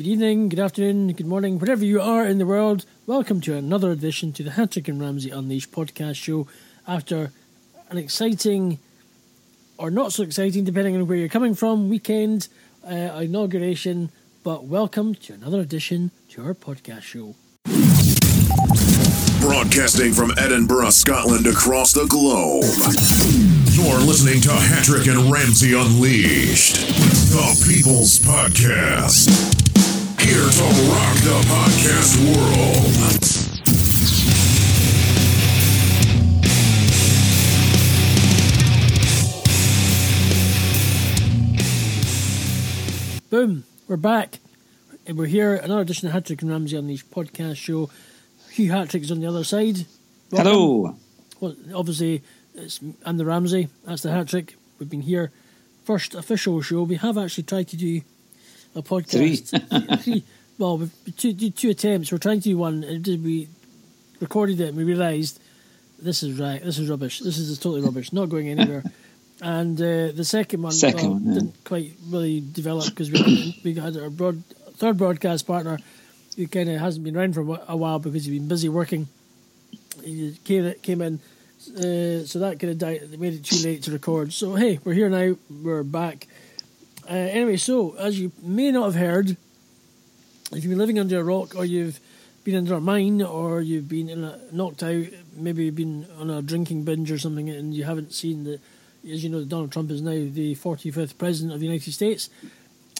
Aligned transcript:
good 0.00 0.08
evening, 0.08 0.48
good 0.48 0.58
afternoon, 0.58 1.12
good 1.12 1.26
morning, 1.26 1.58
wherever 1.58 1.84
you 1.84 2.00
are 2.00 2.24
in 2.24 2.38
the 2.38 2.46
world. 2.46 2.86
Welcome 3.06 3.42
to 3.42 3.54
another 3.54 3.90
edition 3.90 4.32
to 4.32 4.42
the 4.42 4.48
Hattrick 4.48 4.88
and 4.88 4.98
Ramsey 4.98 5.28
Unleashed 5.28 5.72
podcast 5.72 6.14
show. 6.14 6.46
After 6.88 7.32
an 7.90 7.98
exciting, 7.98 8.78
or 9.76 9.90
not 9.90 10.14
so 10.14 10.22
exciting, 10.22 10.64
depending 10.64 10.96
on 10.96 11.06
where 11.06 11.18
you're 11.18 11.28
coming 11.28 11.54
from, 11.54 11.90
weekend 11.90 12.48
uh, 12.82 13.20
inauguration, 13.20 14.10
but 14.42 14.64
welcome 14.64 15.14
to 15.16 15.34
another 15.34 15.60
edition 15.60 16.12
to 16.30 16.46
our 16.46 16.54
podcast 16.54 17.02
show. 17.02 17.34
Broadcasting 19.42 20.14
from 20.14 20.32
Edinburgh, 20.38 20.90
Scotland, 20.90 21.46
across 21.46 21.92
the 21.92 22.06
globe. 22.06 22.64
You're 23.76 24.00
listening 24.00 24.40
to 24.42 24.48
Hattrick 24.48 25.14
and 25.14 25.30
Ramsey 25.30 25.74
Unleashed, 25.74 26.76
the 26.76 27.66
People's 27.68 28.18
Podcast. 28.20 29.59
Here 30.20 30.36
to 30.36 30.64
rock 30.92 31.16
the 31.24 31.40
podcast 31.48 32.20
world. 32.26 33.20
Boom, 43.30 43.64
we're 43.88 43.96
back. 43.96 44.40
And 45.06 45.16
we're 45.16 45.24
here, 45.24 45.54
another 45.54 45.80
edition 45.80 46.06
of 46.08 46.14
Hattrick 46.14 46.42
and 46.42 46.50
Ramsey 46.50 46.76
Unleashed 46.76 47.10
podcast 47.10 47.56
show. 47.56 47.88
Hugh 48.50 48.70
Hattrick's 48.70 49.10
on 49.10 49.20
the 49.20 49.26
other 49.26 49.42
side. 49.42 49.86
Welcome. 50.30 50.52
Hello. 50.52 50.96
Well, 51.40 51.56
obviously, 51.74 52.22
it's, 52.54 52.78
I'm 53.06 53.16
the 53.16 53.24
Ramsey. 53.24 53.68
That's 53.86 54.02
the 54.02 54.10
hat 54.10 54.28
trick. 54.28 54.54
We've 54.78 54.90
been 54.90 55.00
here. 55.00 55.32
First 55.84 56.14
official 56.14 56.60
show. 56.60 56.82
We 56.82 56.96
have 56.96 57.16
actually 57.16 57.44
tried 57.44 57.68
to 57.68 57.76
do 57.76 58.02
a 58.74 58.82
podcast. 58.82 60.02
Three. 60.02 60.24
Well, 60.58 60.90
two, 61.16 61.32
two 61.32 61.70
attempts. 61.70 62.12
We're 62.12 62.18
trying 62.18 62.40
to 62.40 62.50
do 62.50 62.58
one. 62.58 62.84
And 62.84 63.06
we 63.06 63.48
recorded 64.20 64.60
it 64.60 64.68
and 64.68 64.76
we 64.76 64.84
realised 64.84 65.40
this 65.98 66.22
is 66.22 66.38
right. 66.38 66.62
This 66.62 66.78
is 66.78 66.90
rubbish. 66.90 67.20
This 67.20 67.38
is 67.38 67.58
totally 67.58 67.80
rubbish. 67.80 68.12
Not 68.12 68.28
going 68.28 68.48
anywhere. 68.48 68.84
And 69.42 69.80
uh, 69.80 70.12
the 70.12 70.24
second 70.24 70.60
one, 70.60 70.72
Second 70.72 71.02
well, 71.02 71.12
one, 71.12 71.24
yeah. 71.24 71.34
didn't 71.34 71.64
quite 71.64 71.92
really 72.08 72.40
develop 72.40 72.90
because 72.90 73.10
we 73.10 73.58
we 73.64 73.74
had 73.74 73.96
our 73.96 74.10
broad, 74.10 74.44
third 74.74 74.98
broadcast 74.98 75.46
partner 75.46 75.78
who 76.36 76.46
kind 76.46 76.68
of 76.68 76.78
hasn't 76.78 77.04
been 77.04 77.16
around 77.16 77.32
for 77.34 77.40
a 77.40 77.76
while 77.76 77.98
because 77.98 78.26
he's 78.26 78.38
been 78.38 78.48
busy 78.48 78.68
working. 78.68 79.08
He 80.04 80.38
came 80.44 80.74
came 80.82 81.00
in, 81.00 81.20
uh, 81.70 82.26
so 82.26 82.38
that 82.40 82.60
kind 82.60 82.72
of 82.72 82.78
died. 82.78 83.18
Made 83.18 83.32
it 83.32 83.44
too 83.44 83.66
late 83.66 83.82
to 83.84 83.92
record. 83.92 84.34
So 84.34 84.56
hey, 84.56 84.78
we're 84.84 84.92
here 84.92 85.08
now. 85.08 85.36
We're 85.48 85.84
back. 85.84 86.26
Uh, 87.10 87.14
anyway, 87.14 87.56
so 87.56 87.96
as 87.96 88.20
you 88.20 88.30
may 88.40 88.70
not 88.70 88.84
have 88.84 88.94
heard, 88.94 89.30
if 89.30 90.62
you've 90.62 90.70
been 90.70 90.78
living 90.78 91.00
under 91.00 91.18
a 91.18 91.24
rock 91.24 91.56
or 91.56 91.64
you've 91.64 91.98
been 92.44 92.54
under 92.54 92.74
a 92.74 92.80
mine 92.80 93.20
or 93.20 93.60
you've 93.60 93.88
been 93.88 94.10
a, 94.10 94.38
knocked 94.52 94.84
out, 94.84 95.06
maybe 95.34 95.64
you've 95.64 95.74
been 95.74 96.06
on 96.20 96.30
a 96.30 96.40
drinking 96.40 96.84
binge 96.84 97.10
or 97.10 97.18
something, 97.18 97.50
and 97.50 97.74
you 97.74 97.82
haven't 97.82 98.12
seen 98.12 98.44
that, 98.44 98.60
as 99.10 99.24
you 99.24 99.28
know, 99.28 99.42
Donald 99.42 99.72
Trump 99.72 99.90
is 99.90 100.00
now 100.00 100.12
the 100.12 100.54
45th 100.54 101.18
president 101.18 101.52
of 101.52 101.58
the 101.58 101.66
United 101.66 101.90
States. 101.90 102.30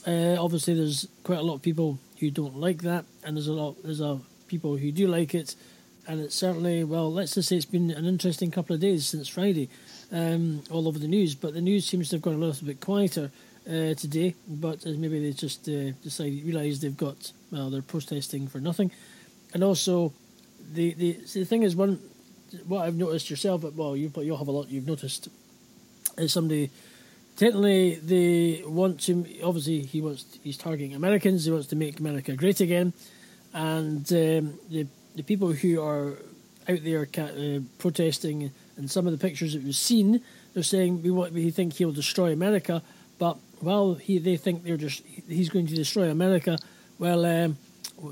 Uh, 0.05 0.35
obviously, 0.41 0.75
there's 0.75 1.07
quite 1.23 1.39
a 1.39 1.43
lot 1.43 1.55
of 1.55 1.63
people 1.63 2.01
who 2.19 2.33
don't 2.33 2.57
like 2.57 2.83
that, 2.83 3.05
and 3.23 3.37
there's 3.37 3.47
a 3.47 3.53
lot 3.53 3.77
there's 3.85 4.01
a 4.01 4.19
people 4.49 4.77
who 4.77 4.91
do 4.91 5.07
like 5.07 5.37
it, 5.37 5.55
and 6.09 6.21
it's 6.21 6.35
certainly 6.35 6.83
well. 6.83 7.13
Let's 7.13 7.35
just 7.35 7.49
say 7.49 7.55
it's 7.55 7.65
been 7.65 7.93
an 7.93 8.07
interesting 8.07 8.51
couple 8.51 8.75
of 8.75 8.81
days 8.81 9.07
since 9.07 9.29
Friday, 9.29 9.69
um, 10.11 10.65
all 10.69 10.89
over 10.89 10.99
the 10.99 11.07
news. 11.07 11.37
But 11.37 11.55
the 11.55 11.61
news 11.61 11.87
seems 11.87 12.09
to 12.09 12.17
have 12.17 12.23
gone 12.23 12.35
a 12.35 12.39
little 12.39 12.67
bit 12.67 12.81
quieter 12.81 13.31
uh, 13.67 13.95
today. 13.95 14.35
But 14.49 14.87
uh, 14.87 14.91
maybe 14.91 15.21
they 15.21 15.33
just 15.33 15.69
uh, 15.69 15.93
decided 16.03 16.45
realised 16.45 16.83
they've 16.83 16.97
got 16.97 17.33
well, 17.51 17.71
they're 17.71 17.83
protesting 17.83 18.49
for 18.49 18.61
nothing, 18.61 18.91
and 19.55 19.65
also 19.65 20.13
the 20.73 20.95
the 20.95 21.13
the 21.35 21.45
thing 21.45 21.63
is 21.63 21.75
one 21.77 21.99
what 22.67 22.87
I've 22.87 22.97
noticed 22.97 23.31
yourself. 23.31 23.63
But 23.63 23.75
well, 23.75 23.97
you 23.97 24.09
but 24.09 24.25
you'll 24.25 24.39
have 24.39 24.49
a 24.49 24.53
lot 24.53 24.69
you've 24.69 24.87
noticed 24.87 25.29
is 26.19 26.33
somebody 26.33 26.71
technically 27.37 27.95
they 27.97 28.63
want 28.67 29.01
to 29.01 29.25
obviously 29.43 29.81
he 29.81 30.01
wants 30.01 30.39
he's 30.43 30.57
targeting 30.57 30.95
Americans 30.95 31.45
he 31.45 31.51
wants 31.51 31.69
to 31.69 31.77
make 31.77 31.99
America 31.99 32.35
great 32.37 32.61
again 32.61 32.93
and 33.55 34.13
um, 34.13 34.59
the 34.71 34.87
the 35.15 35.23
people 35.23 35.53
who 35.53 35.83
are 35.83 36.19
out 36.69 36.85
there 36.85 37.09
uh, 37.19 37.61
protesting 37.79 38.51
and 38.77 38.91
some 38.91 39.07
of 39.07 39.13
the 39.13 39.19
pictures 39.19 39.55
that 39.55 39.63
we've 39.63 39.75
seen 39.75 40.21
they're 40.55 40.63
saying 40.63 41.03
we 41.03 41.11
want 41.11 41.33
we 41.33 41.51
think 41.51 41.73
he'll 41.75 41.93
destroy 41.93 42.33
America 42.33 42.83
but 43.19 43.39
while 43.61 43.95
he 43.95 44.19
they 44.19 44.37
think 44.37 44.65
they're 44.65 44.77
just 44.77 45.03
he's 45.29 45.49
going 45.49 45.67
to 45.67 45.75
destroy 45.75 46.11
America 46.11 46.59
well 46.99 47.25
um, 47.25 47.57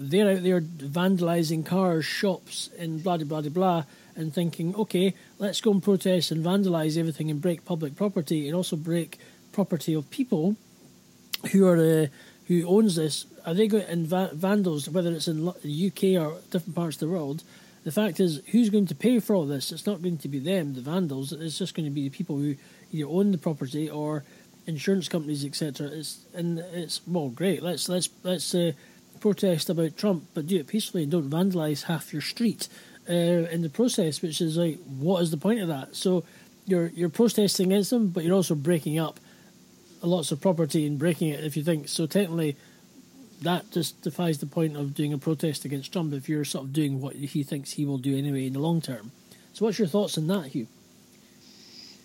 they're 0.01 0.31
out 0.31 0.43
there 0.43 0.61
vandalising 0.61 1.65
cars 1.65 2.05
shops 2.05 2.71
and 2.79 3.03
blah 3.03 3.17
blah 3.17 3.41
blah 3.41 3.51
blah 3.51 3.85
and 4.19 4.35
thinking, 4.35 4.75
okay, 4.75 5.15
let's 5.39 5.61
go 5.61 5.71
and 5.71 5.83
protest 5.83 6.33
and 6.33 6.45
vandalise 6.45 6.99
everything 6.99 7.31
and 7.31 7.41
break 7.41 7.65
public 7.65 7.95
property 7.95 8.49
and 8.49 8.57
also 8.57 8.77
break 8.77 9.17
property 9.53 9.95
of 9.95 10.11
people 10.11 10.57
who 11.53 11.67
are 11.67 11.77
uh, 11.77 12.07
who 12.49 12.67
owns 12.67 12.97
this. 12.97 13.27
Are 13.47 13.55
they 13.55 13.69
going 13.69 13.85
and 13.85 14.07
va- 14.07 14.31
vandals, 14.35 14.91
whether 14.91 15.13
it's 15.13 15.29
in 15.29 15.45
the 15.63 15.87
UK 15.87 16.21
or 16.21 16.41
different 16.51 16.75
parts 16.75 16.97
of 16.97 17.01
the 17.01 17.09
world? 17.09 17.45
The 17.85 17.93
fact 17.93 18.19
is, 18.19 18.43
who's 18.49 18.71
going 18.71 18.87
to 18.87 18.95
pay 18.95 19.21
for 19.21 19.37
all 19.37 19.47
this? 19.47 19.71
It's 19.71 19.87
not 19.87 20.03
going 20.03 20.19
to 20.19 20.29
be 20.29 20.41
them, 20.41 20.75
the 20.75 20.81
vandals. 20.81 21.33
It's 21.33 21.57
just 21.57 21.75
going 21.75 21.87
to 21.87 21.95
be 21.95 22.09
the 22.09 22.15
people 22.15 22.37
who 22.37 22.57
either 22.93 23.09
own 23.09 23.31
the 23.31 23.39
property 23.39 23.89
or 23.89 24.25
insurance 24.69 25.09
companies, 25.09 25.45
etc. 25.45 25.89
It's 25.89 26.21
and 26.35 26.59
it's 26.59 27.01
well, 27.07 27.31
great. 27.31 27.63
Let's 27.63 27.89
let's 27.89 28.09
let's 28.23 28.55
uh, 28.55 28.73
protest 29.19 29.71
about 29.71 29.97
Trump, 29.97 30.25
but 30.35 30.47
do 30.47 30.57
it 30.57 30.69
peacefully 30.69 31.03
and 31.03 31.11
don't 31.11 31.31
vandalise 31.31 31.85
half 31.85 32.13
your 32.13 32.23
street 32.23 32.69
uh, 33.09 33.13
in 33.13 33.63
the 33.63 33.71
process. 33.71 34.23
Which 34.23 34.41
is 34.41 34.57
like, 34.57 34.79
what 34.85 35.23
is 35.23 35.31
the 35.31 35.39
point 35.39 35.61
of 35.61 35.69
that? 35.69 35.97
So 35.97 36.25
you're 36.67 36.89
you're 36.89 37.09
protesting 37.09 37.73
against 37.73 37.91
them, 37.91 38.09
but 38.09 38.23
you're 38.23 38.37
also 38.37 38.55
breaking 38.55 38.99
up 38.99 39.19
lots 40.03 40.31
of 40.31 40.41
property 40.41 40.87
and 40.87 40.99
breaking 40.99 41.31
it. 41.31 41.43
If 41.43 41.57
you 41.57 41.65
think 41.65 41.89
so, 41.89 42.07
technically, 42.07 42.57
that 43.43 43.71
just 43.73 44.03
defies 44.03 44.39
the 44.39 44.47
point 44.47 44.77
of 44.77 44.95
doing 44.95 45.13
a 45.13 45.19
protest 45.19 45.65
against 45.65 45.93
Trump 45.93 46.13
if 46.13 46.29
you're 46.29 46.45
sort 46.45 46.67
of 46.67 46.73
doing 46.73 47.01
what 47.01 47.17
he 47.17 47.43
thinks 47.43 47.73
he 47.73 47.87
will 47.87 47.99
do 47.99 48.17
anyway 48.17 48.47
in 48.47 48.53
the 48.53 48.61
long 48.61 48.81
term. 48.81 49.13
So, 49.55 49.65
what's 49.65 49.79
your 49.79 49.89
thoughts 49.89 50.19
on 50.19 50.27
that, 50.27 50.49
Hugh? 50.49 50.69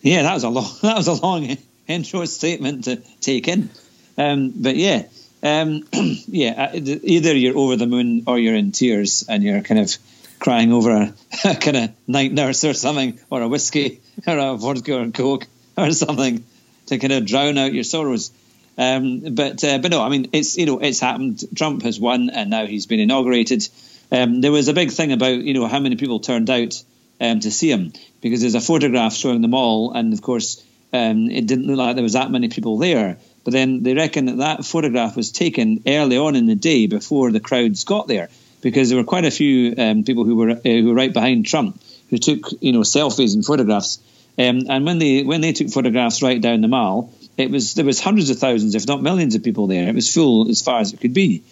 Yeah, 0.01 0.23
that 0.23 0.33
was 0.33 0.43
a 0.43 0.49
long 0.49 0.69
that 0.81 0.95
was 0.95 1.07
a 1.07 1.13
long 1.13 1.57
intro 1.87 2.25
statement 2.25 2.85
to 2.85 2.97
take 3.21 3.47
in. 3.47 3.69
Um, 4.17 4.53
but 4.55 4.75
yeah, 4.75 5.03
um, 5.41 5.83
yeah, 5.93 6.69
uh, 6.73 6.75
either 6.75 7.35
you're 7.35 7.57
over 7.57 7.75
the 7.75 7.87
moon 7.87 8.23
or 8.27 8.39
you're 8.39 8.55
in 8.55 8.71
tears 8.71 9.25
and 9.27 9.43
you're 9.43 9.61
kind 9.61 9.79
of 9.79 9.95
crying 10.39 10.71
over 10.71 10.91
a, 10.91 11.13
a 11.45 11.55
kind 11.55 11.77
of 11.77 11.89
night 12.07 12.31
nurse 12.31 12.63
or 12.63 12.73
something, 12.73 13.19
or 13.29 13.41
a 13.41 13.47
whiskey 13.47 14.01
or 14.27 14.37
a 14.37 14.55
vodka 14.55 14.99
or 14.99 15.09
coke 15.11 15.47
or 15.77 15.91
something 15.91 16.43
to 16.87 16.97
kind 16.97 17.13
of 17.13 17.25
drown 17.25 17.57
out 17.57 17.73
your 17.73 17.83
sorrows. 17.83 18.31
Um, 18.77 19.35
but 19.35 19.63
uh, 19.63 19.77
but 19.77 19.91
no, 19.91 20.01
I 20.01 20.09
mean 20.09 20.29
it's 20.33 20.57
you 20.57 20.65
know 20.65 20.79
it's 20.79 20.99
happened. 20.99 21.43
Trump 21.55 21.83
has 21.83 21.99
won, 21.99 22.29
and 22.29 22.49
now 22.49 22.65
he's 22.65 22.85
been 22.85 22.99
inaugurated. 22.99 23.67
Um, 24.11 24.41
there 24.41 24.51
was 24.51 24.67
a 24.67 24.73
big 24.73 24.91
thing 24.91 25.11
about 25.11 25.35
you 25.35 25.53
know 25.53 25.67
how 25.67 25.79
many 25.79 25.95
people 25.95 26.19
turned 26.19 26.49
out 26.49 26.81
um, 27.21 27.39
to 27.41 27.51
see 27.51 27.69
him 27.69 27.93
because 28.21 28.41
there's 28.41 28.55
a 28.55 28.61
photograph 28.61 29.13
showing 29.13 29.41
them 29.41 29.53
all, 29.53 29.91
and 29.91 30.13
of 30.13 30.21
course 30.21 30.63
um, 30.93 31.29
it 31.29 31.47
didn't 31.47 31.67
look 31.67 31.77
like 31.77 31.95
there 31.95 32.03
was 32.03 32.13
that 32.13 32.31
many 32.31 32.49
people 32.49 32.77
there. 32.77 33.17
But 33.43 33.51
then 33.51 33.83
they 33.83 33.93
reckon 33.93 34.25
that 34.25 34.37
that 34.37 34.65
photograph 34.65 35.17
was 35.17 35.31
taken 35.31 35.83
early 35.85 36.17
on 36.17 36.35
in 36.35 36.45
the 36.45 36.55
day 36.55 36.87
before 36.87 37.31
the 37.31 37.41
crowds 37.41 37.83
got 37.83 38.07
there, 38.07 38.29
because 38.61 38.89
there 38.89 38.97
were 38.97 39.03
quite 39.03 39.25
a 39.25 39.31
few 39.31 39.73
um, 39.77 40.03
people 40.03 40.23
who 40.23 40.35
were 40.35 40.51
uh, 40.51 40.59
who 40.63 40.85
were 40.85 40.93
right 40.93 41.11
behind 41.11 41.45
Trump 41.45 41.81
who 42.09 42.17
took 42.17 42.51
you 42.61 42.71
know 42.71 42.81
selfies 42.81 43.33
and 43.33 43.45
photographs. 43.45 43.99
Um, 44.37 44.63
and 44.69 44.85
when 44.85 44.99
they 44.99 45.23
when 45.23 45.41
they 45.41 45.51
took 45.51 45.69
photographs 45.69 46.21
right 46.21 46.39
down 46.39 46.61
the 46.61 46.67
mall, 46.67 47.13
it 47.37 47.49
was 47.49 47.73
there 47.73 47.85
was 47.85 47.99
hundreds 47.99 48.29
of 48.29 48.37
thousands, 48.37 48.75
if 48.75 48.87
not 48.87 49.01
millions, 49.01 49.35
of 49.35 49.43
people 49.43 49.67
there. 49.67 49.87
It 49.87 49.95
was 49.95 50.13
full 50.13 50.49
as 50.49 50.61
far 50.61 50.79
as 50.79 50.93
it 50.93 51.01
could 51.01 51.13
be, 51.13 51.43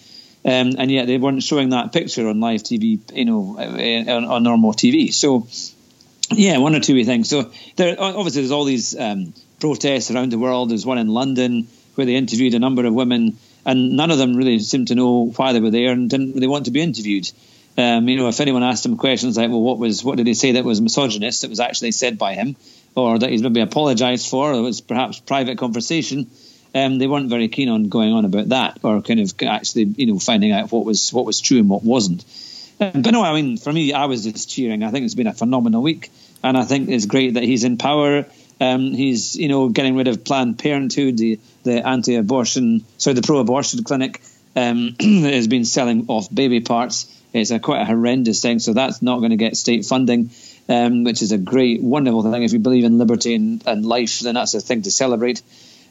um, 0.46 0.75
and 0.78 0.91
yet 0.91 1.08
they 1.08 1.17
weren't 1.17 1.44
showing 1.44 1.70
that 1.70 1.91
picture 1.91 2.28
on 2.28 2.40
live 2.40 2.61
TV, 2.61 2.99
you 3.14 3.26
know, 3.26 3.58
uh, 3.58 4.16
on, 4.16 4.26
on 4.26 4.44
normal 4.44 4.73
TV. 4.73 5.14
So, 5.14 5.47
yeah, 6.31 6.57
one 6.57 6.75
or 6.75 6.79
two 6.79 7.03
things. 7.05 7.29
So 7.29 7.51
there 7.75 7.95
obviously 7.99 8.41
there's 8.41 8.51
all 8.51 8.66
these 8.66 8.97
um, 8.97 9.33
protests 9.59 10.11
around 10.11 10.31
the 10.31 10.39
world. 10.39 10.69
There's 10.69 10.85
one 10.85 10.97
in 10.97 11.07
London 11.07 11.67
where 11.95 12.05
they 12.05 12.16
interviewed 12.16 12.53
a 12.53 12.59
number 12.59 12.85
of 12.85 12.93
women, 12.93 13.37
and 13.66 13.95
none 13.95 14.11
of 14.11 14.17
them 14.17 14.35
really 14.35 14.59
seemed 14.59 14.87
to 14.89 14.95
know 14.95 15.31
why 15.35 15.53
they 15.53 15.59
were 15.59 15.72
there 15.72 15.91
and 15.91 16.09
didn't 16.09 16.33
really 16.33 16.47
want 16.47 16.66
to 16.66 16.72
be 16.72 16.81
interviewed. 16.81 17.29
Um, 17.78 18.07
you 18.09 18.17
know, 18.17 18.28
if 18.28 18.39
anyone 18.41 18.63
asked 18.63 18.85
him 18.85 18.97
questions 18.97 19.37
like, 19.37 19.49
"Well, 19.49 19.61
what 19.61 19.78
was 19.78 20.03
what 20.03 20.17
did 20.17 20.28
he 20.28 20.33
say 20.33 20.53
that 20.53 20.66
was 20.66 20.81
misogynist?" 20.81 21.41
That 21.41 21.49
was 21.49 21.59
actually 21.59 21.91
said 21.91 22.17
by 22.17 22.34
him, 22.34 22.55
or 22.95 23.17
that 23.17 23.29
he's 23.29 23.41
maybe 23.41 23.61
apologised 23.61 24.29
for, 24.29 24.51
or 24.51 24.55
it 24.55 24.61
was 24.61 24.81
perhaps 24.81 25.19
private 25.19 25.57
conversation. 25.57 26.29
Um, 26.73 26.97
they 26.97 27.07
weren't 27.07 27.29
very 27.29 27.49
keen 27.49 27.69
on 27.69 27.89
going 27.89 28.13
on 28.13 28.25
about 28.25 28.49
that, 28.49 28.79
or 28.84 29.01
kind 29.01 29.19
of 29.19 29.34
actually, 29.41 29.84
you 29.84 30.07
know, 30.07 30.19
finding 30.19 30.51
out 30.51 30.72
what 30.72 30.85
was 30.85 31.11
what 31.13 31.25
was 31.25 31.39
true 31.39 31.59
and 31.59 31.69
what 31.69 31.84
wasn't. 31.84 32.23
Um, 32.79 33.03
but 33.03 33.11
no, 33.11 33.23
I 33.23 33.39
mean, 33.39 33.57
for 33.57 33.72
me, 33.72 33.93
I 33.93 34.05
was 34.05 34.23
just 34.23 34.49
cheering. 34.49 34.84
I 34.84 34.89
think 34.89 35.05
it's 35.05 35.16
been 35.16 35.27
a 35.27 35.34
phenomenal 35.34 35.81
week, 35.81 36.09
and 36.43 36.58
I 36.58 36.64
think 36.64 36.90
it's 36.90 37.05
great 37.05 37.35
that 37.35 37.43
he's 37.43 37.64
in 37.64 37.78
power. 37.78 38.26
Um, 38.59 38.91
he's, 38.93 39.35
you 39.35 39.47
know, 39.47 39.70
getting 39.70 39.96
rid 39.96 40.08
of 40.08 40.23
Planned 40.23 40.59
Parenthood, 40.59 41.17
the, 41.17 41.40
the 41.64 41.88
anti-abortion, 41.88 42.85
sorry, 42.97 43.16
the 43.16 43.23
pro-abortion 43.23 43.84
clinic, 43.84 44.22
um, 44.55 44.96
has 44.99 45.47
been 45.47 45.66
selling 45.66 46.05
off 46.08 46.34
baby 46.34 46.59
parts. 46.59 47.11
It's 47.34 47.52
a 47.52 47.59
quite 47.59 47.82
a 47.82 47.85
horrendous 47.85 48.41
thing, 48.41 48.59
so 48.59 48.73
that's 48.73 49.02
not 49.02 49.20
going 49.20 49.32
to 49.32 49.38
get 49.38 49.55
state 49.55 49.85
funding, 49.85 50.29
um, 50.67 51.03
which 51.03 51.22
is 51.22 51.32
a 51.32 51.38
great, 51.38 51.82
wonderful 51.82 52.29
thing. 52.29 52.44
If 52.44 52.53
you 52.53 52.59
believe 52.59 52.84
in 52.84 52.97
liberty 52.97 53.34
and, 53.34 53.66
and 53.66 53.85
life, 53.85 54.20
then 54.20 54.35
that's 54.35 54.53
a 54.53 54.59
thing 54.59 54.82
to 54.84 54.91
celebrate. 54.91 55.41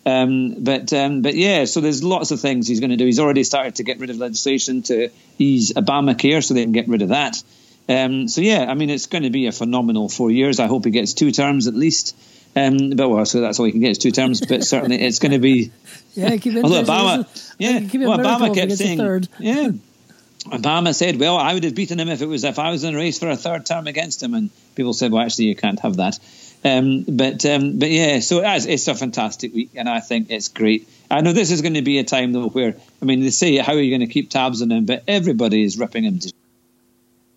Um, 0.04 0.62
but 0.62 0.92
um, 0.92 1.22
but 1.22 1.34
yeah, 1.34 1.66
so 1.66 1.80
there's 1.80 2.02
lots 2.02 2.30
of 2.30 2.40
things 2.40 2.66
he's 2.66 2.80
going 2.80 2.90
to 2.90 2.96
do. 2.96 3.04
He's 3.04 3.20
already 3.20 3.44
started 3.44 3.76
to 3.76 3.84
get 3.84 3.98
rid 3.98 4.10
of 4.10 4.16
legislation 4.16 4.82
to 4.82 5.10
ease 5.38 5.72
Obamacare, 5.72 6.44
so 6.44 6.54
they 6.54 6.62
can 6.62 6.72
get 6.72 6.88
rid 6.88 7.02
of 7.02 7.10
that. 7.10 7.42
Um, 7.90 8.28
so 8.28 8.40
yeah, 8.40 8.66
I 8.68 8.74
mean, 8.74 8.88
it's 8.88 9.06
going 9.06 9.24
to 9.24 9.30
be 9.30 9.48
a 9.48 9.52
phenomenal 9.52 10.08
four 10.08 10.30
years. 10.30 10.60
I 10.60 10.68
hope 10.68 10.84
he 10.84 10.92
gets 10.92 11.12
two 11.12 11.32
terms 11.32 11.66
at 11.66 11.74
least. 11.74 12.16
Um, 12.54 12.90
but 12.90 13.08
well, 13.08 13.26
so 13.26 13.40
that's 13.40 13.58
all 13.58 13.66
he 13.66 13.72
can 13.72 13.80
get 13.80 13.90
is 13.90 13.98
two 13.98 14.12
terms. 14.12 14.40
But 14.40 14.64
certainly, 14.64 15.00
it's 15.00 15.18
going 15.18 15.32
to 15.32 15.38
be. 15.38 15.72
Yeah, 16.12 16.36
keep 16.38 16.54
it. 16.56 16.64
Although 16.64 16.82
Obama, 16.82 17.54
yeah, 17.56 17.78
well, 18.04 18.18
Obama 18.18 18.52
kept 18.52 18.72
saying, 18.72 19.28
yeah. 19.38 19.68
Obama 20.46 20.92
said, 20.92 21.20
"Well, 21.20 21.36
I 21.36 21.54
would 21.54 21.62
have 21.62 21.76
beaten 21.76 22.00
him 22.00 22.08
if 22.08 22.20
it 22.20 22.26
was 22.26 22.42
if 22.42 22.58
I 22.58 22.72
was 22.72 22.82
in 22.82 22.96
a 22.96 22.98
race 22.98 23.20
for 23.20 23.30
a 23.30 23.36
third 23.36 23.64
term 23.64 23.86
against 23.86 24.20
him." 24.20 24.34
And 24.34 24.50
people 24.74 24.92
said, 24.92 25.12
"Well, 25.12 25.22
actually, 25.22 25.44
you 25.44 25.54
can't 25.54 25.78
have 25.78 25.98
that." 25.98 26.18
Um, 26.64 27.04
but 27.08 27.46
um, 27.46 27.78
but 27.78 27.90
yeah, 27.90 28.18
so 28.18 28.42
it's, 28.44 28.66
it's 28.66 28.88
a 28.88 28.96
fantastic 28.96 29.54
week, 29.54 29.70
and 29.76 29.88
I 29.88 30.00
think 30.00 30.30
it's 30.30 30.48
great. 30.48 30.88
I 31.10 31.20
know 31.20 31.32
this 31.32 31.52
is 31.52 31.62
going 31.62 31.74
to 31.74 31.82
be 31.82 31.98
a 31.98 32.04
time 32.04 32.32
though 32.32 32.48
where 32.48 32.74
I 33.00 33.04
mean 33.04 33.20
they 33.20 33.30
say 33.30 33.56
how 33.56 33.74
are 33.74 33.80
you 33.80 33.90
going 33.96 34.06
to 34.06 34.12
keep 34.12 34.30
tabs 34.30 34.62
on 34.62 34.72
him, 34.72 34.84
but 34.84 35.04
everybody 35.06 35.62
is 35.62 35.78
ripping 35.78 36.04
him 36.04 36.18
to 36.18 36.28
a 36.28 36.39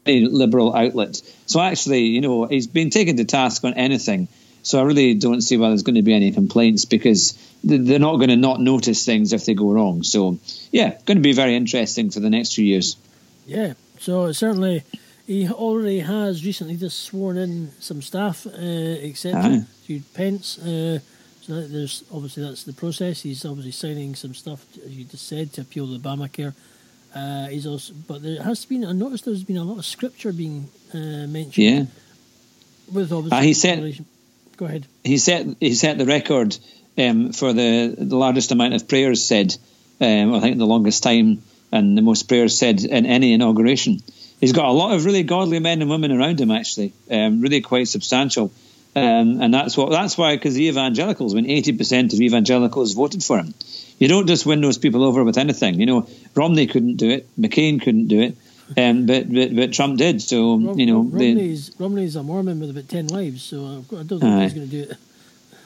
liberal 0.05 0.75
outlet. 0.75 1.21
So 1.45 1.59
actually, 1.59 2.01
you 2.01 2.21
know, 2.21 2.45
he's 2.45 2.67
been 2.67 2.89
taken 2.89 3.17
to 3.17 3.25
task 3.25 3.63
on 3.63 3.73
anything. 3.73 4.27
So 4.63 4.79
I 4.79 4.83
really 4.83 5.13
don't 5.15 5.41
see 5.41 5.57
why 5.57 5.69
there's 5.69 5.83
going 5.83 5.95
to 5.95 6.03
be 6.03 6.13
any 6.13 6.31
complaints 6.31 6.85
because 6.85 7.37
they're 7.63 7.99
not 7.99 8.15
going 8.15 8.29
to 8.29 8.37
not 8.37 8.61
notice 8.61 9.05
things 9.05 9.33
if 9.33 9.45
they 9.45 9.53
go 9.53 9.71
wrong. 9.71 10.03
So 10.03 10.39
yeah, 10.71 10.97
going 11.05 11.17
to 11.17 11.21
be 11.21 11.33
very 11.33 11.55
interesting 11.55 12.11
for 12.11 12.21
the 12.21 12.29
next 12.29 12.55
few 12.55 12.65
years. 12.65 12.95
Yeah, 13.45 13.73
so 13.99 14.31
certainly 14.31 14.83
he 15.27 15.49
already 15.49 15.99
has 15.99 16.45
recently 16.45 16.77
just 16.77 17.01
sworn 17.01 17.37
in 17.37 17.71
some 17.79 18.01
staff, 18.01 18.45
uh, 18.45 18.51
except 18.57 19.35
Aye. 19.35 19.65
to 19.87 20.01
Pence. 20.13 20.59
Uh, 20.59 20.99
so 21.41 21.55
that 21.55 21.73
there's 21.73 22.05
obviously 22.09 22.43
that's 22.43 22.63
the 22.63 22.71
process. 22.71 23.21
He's 23.21 23.43
obviously 23.43 23.71
signing 23.71 24.15
some 24.15 24.33
stuff, 24.33 24.65
as 24.85 24.91
you 24.91 25.03
just 25.03 25.27
said, 25.27 25.51
to 25.53 25.61
appeal 25.61 25.87
to 25.87 25.99
Obamacare. 25.99 26.53
Uh, 27.15 27.47
he's 27.47 27.67
also, 27.67 27.93
but 28.07 28.21
there 28.23 28.41
has 28.41 28.65
been. 28.65 28.83
I 28.85 28.91
noticed 28.91 29.25
there's 29.25 29.43
been 29.43 29.57
a 29.57 29.63
lot 29.63 29.77
of 29.77 29.85
scripture 29.85 30.33
being 30.33 30.67
uh, 30.93 31.27
mentioned. 31.27 31.57
Yeah, 31.57 31.85
with 32.91 33.11
obviously. 33.11 33.37
Ah, 33.37 33.41
he 33.41 33.53
said- 33.53 34.05
Go 34.57 34.65
ahead. 34.65 34.85
he 35.03 35.17
set 35.17 35.47
he 35.59 35.73
set 35.73 35.97
the 35.97 36.05
record 36.05 36.55
um, 36.97 37.33
for 37.33 37.53
the 37.53 37.95
the 37.97 38.15
largest 38.15 38.51
amount 38.51 38.73
of 38.75 38.87
prayers 38.87 39.23
said. 39.25 39.55
Um, 39.99 40.33
I 40.33 40.39
think 40.41 40.57
the 40.57 40.65
longest 40.67 41.01
time 41.03 41.41
and 41.71 41.97
the 41.97 42.01
most 42.03 42.27
prayers 42.27 42.57
said 42.57 42.83
in 42.83 43.05
any 43.07 43.33
inauguration. 43.33 43.99
He's 44.39 44.51
got 44.53 44.65
a 44.65 44.71
lot 44.71 44.93
of 44.93 45.05
really 45.05 45.23
godly 45.23 45.59
men 45.59 45.81
and 45.81 45.89
women 45.89 46.11
around 46.11 46.39
him, 46.39 46.51
actually, 46.51 46.93
um, 47.09 47.41
really 47.41 47.61
quite 47.61 47.87
substantial. 47.87 48.51
Um, 48.95 49.41
and 49.41 49.53
that's 49.53 49.75
what 49.75 49.89
that's 49.89 50.17
why 50.17 50.35
because 50.35 50.53
the 50.53 50.67
evangelicals, 50.67 51.33
when 51.33 51.49
eighty 51.49 51.73
percent 51.73 52.13
of 52.13 52.21
evangelicals 52.21 52.93
voted 52.93 53.23
for 53.23 53.39
him, 53.39 53.53
you 53.97 54.07
don't 54.07 54.27
just 54.27 54.45
win 54.45 54.61
those 54.61 54.77
people 54.77 55.03
over 55.03 55.23
with 55.23 55.37
anything. 55.37 55.79
You 55.79 55.85
know, 55.87 56.07
Romney 56.35 56.67
couldn't 56.67 56.97
do 56.97 57.09
it, 57.09 57.27
McCain 57.39 57.81
couldn't 57.81 58.07
do 58.07 58.21
it, 58.21 58.37
um, 58.77 59.07
but, 59.07 59.33
but 59.33 59.55
but 59.55 59.73
Trump 59.73 59.97
did. 59.97 60.21
So 60.21 60.57
Rom- 60.59 60.77
you 60.79 60.85
know, 60.85 60.97
Rom- 60.99 61.09
they- 61.17 61.29
Romney's, 61.33 61.71
Romney's 61.79 62.15
a 62.15 62.21
Mormon 62.23 62.59
with 62.59 62.69
about 62.69 62.87
10 62.87 63.07
wives, 63.07 63.41
so 63.41 63.83
got- 63.89 64.01
I 64.01 64.03
don't 64.03 64.19
think 64.19 64.23
Aye. 64.31 64.43
he's 64.43 64.53
going 64.53 64.69
to 64.69 64.83
do 64.85 64.91
it. 64.91 64.97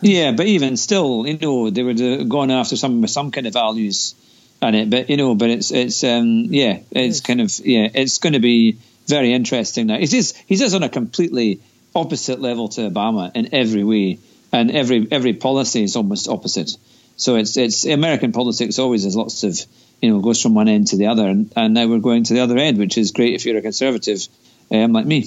Yeah, 0.02 0.32
but 0.32 0.46
even 0.46 0.78
still, 0.78 1.26
you 1.28 1.38
know, 1.38 1.70
they 1.70 1.84
were 1.84 1.92
uh, 1.92 2.24
going 2.24 2.52
after 2.52 2.78
some 2.78 3.02
with 3.02 3.10
some 3.12 3.32
kind 3.32 3.46
of 3.48 3.54
values 3.54 4.16
on 4.62 4.74
it. 4.76 4.90
But 4.90 5.10
you 5.10 5.18
know, 5.18 5.36
but 5.36 5.50
it's 5.50 5.72
it's 5.72 6.02
um 6.06 6.46
yeah, 6.54 6.80
it's 6.92 7.18
Yes. 7.18 7.20
kind 7.22 7.42
of 7.42 7.60
yeah, 7.66 7.90
it's 7.94 8.20
going 8.20 8.34
to 8.34 8.40
be 8.40 8.78
very 9.08 9.34
interesting 9.34 9.88
now. 9.88 9.98
He's 9.98 10.12
just 10.12 10.38
he's 10.46 10.60
just 10.60 10.76
on 10.76 10.84
a 10.84 10.90
completely 10.90 11.60
opposite 11.98 12.40
level 12.40 12.70
to 12.70 12.82
Obama 12.90 13.32
in 13.36 13.54
every 13.54 13.84
way, 13.84 14.20
and 14.52 14.72
every 14.72 15.08
every 15.12 15.34
policy 15.34 15.84
is 15.84 15.96
almost 15.96 16.28
opposite. 16.30 16.72
So 17.18 17.36
it's 17.36 17.58
it's 17.58 17.86
American 17.86 18.32
politics 18.32 18.80
always 18.80 19.04
has 19.04 19.16
lots 19.16 19.44
of 19.44 19.60
you 20.02 20.12
know 20.12 20.20
goes 20.22 20.42
from 20.42 20.54
one 20.56 20.68
end 20.68 20.88
to 20.88 20.98
the 20.98 21.08
other, 21.08 21.28
and, 21.28 21.52
and 21.56 21.74
now 21.74 21.88
we're 21.88 22.00
going 22.00 22.24
to 22.26 22.34
the 22.34 22.42
other 22.42 22.58
end, 22.58 22.78
which 22.78 22.98
is 22.98 23.12
great 23.12 23.34
if 23.34 23.46
you're 23.46 23.58
a 23.58 23.62
conservative 23.62 24.28
um, 24.72 24.94
like 24.94 25.06
me. 25.06 25.26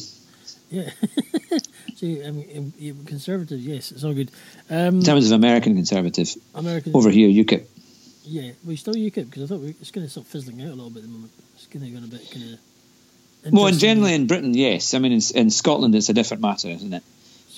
Yeah. 0.70 0.88
I 2.02 2.06
mean, 2.06 2.49
um, 2.56 2.73
you- 2.78 2.94
conservative, 3.05 3.61
yes, 3.61 3.90
it's 3.93 4.05
all 4.05 4.14
good. 4.14 4.31
Um, 4.70 5.00
In 5.00 5.02
terms 5.02 5.31
of 5.31 5.37
American 5.37 5.75
conservative, 5.75 6.34
American, 6.55 6.94
over 6.96 7.11
here 7.11 7.28
UKIP. 7.44 7.66
yeah, 8.25 8.52
we 8.64 8.76
still 8.76 8.94
UKIP 8.94 9.28
because 9.28 9.43
I 9.43 9.46
thought 9.49 9.61
we, 9.61 9.75
it's 9.81 9.90
going 9.90 10.06
to 10.06 10.11
start 10.11 10.26
fizzling 10.26 10.62
out 10.62 10.69
a 10.69 10.76
little 10.78 10.88
bit 10.90 11.00
at 11.00 11.08
the 11.08 11.12
moment. 11.12 11.32
It's 11.56 11.66
going 11.66 11.84
to 11.84 11.90
go 11.90 11.99
a 12.02 12.08
bit 12.08 12.31
kind 12.31 12.55
of. 12.55 12.58
Well, 13.50 13.66
and 13.69 13.78
generally 13.78 14.14
in 14.14 14.26
Britain, 14.26 14.52
yes. 14.54 14.92
I 14.94 14.98
mean, 14.98 15.12
in, 15.12 15.20
in 15.34 15.50
Scotland, 15.50 15.94
it's 15.94 16.08
a 16.08 16.12
different 16.12 16.42
matter, 16.42 16.69
isn't 16.69 16.92
it? 16.92 17.02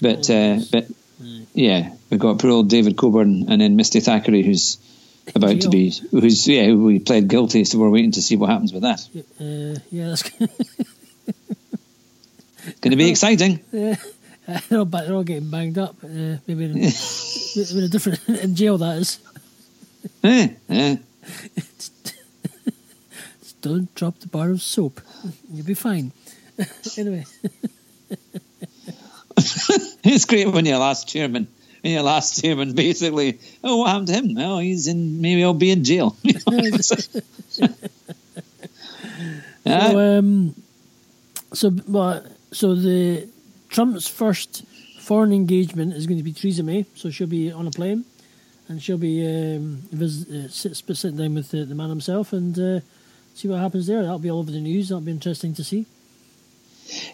But 0.00 0.31
uh, 0.31 0.61
but 0.70 0.87
Aye. 1.23 1.46
yeah, 1.55 1.90
we've 2.11 2.20
got 2.20 2.38
poor 2.38 2.50
old 2.50 2.69
David 2.69 2.96
Coburn 2.96 3.46
and 3.50 3.61
then 3.61 3.75
Misty 3.76 4.00
Thackeray, 4.00 4.43
who's 4.43 4.79
about 5.34 5.61
to 5.62 5.69
be, 5.69 5.93
who's 6.11 6.46
yeah, 6.49 6.64
who 6.67 6.84
we 6.84 6.99
pled 6.99 7.29
guilty. 7.29 7.64
So 7.64 7.79
we're 7.79 7.90
waiting 7.90 8.12
to 8.12 8.23
see 8.23 8.37
what 8.37 8.50
happens 8.50 8.73
with 8.73 8.82
that. 8.82 9.00
uh, 9.40 9.81
yeah, 9.90 10.08
that's 10.08 10.23
Going 12.81 12.90
to 12.93 12.96
be 12.96 13.11
exciting. 13.14 13.61
they're 13.73 13.99
all, 14.73 14.84
ba- 14.84 15.02
they're 15.06 15.14
all 15.17 15.25
getting 15.25 15.50
banged 15.50 15.79
up. 15.79 15.96
Uh, 16.05 16.37
maybe 16.46 16.64
in, 16.64 16.70
in 16.79 16.84
a 16.84 17.88
different 17.88 18.20
in 18.29 18.55
jail. 18.55 18.79
That 18.79 18.99
is. 18.99 19.19
Eh, 20.25 20.49
eh. 20.69 20.96
Don't 23.61 23.93
drop 23.94 24.19
the 24.19 24.26
bar 24.26 24.50
of 24.50 24.61
soap. 24.62 25.00
You'll 25.52 25.66
be 25.66 25.74
fine. 25.74 26.12
anyway, 26.98 27.24
It's 30.04 30.24
great 30.26 30.48
when 30.48 30.66
your 30.66 30.78
last 30.78 31.08
chairman, 31.08 31.48
when 31.80 31.92
you're 31.92 32.00
your 32.00 32.02
last 32.02 32.40
chairman, 32.42 32.74
basically, 32.74 33.38
oh, 33.64 33.78
what 33.78 33.90
happened 33.90 34.08
to 34.08 34.14
him? 34.14 34.38
Oh, 34.38 34.58
he's 34.58 34.86
in. 34.88 35.20
Maybe 35.20 35.42
I'll 35.42 35.54
be 35.54 35.70
in 35.70 35.84
jail. 35.84 36.16
So, 39.64 40.19
um, 40.19 40.54
so 41.52 41.70
but 41.70 42.26
so 42.50 42.74
the 42.74 43.28
Trump's 43.69 44.08
first 44.08 44.64
foreign 44.98 45.32
engagement 45.32 45.92
is 45.94 46.06
going 46.06 46.19
to 46.19 46.24
be 46.24 46.32
Theresa 46.32 46.64
May. 46.64 46.84
So 46.96 47.10
she'll 47.10 47.28
be 47.28 47.52
on 47.52 47.69
a 47.69 47.70
plane, 47.70 48.04
and 48.69 48.82
she'll 48.82 48.98
be 48.98 49.24
um, 49.24 49.82
vis- 49.92 50.28
uh, 50.28 50.48
sit, 50.48 50.76
sitting 50.76 51.16
down 51.16 51.34
with 51.34 51.52
the, 51.52 51.64
the 51.64 51.76
man 51.76 51.90
himself 51.90 52.32
and 52.32 52.58
uh, 52.58 52.80
see 53.34 53.49
what 53.49 53.61
happens 53.61 53.87
there. 53.87 54.02
That'll 54.02 54.19
be 54.19 54.31
all 54.31 54.40
over 54.40 54.50
the 54.50 54.61
news. 54.61 54.88
That'll 54.88 55.00
be 55.00 55.12
interesting 55.12 55.55
to 55.55 55.65
see. 55.65 55.86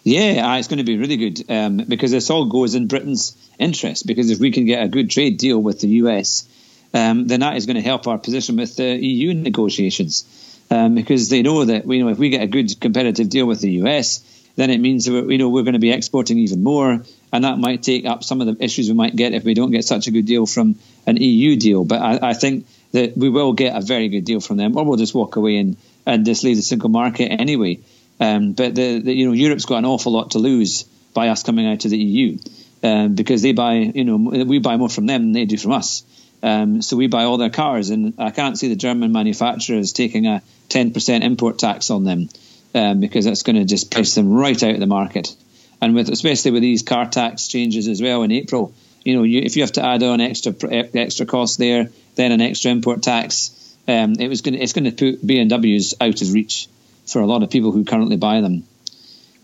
Yeah, 0.03 0.41
ah, 0.43 0.57
it's 0.57 0.67
going 0.67 0.79
to 0.79 0.83
be 0.83 0.97
really 0.97 1.17
good 1.17 1.49
um, 1.49 1.77
because 1.77 2.11
this 2.11 2.29
all 2.29 2.45
goes 2.45 2.75
in 2.75 2.87
Britain's 2.87 3.35
interest. 3.57 4.05
Because 4.07 4.29
if 4.29 4.39
we 4.39 4.51
can 4.51 4.65
get 4.65 4.83
a 4.83 4.87
good 4.87 5.09
trade 5.09 5.37
deal 5.37 5.61
with 5.61 5.79
the 5.79 5.87
US, 6.03 6.47
um, 6.93 7.27
then 7.27 7.41
that 7.41 7.55
is 7.55 7.65
going 7.65 7.75
to 7.75 7.81
help 7.81 8.07
our 8.07 8.17
position 8.17 8.57
with 8.57 8.75
the 8.75 8.95
EU 8.95 9.33
negotiations. 9.33 10.25
Um, 10.71 10.93
because 10.93 11.29
they 11.29 11.41
know 11.41 11.65
that 11.65 11.87
you 11.87 12.03
know 12.03 12.09
if 12.09 12.19
we 12.19 12.29
get 12.29 12.43
a 12.43 12.47
good 12.47 12.79
competitive 12.79 13.29
deal 13.29 13.47
with 13.47 13.59
the 13.59 13.71
US, 13.83 14.23
then 14.55 14.69
it 14.69 14.79
means 14.79 15.05
that 15.05 15.13
we're, 15.13 15.31
you 15.31 15.37
know 15.37 15.49
we're 15.49 15.63
going 15.63 15.73
to 15.73 15.79
be 15.79 15.91
exporting 15.91 16.37
even 16.39 16.61
more, 16.61 17.03
and 17.31 17.43
that 17.43 17.57
might 17.57 17.81
take 17.81 18.05
up 18.05 18.23
some 18.23 18.41
of 18.41 18.47
the 18.47 18.63
issues 18.63 18.87
we 18.87 18.93
might 18.93 19.15
get 19.15 19.33
if 19.33 19.43
we 19.43 19.53
don't 19.53 19.71
get 19.71 19.85
such 19.85 20.07
a 20.07 20.11
good 20.11 20.25
deal 20.25 20.45
from 20.45 20.75
an 21.07 21.17
EU 21.17 21.55
deal. 21.55 21.85
But 21.85 22.01
I, 22.01 22.29
I 22.29 22.33
think 22.33 22.67
that 22.91 23.15
we 23.17 23.29
will 23.29 23.53
get 23.53 23.75
a 23.75 23.81
very 23.81 24.09
good 24.09 24.25
deal 24.25 24.39
from 24.39 24.57
them, 24.57 24.77
or 24.77 24.83
we'll 24.83 24.97
just 24.97 25.13
walk 25.13 25.35
away 25.35 25.57
and 25.57 25.77
and 26.05 26.25
just 26.25 26.43
leave 26.43 26.55
the 26.55 26.61
single 26.61 26.89
market 26.89 27.27
anyway. 27.27 27.79
Um, 28.19 28.53
but 28.53 28.75
the, 28.75 28.99
the 28.99 29.13
you 29.13 29.27
know 29.27 29.33
Europe's 29.33 29.65
got 29.65 29.77
an 29.77 29.85
awful 29.85 30.11
lot 30.11 30.31
to 30.31 30.39
lose 30.39 30.83
by 31.13 31.29
us 31.29 31.43
coming 31.43 31.67
out 31.67 31.85
of 31.85 31.91
the 31.91 31.97
EU 31.97 32.37
um, 32.83 33.15
because 33.15 33.41
they 33.41 33.53
buy 33.53 33.75
you 33.75 34.03
know 34.03 34.17
we 34.17 34.59
buy 34.59 34.77
more 34.77 34.89
from 34.89 35.05
them 35.05 35.21
than 35.21 35.31
they 35.33 35.45
do 35.45 35.57
from 35.57 35.71
us. 35.71 36.03
Um, 36.41 36.81
so 36.81 36.95
we 36.95 37.07
buy 37.07 37.23
all 37.23 37.37
their 37.37 37.49
cars, 37.49 37.89
and 37.89 38.13
I 38.17 38.31
can't 38.31 38.57
see 38.57 38.69
the 38.69 38.75
German 38.75 39.11
manufacturers 39.11 39.91
taking 39.91 40.25
a 40.25 40.41
10% 40.69 41.21
import 41.23 41.59
tax 41.59 41.89
on 41.89 42.05
them 42.05 42.29
um, 42.73 43.01
because 43.01 43.25
that's 43.25 43.43
going 43.43 43.57
to 43.57 43.65
just 43.65 43.91
price 43.91 44.15
them 44.15 44.31
right 44.31 44.61
out 44.63 44.73
of 44.73 44.79
the 44.79 44.87
market. 44.87 45.35
And 45.81 45.95
with 45.95 46.09
especially 46.09 46.51
with 46.51 46.61
these 46.61 46.83
car 46.83 47.09
tax 47.09 47.47
changes 47.47 47.87
as 47.87 48.01
well 48.01 48.23
in 48.23 48.31
April, 48.31 48.73
you 49.03 49.15
know, 49.15 49.23
you, 49.23 49.41
if 49.41 49.55
you 49.55 49.63
have 49.63 49.71
to 49.73 49.85
add 49.85 50.03
on 50.03 50.21
extra 50.21 50.53
extra 50.71 51.25
costs 51.25 51.57
there, 51.57 51.89
then 52.19 52.33
an 52.33 52.41
extra 52.41 52.69
import 52.69 53.01
tax, 53.01 53.55
um, 53.87 54.15
it 54.19 54.27
was 54.27 54.41
going 54.41 54.55
it's 54.55 54.73
going 54.73 54.83
to 54.83 54.91
put 54.91 55.25
BMWs 55.25 55.93
out 56.01 56.21
of 56.21 56.33
reach 56.33 56.67
for 57.05 57.21
a 57.21 57.25
lot 57.25 57.43
of 57.43 57.49
people 57.49 57.71
who 57.71 57.85
currently 57.85 58.17
buy 58.17 58.41
them. 58.41 58.63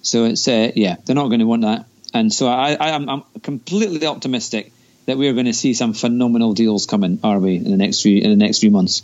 So 0.01 0.25
it's 0.25 0.45
uh, 0.47 0.71
yeah, 0.75 0.97
they're 1.05 1.15
not 1.15 1.29
going 1.29 1.39
to 1.39 1.47
want 1.47 1.61
that. 1.61 1.85
And 2.13 2.31
so 2.33 2.47
I, 2.47 2.73
I 2.73 2.89
am 2.89 3.09
I'm 3.09 3.23
completely 3.41 4.05
optimistic 4.05 4.73
that 5.05 5.17
we 5.17 5.29
are 5.29 5.33
going 5.33 5.45
to 5.45 5.53
see 5.53 5.73
some 5.73 5.93
phenomenal 5.93 6.53
deals 6.53 6.85
coming 6.85 7.19
are 7.23 7.39
we, 7.39 7.55
in 7.55 7.71
the 7.71 7.77
next 7.77 8.01
few 8.01 8.21
in 8.21 8.29
the 8.29 8.35
next 8.45 8.59
few 8.59 8.71
months. 8.71 9.03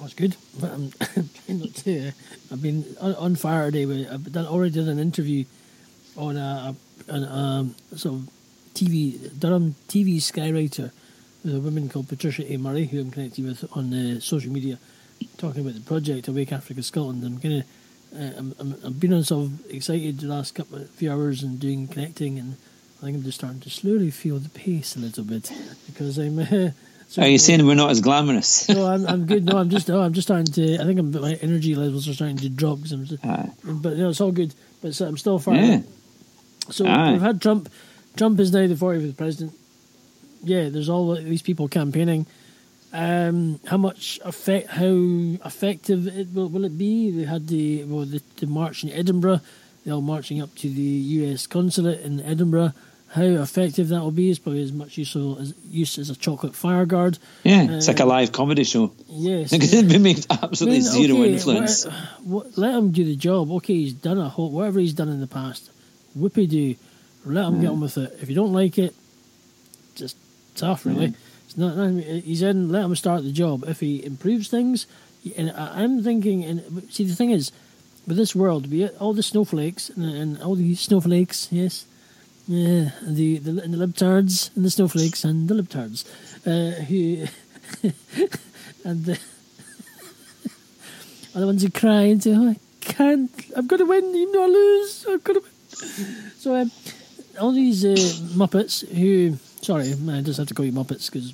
That's 0.00 0.14
good. 0.14 0.34
But 0.58 0.70
I'm 0.72 0.90
trying 0.90 1.60
not 1.60 1.74
to. 1.84 2.08
Uh, 2.08 2.10
I've 2.50 2.62
been 2.62 2.96
on, 2.98 3.14
on 3.14 3.36
fire 3.36 3.70
today. 3.70 4.08
I've 4.08 4.32
done 4.32 4.46
already 4.46 4.74
done 4.74 4.88
an 4.88 4.98
interview 4.98 5.44
on 6.16 6.38
a, 6.38 6.74
a, 7.08 7.12
a, 7.12 7.18
um 7.18 7.74
sort 7.94 8.14
of 8.14 8.30
TV 8.74 9.38
Durham 9.38 9.74
TV 9.88 10.16
skywriter 10.16 10.92
with 11.44 11.54
a 11.54 11.60
woman 11.60 11.88
called 11.88 12.08
Patricia 12.08 12.50
A 12.52 12.56
Murray, 12.56 12.86
who 12.86 13.00
I'm 13.00 13.10
connected 13.10 13.44
with 13.44 13.64
on 13.76 13.92
uh, 13.92 14.20
social 14.20 14.52
media, 14.52 14.78
talking 15.38 15.62
about 15.62 15.74
the 15.74 15.80
project 15.80 16.28
Awake 16.28 16.52
Africa 16.52 16.82
Scotland, 16.82 17.24
I'm 17.24 17.38
kind 17.38 17.54
of 17.60 17.64
uh, 18.14 18.38
I'm, 18.38 18.54
I'm 18.58 18.74
I've 18.84 19.00
been 19.00 19.12
on 19.12 19.22
sort 19.24 19.46
of 19.46 19.70
excited 19.70 20.20
the 20.20 20.26
last 20.26 20.54
couple 20.54 20.78
of 20.78 20.90
few 20.90 21.10
hours 21.10 21.42
and 21.42 21.58
doing 21.58 21.88
connecting, 21.88 22.38
and 22.38 22.56
I 22.98 23.06
think 23.06 23.16
I'm 23.16 23.22
just 23.22 23.38
starting 23.38 23.60
to 23.60 23.70
slowly 23.70 24.10
feel 24.10 24.38
the 24.38 24.50
pace 24.50 24.96
a 24.96 25.00
little 25.00 25.24
bit 25.24 25.50
because 25.86 26.18
I'm. 26.18 26.38
Uh, 27.14 27.20
Are 27.20 27.28
you 27.28 27.36
saying 27.36 27.66
we're 27.66 27.74
not 27.74 27.90
as 27.90 28.00
glamorous? 28.00 28.70
no, 28.70 28.86
I'm, 28.86 29.06
I'm 29.06 29.26
good. 29.26 29.44
No, 29.44 29.58
I'm 29.58 29.68
just 29.68 29.86
no, 29.86 30.00
I'm 30.00 30.14
just 30.14 30.28
starting 30.28 30.46
to. 30.46 30.78
I 30.80 30.84
think 30.84 30.98
I'm, 30.98 31.10
my 31.10 31.34
energy 31.42 31.74
levels 31.74 32.08
are 32.08 32.14
starting 32.14 32.38
to 32.38 32.48
drop. 32.48 32.80
Cause 32.80 32.92
I'm 32.92 33.04
just, 33.04 33.22
but 33.22 33.98
no, 33.98 34.08
it's 34.08 34.20
all 34.22 34.32
good. 34.32 34.54
But 34.80 34.94
so 34.94 35.08
I'm 35.08 35.18
still 35.18 35.38
far. 35.38 35.54
Yeah. 35.54 35.82
So 36.70 36.84
we've 36.84 37.20
had 37.20 37.42
Trump. 37.42 37.68
Trump 38.16 38.40
is 38.40 38.50
now 38.50 38.66
the 38.66 38.76
45th 38.76 39.16
president. 39.18 39.52
Yeah, 40.42 40.68
there's 40.68 40.88
all 40.88 41.14
these 41.14 41.42
people 41.42 41.68
campaigning. 41.68 42.26
Um, 42.92 43.58
how 43.66 43.76
much 43.78 44.20
effect? 44.24 44.68
How 44.68 44.84
effective 45.44 46.06
it 46.08 46.28
will, 46.34 46.48
will 46.48 46.64
it 46.64 46.76
be? 46.76 47.10
They 47.10 47.24
had 47.24 47.48
the 47.48 47.84
well, 47.84 48.04
the, 48.04 48.20
the 48.36 48.46
march 48.46 48.84
in 48.84 48.90
Edinburgh. 48.90 49.40
They're 49.84 49.94
all 49.94 50.00
marching 50.02 50.40
up 50.42 50.54
to 50.56 50.68
the 50.68 50.82
U.S. 50.82 51.46
consulate 51.46 52.00
in 52.02 52.20
Edinburgh. 52.20 52.72
How 53.12 53.22
effective 53.22 53.88
that 53.88 54.00
will 54.00 54.10
be 54.10 54.30
is 54.30 54.38
probably 54.38 54.62
as 54.62 54.72
much 54.72 54.96
useful 54.96 55.38
as 55.38 55.52
use 55.70 55.98
as 55.98 56.08
a 56.10 56.16
chocolate 56.16 56.54
fire 56.54 56.86
guard. 56.86 57.18
Yeah, 57.44 57.70
it's 57.70 57.88
like 57.88 58.00
a 58.00 58.04
Uh, 58.04 58.06
live 58.06 58.32
comedy 58.32 58.64
show. 58.64 58.92
Yes, 59.08 59.52
It 59.52 60.00
makes 60.00 60.26
absolutely 60.30 60.78
I 60.78 60.82
mean, 60.82 60.90
zero 61.06 61.18
okay, 61.20 61.32
influence. 61.34 61.84
what- 61.86 61.94
what- 62.24 62.58
let 62.58 62.74
him 62.74 62.90
do 62.90 63.04
the 63.04 63.16
job. 63.16 63.50
Okay, 63.52 63.74
he's 63.74 63.92
done 63.92 64.18
a 64.18 64.28
whole 64.28 64.50
whatever 64.50 64.80
he's 64.80 64.94
done 64.94 65.08
in 65.08 65.20
the 65.20 65.26
past. 65.26 65.70
Whoopie 66.18 66.48
do. 66.48 66.74
Let 67.24 67.46
him 67.48 67.60
get 67.60 67.70
on 67.70 67.80
with 67.80 67.96
it. 67.98 68.18
If 68.22 68.28
you 68.28 68.34
don't 68.34 68.52
like 68.52 68.78
it, 68.78 68.94
tough. 70.54 70.86
Really, 70.86 71.14
it's 71.44 71.56
not. 71.56 71.88
He's 72.02 72.42
in. 72.42 72.70
Let 72.70 72.84
him 72.84 72.96
start 72.96 73.24
the 73.24 73.32
job. 73.32 73.64
If 73.66 73.80
he 73.80 74.04
improves 74.04 74.48
things, 74.48 74.86
and 75.36 75.50
I'm 75.50 76.02
thinking. 76.02 76.44
And 76.44 76.86
see, 76.90 77.04
the 77.04 77.14
thing 77.14 77.30
is, 77.30 77.52
with 78.06 78.16
this 78.16 78.34
world, 78.34 78.70
we 78.70 78.88
all 78.88 79.14
the 79.14 79.22
snowflakes 79.22 79.90
and, 79.90 80.04
and 80.04 80.42
all 80.42 80.54
these 80.54 80.80
snowflakes. 80.80 81.48
Yes. 81.50 81.86
Yeah, 82.48 82.90
the 83.02 83.38
the, 83.38 83.62
and 83.62 83.72
the 83.72 83.86
libtards 83.86 84.54
and 84.56 84.64
the 84.64 84.70
snowflakes 84.70 85.22
and 85.24 85.48
the 85.48 85.54
libtards, 85.54 86.04
uh, 86.44 86.82
who 86.82 87.26
and 88.84 89.04
the, 89.04 89.12
are 91.34 91.40
the 91.40 91.46
ones 91.46 91.62
who 91.62 91.70
cry 91.70 92.02
and 92.02 92.22
say, 92.22 92.34
oh, 92.34 92.50
I 92.50 92.56
can't, 92.80 93.30
I'm 93.56 93.66
going 93.66 93.78
to 93.78 93.86
win, 93.86 94.14
even 94.14 94.32
though 94.32 94.44
I 94.44 94.46
lose, 94.46 95.06
I'm 95.08 95.20
going 95.20 95.40
to 95.40 95.46
win. 95.46 96.30
So, 96.36 96.56
um, 96.56 96.70
all 97.40 97.52
these 97.52 97.84
uh, 97.84 97.94
Muppets 98.34 98.86
who, 98.88 99.38
sorry, 99.62 99.92
I 99.92 100.20
just 100.22 100.38
have 100.38 100.48
to 100.48 100.54
call 100.54 100.64
you 100.64 100.72
Muppets 100.72 101.10
because 101.10 101.32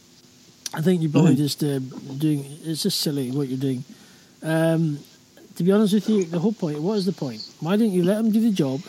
I 0.75 0.83
think 0.83 1.01
you're 1.03 1.11
probably 1.11 1.35
just 1.35 1.63
uh, 1.65 1.79
doing, 1.79 2.45
it's 2.63 2.83
just 2.83 3.01
silly 3.01 3.31
what 3.31 3.49
you're 3.49 3.59
doing. 3.59 3.85
Um, 4.43 4.99
to 5.57 5.65
be 5.65 5.73
honest 5.73 5.95
with 5.95 6.09
you, 6.09 6.25
the 6.25 6.39
whole 6.39 6.53
point, 6.53 6.81
what 6.81 6.99
is 6.99 7.07
the 7.07 7.13
point? 7.13 7.43
Why 7.61 7.77
didn't 7.77 7.93
you 7.93 8.05
let 8.05 8.17
them 8.17 8.31
do 8.31 8.41
the 8.41 8.53
job? 8.53 8.83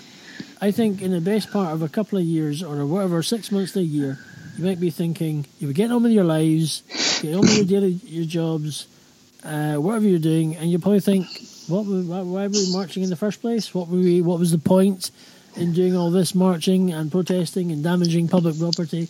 I 0.62 0.72
think 0.72 1.02
in 1.02 1.12
the 1.12 1.22
best 1.22 1.52
part 1.52 1.74
of 1.74 1.82
a 1.82 1.90
couple 1.90 2.20
of 2.20 2.26
years 2.26 2.62
or 2.62 2.86
whatever, 2.86 3.24
six 3.24 3.52
months 3.52 3.72
to 3.74 3.80
a 3.80 3.82
year, 3.82 4.20
you 4.58 4.66
might 4.66 4.80
be 4.80 4.90
thinking, 4.90 5.46
you 5.58 5.68
would 5.68 5.76
get 5.76 5.90
on 5.90 6.04
with 6.04 6.12
your 6.12 6.26
lives, 6.26 6.84
get 7.22 7.34
on 7.34 7.42
with 7.42 7.56
your 7.56 7.66
daily 7.66 8.00
your 8.06 8.26
jobs, 8.26 8.88
uh, 9.44 9.76
whatever 9.76 10.06
you're 10.06 10.20
doing, 10.20 10.58
and 10.58 10.70
you 10.70 10.80
probably 10.80 11.00
think, 11.00 11.28
what 11.68 11.86
were, 11.86 12.02
why, 12.02 12.22
why 12.22 12.48
were 12.48 12.54
we 12.54 12.72
marching 12.74 13.04
in 13.04 13.10
the 13.10 13.16
first 13.16 13.40
place? 13.40 13.74
What 13.74 13.88
were 13.88 14.00
we? 14.00 14.22
What 14.22 14.38
was 14.38 14.52
the 14.52 14.58
point 14.58 15.12
in 15.56 15.72
doing 15.72 15.96
all 15.96 16.12
this 16.12 16.36
marching 16.36 16.92
and 16.92 17.10
protesting 17.10 17.72
and 17.72 17.82
damaging 17.82 18.28
public 18.28 18.60
property? 18.60 19.08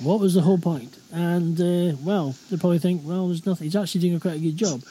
What 0.00 0.20
was 0.20 0.34
the 0.34 0.40
whole 0.40 0.58
point? 0.58 0.96
And 1.12 1.60
uh, 1.60 1.96
well, 2.02 2.34
they 2.50 2.56
probably 2.56 2.78
think, 2.78 3.02
well, 3.04 3.28
there's 3.28 3.46
nothing. 3.46 3.66
He's 3.66 3.76
actually 3.76 4.00
doing 4.02 4.16
a 4.16 4.20
quite 4.20 4.36
a 4.36 4.38
good 4.38 4.56
job, 4.56 4.82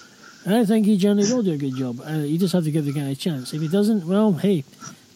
and 0.46 0.56
I 0.56 0.66
think 0.66 0.86
he 0.86 0.98
generally 0.98 1.32
will 1.32 1.44
do 1.44 1.54
a 1.54 1.58
good 1.58 1.76
job. 1.76 2.02
Uh, 2.08 2.20
you 2.20 2.38
just 2.38 2.54
have 2.54 2.64
to 2.64 2.72
give 2.72 2.86
the 2.86 2.94
guy 2.94 3.10
a 3.10 3.16
chance. 3.16 3.54
If 3.54 3.62
he 3.62 3.68
doesn't, 3.68 4.08
well, 4.08 4.32
hey, 4.34 4.64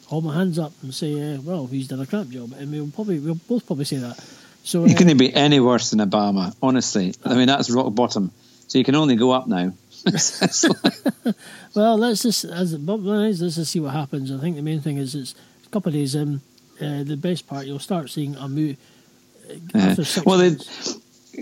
hold 0.07 0.25
my 0.25 0.35
hands 0.35 0.59
up 0.59 0.73
and 0.83 0.93
say, 0.93 1.35
uh, 1.35 1.41
well, 1.41 1.67
he's 1.67 1.87
done 1.87 2.01
a 2.01 2.05
crap 2.05 2.27
job, 2.27 2.53
and 2.57 2.71
we'll 2.71 2.91
probably 2.91 3.19
we'll 3.19 3.35
both 3.35 3.65
probably 3.65 3.85
say 3.85 3.97
that. 3.97 4.19
So 4.63 4.83
You 4.83 4.93
uh, 4.93 4.97
couldn't 4.97 5.17
be 5.17 5.33
any 5.33 5.61
worse 5.61 5.91
than 5.91 5.99
Obama, 5.99 6.53
honestly. 6.61 7.13
I 7.23 7.35
mean, 7.35 7.47
that's 7.47 7.69
rock 7.69 7.95
bottom. 7.95 8.31
So 8.67 8.77
you 8.77 8.83
can 8.83 8.95
only 8.95 9.15
go 9.15 9.31
up 9.31 9.47
now. 9.47 9.73
Well, 11.75 11.97
let's 11.97 12.23
just 12.23 12.45
as 12.45 12.71
the 12.71 12.79
bottom 12.79 13.05
line 13.05 13.37
let's 13.39 13.55
just 13.55 13.71
see 13.71 13.79
what 13.79 13.93
happens. 13.93 14.31
I 14.31 14.37
think 14.39 14.55
the 14.55 14.61
main 14.61 14.81
thing 14.81 14.97
is 14.97 15.15
it's 15.15 15.35
a 15.65 15.69
couple 15.69 15.89
of 15.89 15.93
days 15.93 16.15
in. 16.15 16.41
Uh, 16.81 17.03
the 17.03 17.17
best 17.17 17.47
part, 17.47 17.65
you'll 17.65 17.79
start 17.79 18.09
seeing 18.09 18.35
a 18.35 18.47
move. 18.47 18.77
Uh, 19.73 19.95
well, 20.25 20.37
they, 20.37 20.55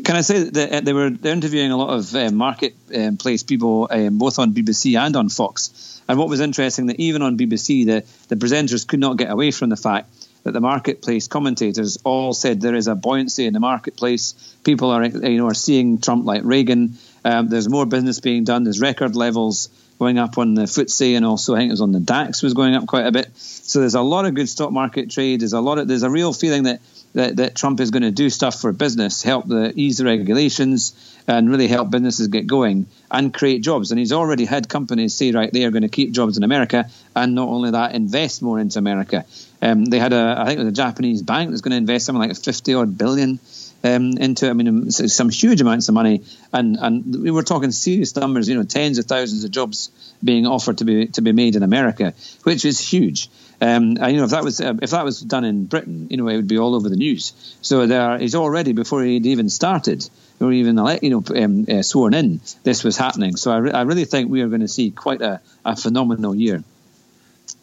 can 0.04 0.16
I 0.16 0.22
say 0.22 0.44
that 0.44 0.54
they, 0.54 0.80
they 0.82 0.94
were 0.94 1.10
they're 1.10 1.34
interviewing 1.34 1.72
a 1.72 1.78
lot 1.78 1.90
of 1.98 2.14
uh, 2.16 2.32
marketplace 2.32 3.44
people, 3.44 3.88
um, 3.90 4.18
both 4.18 4.40
on 4.40 4.54
BBC 4.54 4.98
and 4.98 5.16
on 5.16 5.30
Fox. 5.30 6.02
And 6.08 6.20
what 6.20 6.30
was 6.30 6.40
interesting 6.40 6.88
that 6.88 7.00
even 7.00 7.22
on 7.22 7.38
BBC, 7.38 7.86
the 7.86 8.04
the 8.28 8.36
presenters 8.36 8.88
could 8.88 9.00
not 9.00 9.18
get 9.18 9.32
away 9.32 9.52
from 9.52 9.70
the 9.70 9.78
fact 9.78 10.10
that 10.44 10.52
the 10.52 10.62
marketplace 10.62 11.28
commentators 11.28 11.98
all 12.04 12.32
said 12.32 12.62
there 12.62 12.76
is 12.76 12.88
a 12.88 12.94
buoyancy 12.94 13.48
in 13.48 13.54
the 13.54 13.60
marketplace. 13.60 14.34
People 14.64 14.92
are 14.92 15.04
you 15.04 15.38
know 15.38 15.48
are 15.48 15.56
seeing 15.56 16.00
Trump 16.00 16.26
like 16.26 16.44
Reagan. 16.44 16.98
Um, 17.24 17.50
there's 17.50 17.68
more 17.68 17.86
business 17.86 18.20
being 18.20 18.44
done. 18.44 18.64
There's 18.64 18.80
record 18.80 19.16
levels 19.16 19.70
going 19.98 20.20
up 20.20 20.38
on 20.38 20.54
the 20.56 20.64
FTSE 20.64 21.16
and 21.16 21.26
also 21.26 21.56
I 21.56 21.60
think 21.60 21.70
it 21.70 21.74
was 21.74 21.82
on 21.82 21.94
the 21.94 22.00
DAX 22.00 22.44
was 22.44 22.54
going 22.54 22.76
up 22.76 22.86
quite 22.86 23.08
a 23.08 23.12
bit. 23.12 23.36
So 23.36 23.80
there's 23.80 23.96
a 23.96 24.02
lot 24.02 24.26
of 24.26 24.34
good 24.34 24.50
stock 24.50 24.72
market 24.72 25.10
trade. 25.10 25.40
There's 25.40 25.54
a 25.54 25.62
lot 25.62 25.80
of 25.80 25.88
there's 25.88 26.04
a 26.04 26.10
real 26.10 26.34
feeling 26.34 26.64
that 26.64 26.80
that, 27.16 27.38
that 27.38 27.56
Trump 27.56 27.80
is 27.80 27.92
going 27.92 28.04
to 28.04 28.12
do 28.12 28.30
stuff 28.30 28.62
for 28.62 28.72
business, 28.72 29.24
help 29.24 29.48
the 29.48 29.74
ease 29.76 29.98
the 29.98 30.06
regulations, 30.06 30.94
and 31.28 31.50
really 31.50 31.68
help 31.68 31.90
businesses 31.90 32.28
get 32.28 32.46
going 32.46 32.86
and 33.10 33.34
create 33.34 33.64
jobs. 33.64 33.92
And 33.92 34.00
he's 34.00 34.12
already 34.12 34.46
had 34.46 34.70
companies 34.70 35.16
say, 35.16 35.32
right, 35.32 35.52
they 35.52 35.66
are 35.66 35.72
going 35.72 35.84
to 35.84 35.90
keep 35.90 36.12
jobs 36.12 36.38
in 36.38 36.44
America, 36.44 36.90
and 37.16 37.34
not 37.34 37.50
only 37.50 37.72
that, 37.72 37.96
invest 37.96 38.42
more 38.42 38.60
into 38.60 38.80
America. 38.80 39.26
Um, 39.62 39.86
they 39.86 40.00
had 40.00 40.14
a, 40.14 40.36
I 40.38 40.46
think 40.46 40.60
it 40.60 40.64
was 40.64 40.72
a 40.72 40.76
Japanese 40.76 41.22
bank 41.22 41.50
that's 41.50 41.62
going 41.62 41.72
to 41.72 41.78
invest 41.78 42.06
something 42.06 42.28
like 42.28 42.38
fifty 42.38 42.74
odd 42.74 42.98
billion 42.98 43.40
um, 43.86 44.18
into. 44.18 44.50
I 44.50 44.54
mean, 44.54 44.92
some 44.92 45.30
huge 45.30 45.62
amounts 45.62 45.88
of 45.88 45.94
money, 45.94 46.24
and 46.52 46.78
and 46.78 47.24
we 47.24 47.32
were 47.32 47.44
talking 47.44 47.72
serious 47.72 48.16
numbers. 48.16 48.50
You 48.50 48.56
know, 48.56 48.64
tens 48.64 48.98
of 48.98 49.06
thousands 49.06 49.44
of 49.44 49.52
jobs 49.52 49.92
being 50.24 50.48
offered 50.48 50.80
to 50.80 50.86
be 50.86 51.08
to 51.08 51.22
be 51.22 51.32
made 51.32 51.56
in 51.56 51.64
America, 51.64 52.14
which 52.44 52.66
is 52.66 52.80
huge. 52.80 53.30
Um, 53.62 53.98
and 54.02 54.12
you 54.12 54.18
know, 54.18 54.26
if 54.26 54.32
that 54.32 54.44
was 54.44 54.60
uh, 54.60 54.74
if 54.82 54.92
that 54.92 55.06
was 55.06 55.22
done 55.22 55.46
in 55.46 55.66
Britain, 55.66 56.08
you 56.10 56.18
know, 56.18 56.28
it 56.28 56.36
would 56.36 56.48
be 56.48 56.58
all 56.58 56.76
over 56.76 56.90
the 56.90 56.98
news. 56.98 57.34
So 57.62 57.88
there 57.88 58.18
is 58.18 58.36
already 58.36 58.74
before 58.74 59.04
he'd 59.04 59.26
even 59.26 59.50
started 59.50 60.10
or 60.40 60.52
even 60.52 60.78
you 61.02 61.10
know, 61.10 61.24
um, 61.44 61.66
uh, 61.70 61.82
sworn 61.82 62.14
in, 62.14 62.42
this 62.64 62.84
was 62.84 62.98
happening. 62.98 63.36
So 63.36 63.52
I, 63.52 63.58
re- 63.58 63.72
I 63.72 63.82
really 63.84 64.06
think 64.06 64.30
we 64.30 64.42
are 64.42 64.48
going 64.48 64.62
to 64.62 64.68
see 64.68 64.92
quite 64.92 65.22
a, 65.22 65.42
a 65.64 65.76
phenomenal 65.76 66.36
year. 66.36 66.64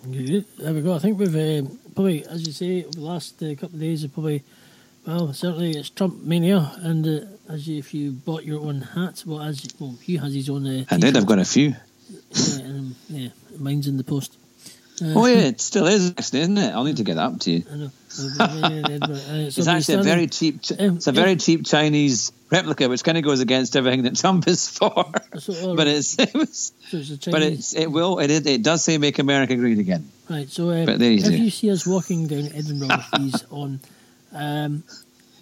There 0.05 0.73
we 0.73 0.81
go. 0.81 0.95
I 0.95 0.99
think 0.99 1.19
we've 1.19 1.35
um, 1.35 1.79
probably, 1.95 2.25
as 2.27 2.47
you 2.47 2.53
say, 2.53 2.85
over 2.85 2.93
the 2.93 3.01
last 3.01 3.43
uh, 3.43 3.55
couple 3.55 3.75
of 3.75 3.81
days, 3.81 4.03
have 4.03 4.13
probably, 4.13 4.43
well, 5.07 5.33
certainly 5.33 5.73
it's 5.73 5.91
Trump 5.91 6.23
mania, 6.23 6.73
and 6.83 7.07
uh, 7.07 7.53
as 7.53 7.69
if 7.69 7.93
you 7.95 8.13
bought 8.13 8.45
your 8.45 8.61
own 8.61 8.81
hat, 8.83 9.23
well, 9.27 9.41
as 9.43 9.67
well, 9.79 9.97
Hugh 10.03 10.19
has 10.21 10.35
his 10.35 10.49
own. 10.49 10.67
Uh, 10.67 10.85
I 10.91 10.97
did. 10.99 11.17
I've 11.17 11.27
got 11.27 11.39
a 11.39 11.45
few. 11.45 11.75
yeah, 12.31 12.65
um, 12.65 12.95
yeah, 13.09 13.29
mine's 13.59 13.87
in 13.89 13.97
the 13.97 14.05
post. 14.05 14.37
Uh, 15.03 15.15
Oh 15.17 15.27
yeah, 15.27 15.49
it 15.49 15.61
still 15.61 15.87
is 15.87 16.11
actually, 16.11 16.41
isn't 16.41 16.59
it? 16.59 16.71
I'll 16.75 16.85
need 16.85 16.99
to 16.99 17.05
get 17.05 17.17
that 17.17 17.25
up 17.25 17.41
to 17.41 17.51
you. 17.51 17.65
I 17.71 17.75
know. 17.77 17.91
Uh, 18.39 19.49
It's 19.49 19.67
actually 19.67 19.95
a 19.95 20.03
very 20.03 20.27
cheap. 20.27 20.61
Um, 20.79 20.97
It's 20.97 21.07
a 21.07 21.13
very 21.13 21.37
cheap 21.37 21.65
Chinese 21.65 22.31
replica, 22.51 22.89
which 22.89 23.03
kind 23.03 23.17
of 23.17 23.25
goes 23.25 23.41
against 23.41 23.75
everything 23.75 24.03
that 24.03 24.17
Trump 24.17 24.47
is 24.47 24.69
for. 24.69 25.07
So, 25.39 25.55
oh, 25.63 25.77
But 25.81 25.89
it's, 25.89 26.19
it 26.19 26.35
was, 26.35 26.73
so 26.91 26.99
it's 26.99 27.27
but 27.27 27.43
it's, 27.43 27.75
it 27.75 27.87
will. 27.91 28.19
It, 28.19 28.31
is- 28.31 28.47
it 28.47 28.63
does 28.63 28.85
say 28.85 28.99
"Make 28.99 29.19
America 29.19 29.57
Great 29.57 29.79
Again." 29.79 30.09
Right, 30.29 30.49
so 30.49 30.71
um, 30.71 30.85
But 30.87 30.99
there 30.99 31.11
you 31.11 31.19
if 31.19 31.25
go. 31.25 31.31
you 31.31 31.51
see 31.51 31.71
us 31.71 31.87
walking 31.87 32.27
down 32.29 32.51
Edinburgh 32.55 32.89
with 32.99 33.11
these 33.33 33.45
on, 33.51 33.81
um, 34.33 34.85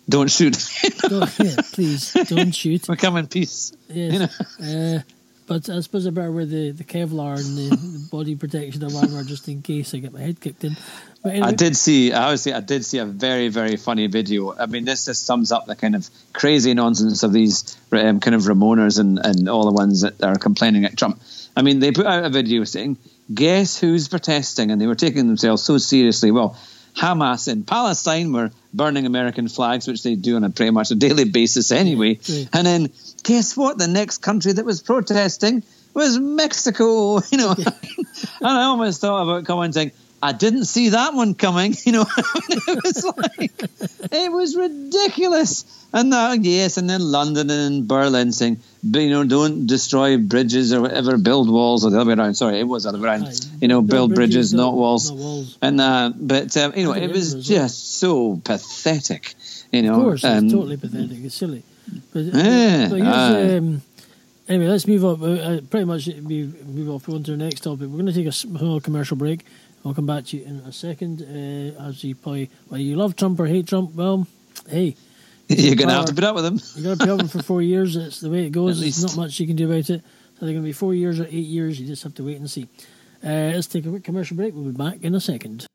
Don't 0.09 0.31
shoot. 0.31 0.57
don't, 1.09 1.39
yeah, 1.39 1.57
please 1.73 2.13
don't 2.13 2.53
shoot. 2.53 2.89
we 2.89 2.97
come 2.97 3.17
in 3.17 3.27
peace. 3.29 3.73
Yes. 3.89 4.13
You 4.13 4.19
know. 4.19 4.97
uh, 4.97 5.03
but 5.51 5.69
I 5.69 5.81
suppose 5.81 6.07
I 6.07 6.11
better 6.11 6.31
wear 6.31 6.47
the, 6.47 6.71
the 6.71 6.85
Kevlar 6.85 7.35
and 7.35 7.59
the, 7.59 7.77
the 7.77 8.09
body 8.09 8.37
protection 8.37 8.85
of 8.85 8.95
armour 8.95 9.25
just 9.25 9.49
in 9.49 9.63
case 9.63 9.93
I 9.93 9.99
get 9.99 10.13
my 10.13 10.21
head 10.21 10.41
kicked 10.41 10.63
in. 10.63 10.77
Anyway, 11.25 11.45
I 11.45 11.51
did 11.51 11.77
see. 11.77 12.13
I 12.13 12.23
obviously, 12.23 12.53
I 12.53 12.61
did 12.61 12.85
see 12.85 12.99
a 12.99 13.05
very, 13.05 13.49
very 13.49 13.77
funny 13.77 14.07
video. 14.07 14.57
I 14.57 14.67
mean, 14.67 14.85
this 14.85 15.07
just 15.07 15.27
sums 15.27 15.51
up 15.51 15.67
the 15.67 15.75
kind 15.75 15.97
of 15.97 16.09
crazy 16.33 16.73
nonsense 16.73 17.25
of 17.25 17.33
these 17.33 17.77
um, 17.91 18.21
kind 18.21 18.37
of 18.37 18.43
Ramoners 18.43 19.01
and, 19.01 19.19
and 19.19 19.49
all 19.49 19.65
the 19.65 19.73
ones 19.73 20.03
that 20.03 20.23
are 20.23 20.37
complaining 20.37 20.85
at 20.85 20.97
Trump. 20.97 21.21
I 21.57 21.63
mean, 21.63 21.81
they 21.81 21.91
put 21.91 22.07
out 22.07 22.25
a 22.25 22.31
video 22.31 22.63
saying, 22.63 22.97
"Guess 23.35 23.79
who's 23.81 24.07
protesting?" 24.07 24.71
and 24.71 24.81
they 24.81 24.87
were 24.87 24.95
taking 24.95 25.27
themselves 25.27 25.65
so 25.65 25.79
seriously. 25.79 26.31
Well, 26.31 26.57
Hamas 26.97 27.49
in 27.49 27.65
Palestine 27.65 28.33
were 28.33 28.51
burning 28.73 29.07
American 29.07 29.49
flags, 29.49 29.87
which 29.87 30.03
they 30.03 30.15
do 30.15 30.37
on 30.37 30.45
a 30.45 30.51
pretty 30.51 30.71
much 30.71 30.91
a 30.91 30.95
daily 30.95 31.25
basis 31.25 31.73
anyway. 31.73 32.19
Yeah. 32.25 32.45
And 32.53 32.67
then, 32.67 32.93
guess 33.23 33.57
what? 33.57 33.79
The 33.79 33.89
next 33.89 34.19
country 34.19 34.53
that 34.53 34.65
was 34.65 34.83
protesting 34.83 35.63
was 35.95 36.19
Mexico. 36.19 37.21
You 37.31 37.39
know, 37.39 37.55
and 37.57 38.49
I 38.49 38.65
almost 38.65 39.01
thought 39.01 39.23
about 39.23 39.45
commenting, 39.45 39.93
I 40.23 40.33
didn't 40.33 40.67
see 40.67 40.91
that 40.91 41.15
one 41.15 41.35
coming. 41.35 41.75
You 41.87 41.93
know, 41.93 42.07
it 42.07 42.85
was 42.85 43.05
like 43.17 43.53
it 44.13 44.33
was 44.33 44.55
ridiculous. 44.57 45.65
And 45.93 46.11
now, 46.11 46.33
yes, 46.33 46.77
and 46.77 46.89
then 46.89 47.01
London 47.01 47.51
and 47.51 47.89
Berlin 47.89 48.31
saying, 48.33 48.59
you 48.83 49.11
know, 49.11 49.25
don't 49.25 49.67
destroy 49.67 50.19
bridges 50.19 50.73
or 50.73 50.83
whatever, 50.83 51.19
build 51.19 51.51
walls 51.51 51.85
or 51.85 51.91
the 51.91 52.01
other 52.01 52.09
way 52.11 52.15
around. 52.17 52.35
Sorry, 52.35 52.61
it 52.61 52.65
was 52.69 52.85
the 52.85 52.91
other 52.91 52.99
way 53.01 53.09
around. 53.09 53.25
Aye. 53.25 53.33
You 53.61 53.69
know, 53.69 53.81
build, 53.81 53.91
Build 53.91 54.15
bridges, 54.15 54.35
bridges, 54.35 54.55
not 54.55 54.75
walls. 54.75 55.11
not 55.11 55.19
walls. 55.19 55.59
And 55.63 55.81
uh, 55.81 56.13
but 56.15 56.57
um, 56.57 56.75
you 56.77 56.85
know, 56.85 56.93
I 56.93 56.99
it 56.99 57.11
was 57.11 57.35
well. 57.35 57.43
just 57.43 57.95
so 57.99 58.41
pathetic. 58.45 59.35
You 59.73 59.83
know, 59.83 59.95
Of 59.95 60.03
course, 60.03 60.25
um, 60.25 60.45
it's 60.45 60.53
totally 60.55 60.77
pathetic. 60.77 61.19
It's 61.25 61.35
silly. 61.35 61.63
But, 62.13 62.21
Yeah, 62.25 62.89
but 62.89 62.97
here's, 63.01 63.09
aye. 63.09 63.57
um, 63.57 63.83
anyway, 64.49 64.67
let's 64.71 64.87
move 64.87 65.05
on. 65.05 65.23
Uh, 65.23 65.27
uh, 65.43 65.61
pretty 65.71 65.87
much 65.87 66.07
we 66.07 66.45
move 66.67 66.91
off 66.91 67.09
on 67.09 67.23
to 67.25 67.31
the 67.33 67.37
next 67.37 67.61
topic. 67.63 67.89
We're 67.89 67.99
going 68.03 68.07
to 68.07 68.13
take 68.13 68.27
a 68.27 68.33
small 68.33 68.81
commercial 68.81 69.17
break. 69.17 69.45
I'll 69.85 69.95
come 69.95 70.07
back 70.07 70.27
to 70.27 70.37
you 70.37 70.45
in 70.45 70.57
a 70.61 70.73
second. 70.73 71.23
Uh, 71.23 71.89
as 71.89 72.05
you 72.05 72.15
probably, 72.15 72.51
whether 72.69 72.83
you 72.83 72.97
love 72.97 73.17
Trump 73.17 73.41
or 73.41 73.47
hate 73.47 73.67
Trump, 73.67 73.95
well, 73.95 74.27
hey, 74.69 74.97
you're 75.49 75.77
going 75.77 75.89
to 75.89 75.95
have 75.95 76.07
to 76.07 76.15
put 76.15 76.25
up 76.25 76.35
with 76.35 76.45
them. 76.45 76.61
you 76.77 76.85
got 76.85 76.99
to 76.99 77.05
pay 77.05 77.11
up 77.11 77.31
for 77.31 77.43
four 77.43 77.63
years. 77.63 77.97
It's 77.97 78.21
the 78.21 78.31
way 78.31 78.47
it 78.47 78.51
goes. 78.51 78.79
At 78.81 78.83
There's 78.83 79.03
not 79.03 79.17
much 79.17 79.41
you 79.41 79.47
can 79.47 79.57
do 79.57 79.67
about 79.67 79.91
it. 79.91 80.03
So 80.41 80.47
they're 80.47 80.55
going 80.55 80.63
to 80.63 80.69
be 80.69 80.73
four 80.73 80.95
years 80.95 81.19
or 81.21 81.25
eight 81.27 81.47
years. 81.47 81.81
You 81.81 81.87
just 81.87 82.03
have 82.03 82.15
to 82.15 82.25
wait 82.25 82.37
and 82.39 82.51
see. 82.51 82.69
Uh, 83.23 83.53
let's 83.55 83.67
take 83.67 83.85
a 83.85 83.91
quick 83.91 84.05
commercial 84.05 84.37
break. 84.37 84.55
We'll 84.55 84.65
be 84.65 84.71
back 84.71 85.03
in 85.03 85.15
a 85.15 85.21
second. 85.21 85.67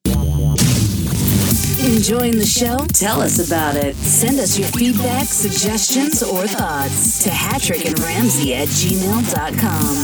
Enjoying 1.86 2.38
the 2.38 2.46
show? 2.46 2.78
Tell 2.94 3.22
us 3.22 3.46
about 3.46 3.76
it. 3.76 3.96
Send 3.96 4.40
us 4.40 4.58
your 4.58 4.68
feedback, 4.70 5.28
suggestions, 5.28 6.24
or 6.24 6.48
thoughts 6.48 7.24
to 7.24 7.30
Hattrick 7.30 7.86
and 7.86 8.00
Ramsey 8.00 8.56
at 8.56 8.68
gmail.com. 8.70 9.96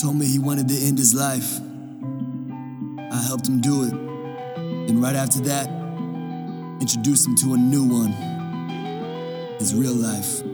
told 0.00 0.16
me 0.16 0.26
he 0.26 0.38
wanted 0.38 0.66
to 0.66 0.74
end 0.74 0.96
his 0.96 1.12
life. 1.12 1.60
I 3.12 3.22
helped 3.26 3.46
him 3.46 3.60
do 3.60 3.84
it. 3.84 3.92
And 3.92 5.02
right 5.02 5.14
after 5.14 5.40
that, 5.40 5.68
introduced 6.80 7.26
him 7.26 7.36
to 7.36 7.52
a 7.52 7.58
new 7.58 7.84
one 7.84 8.12
his 9.58 9.74
real 9.74 9.92
life. 9.92 10.49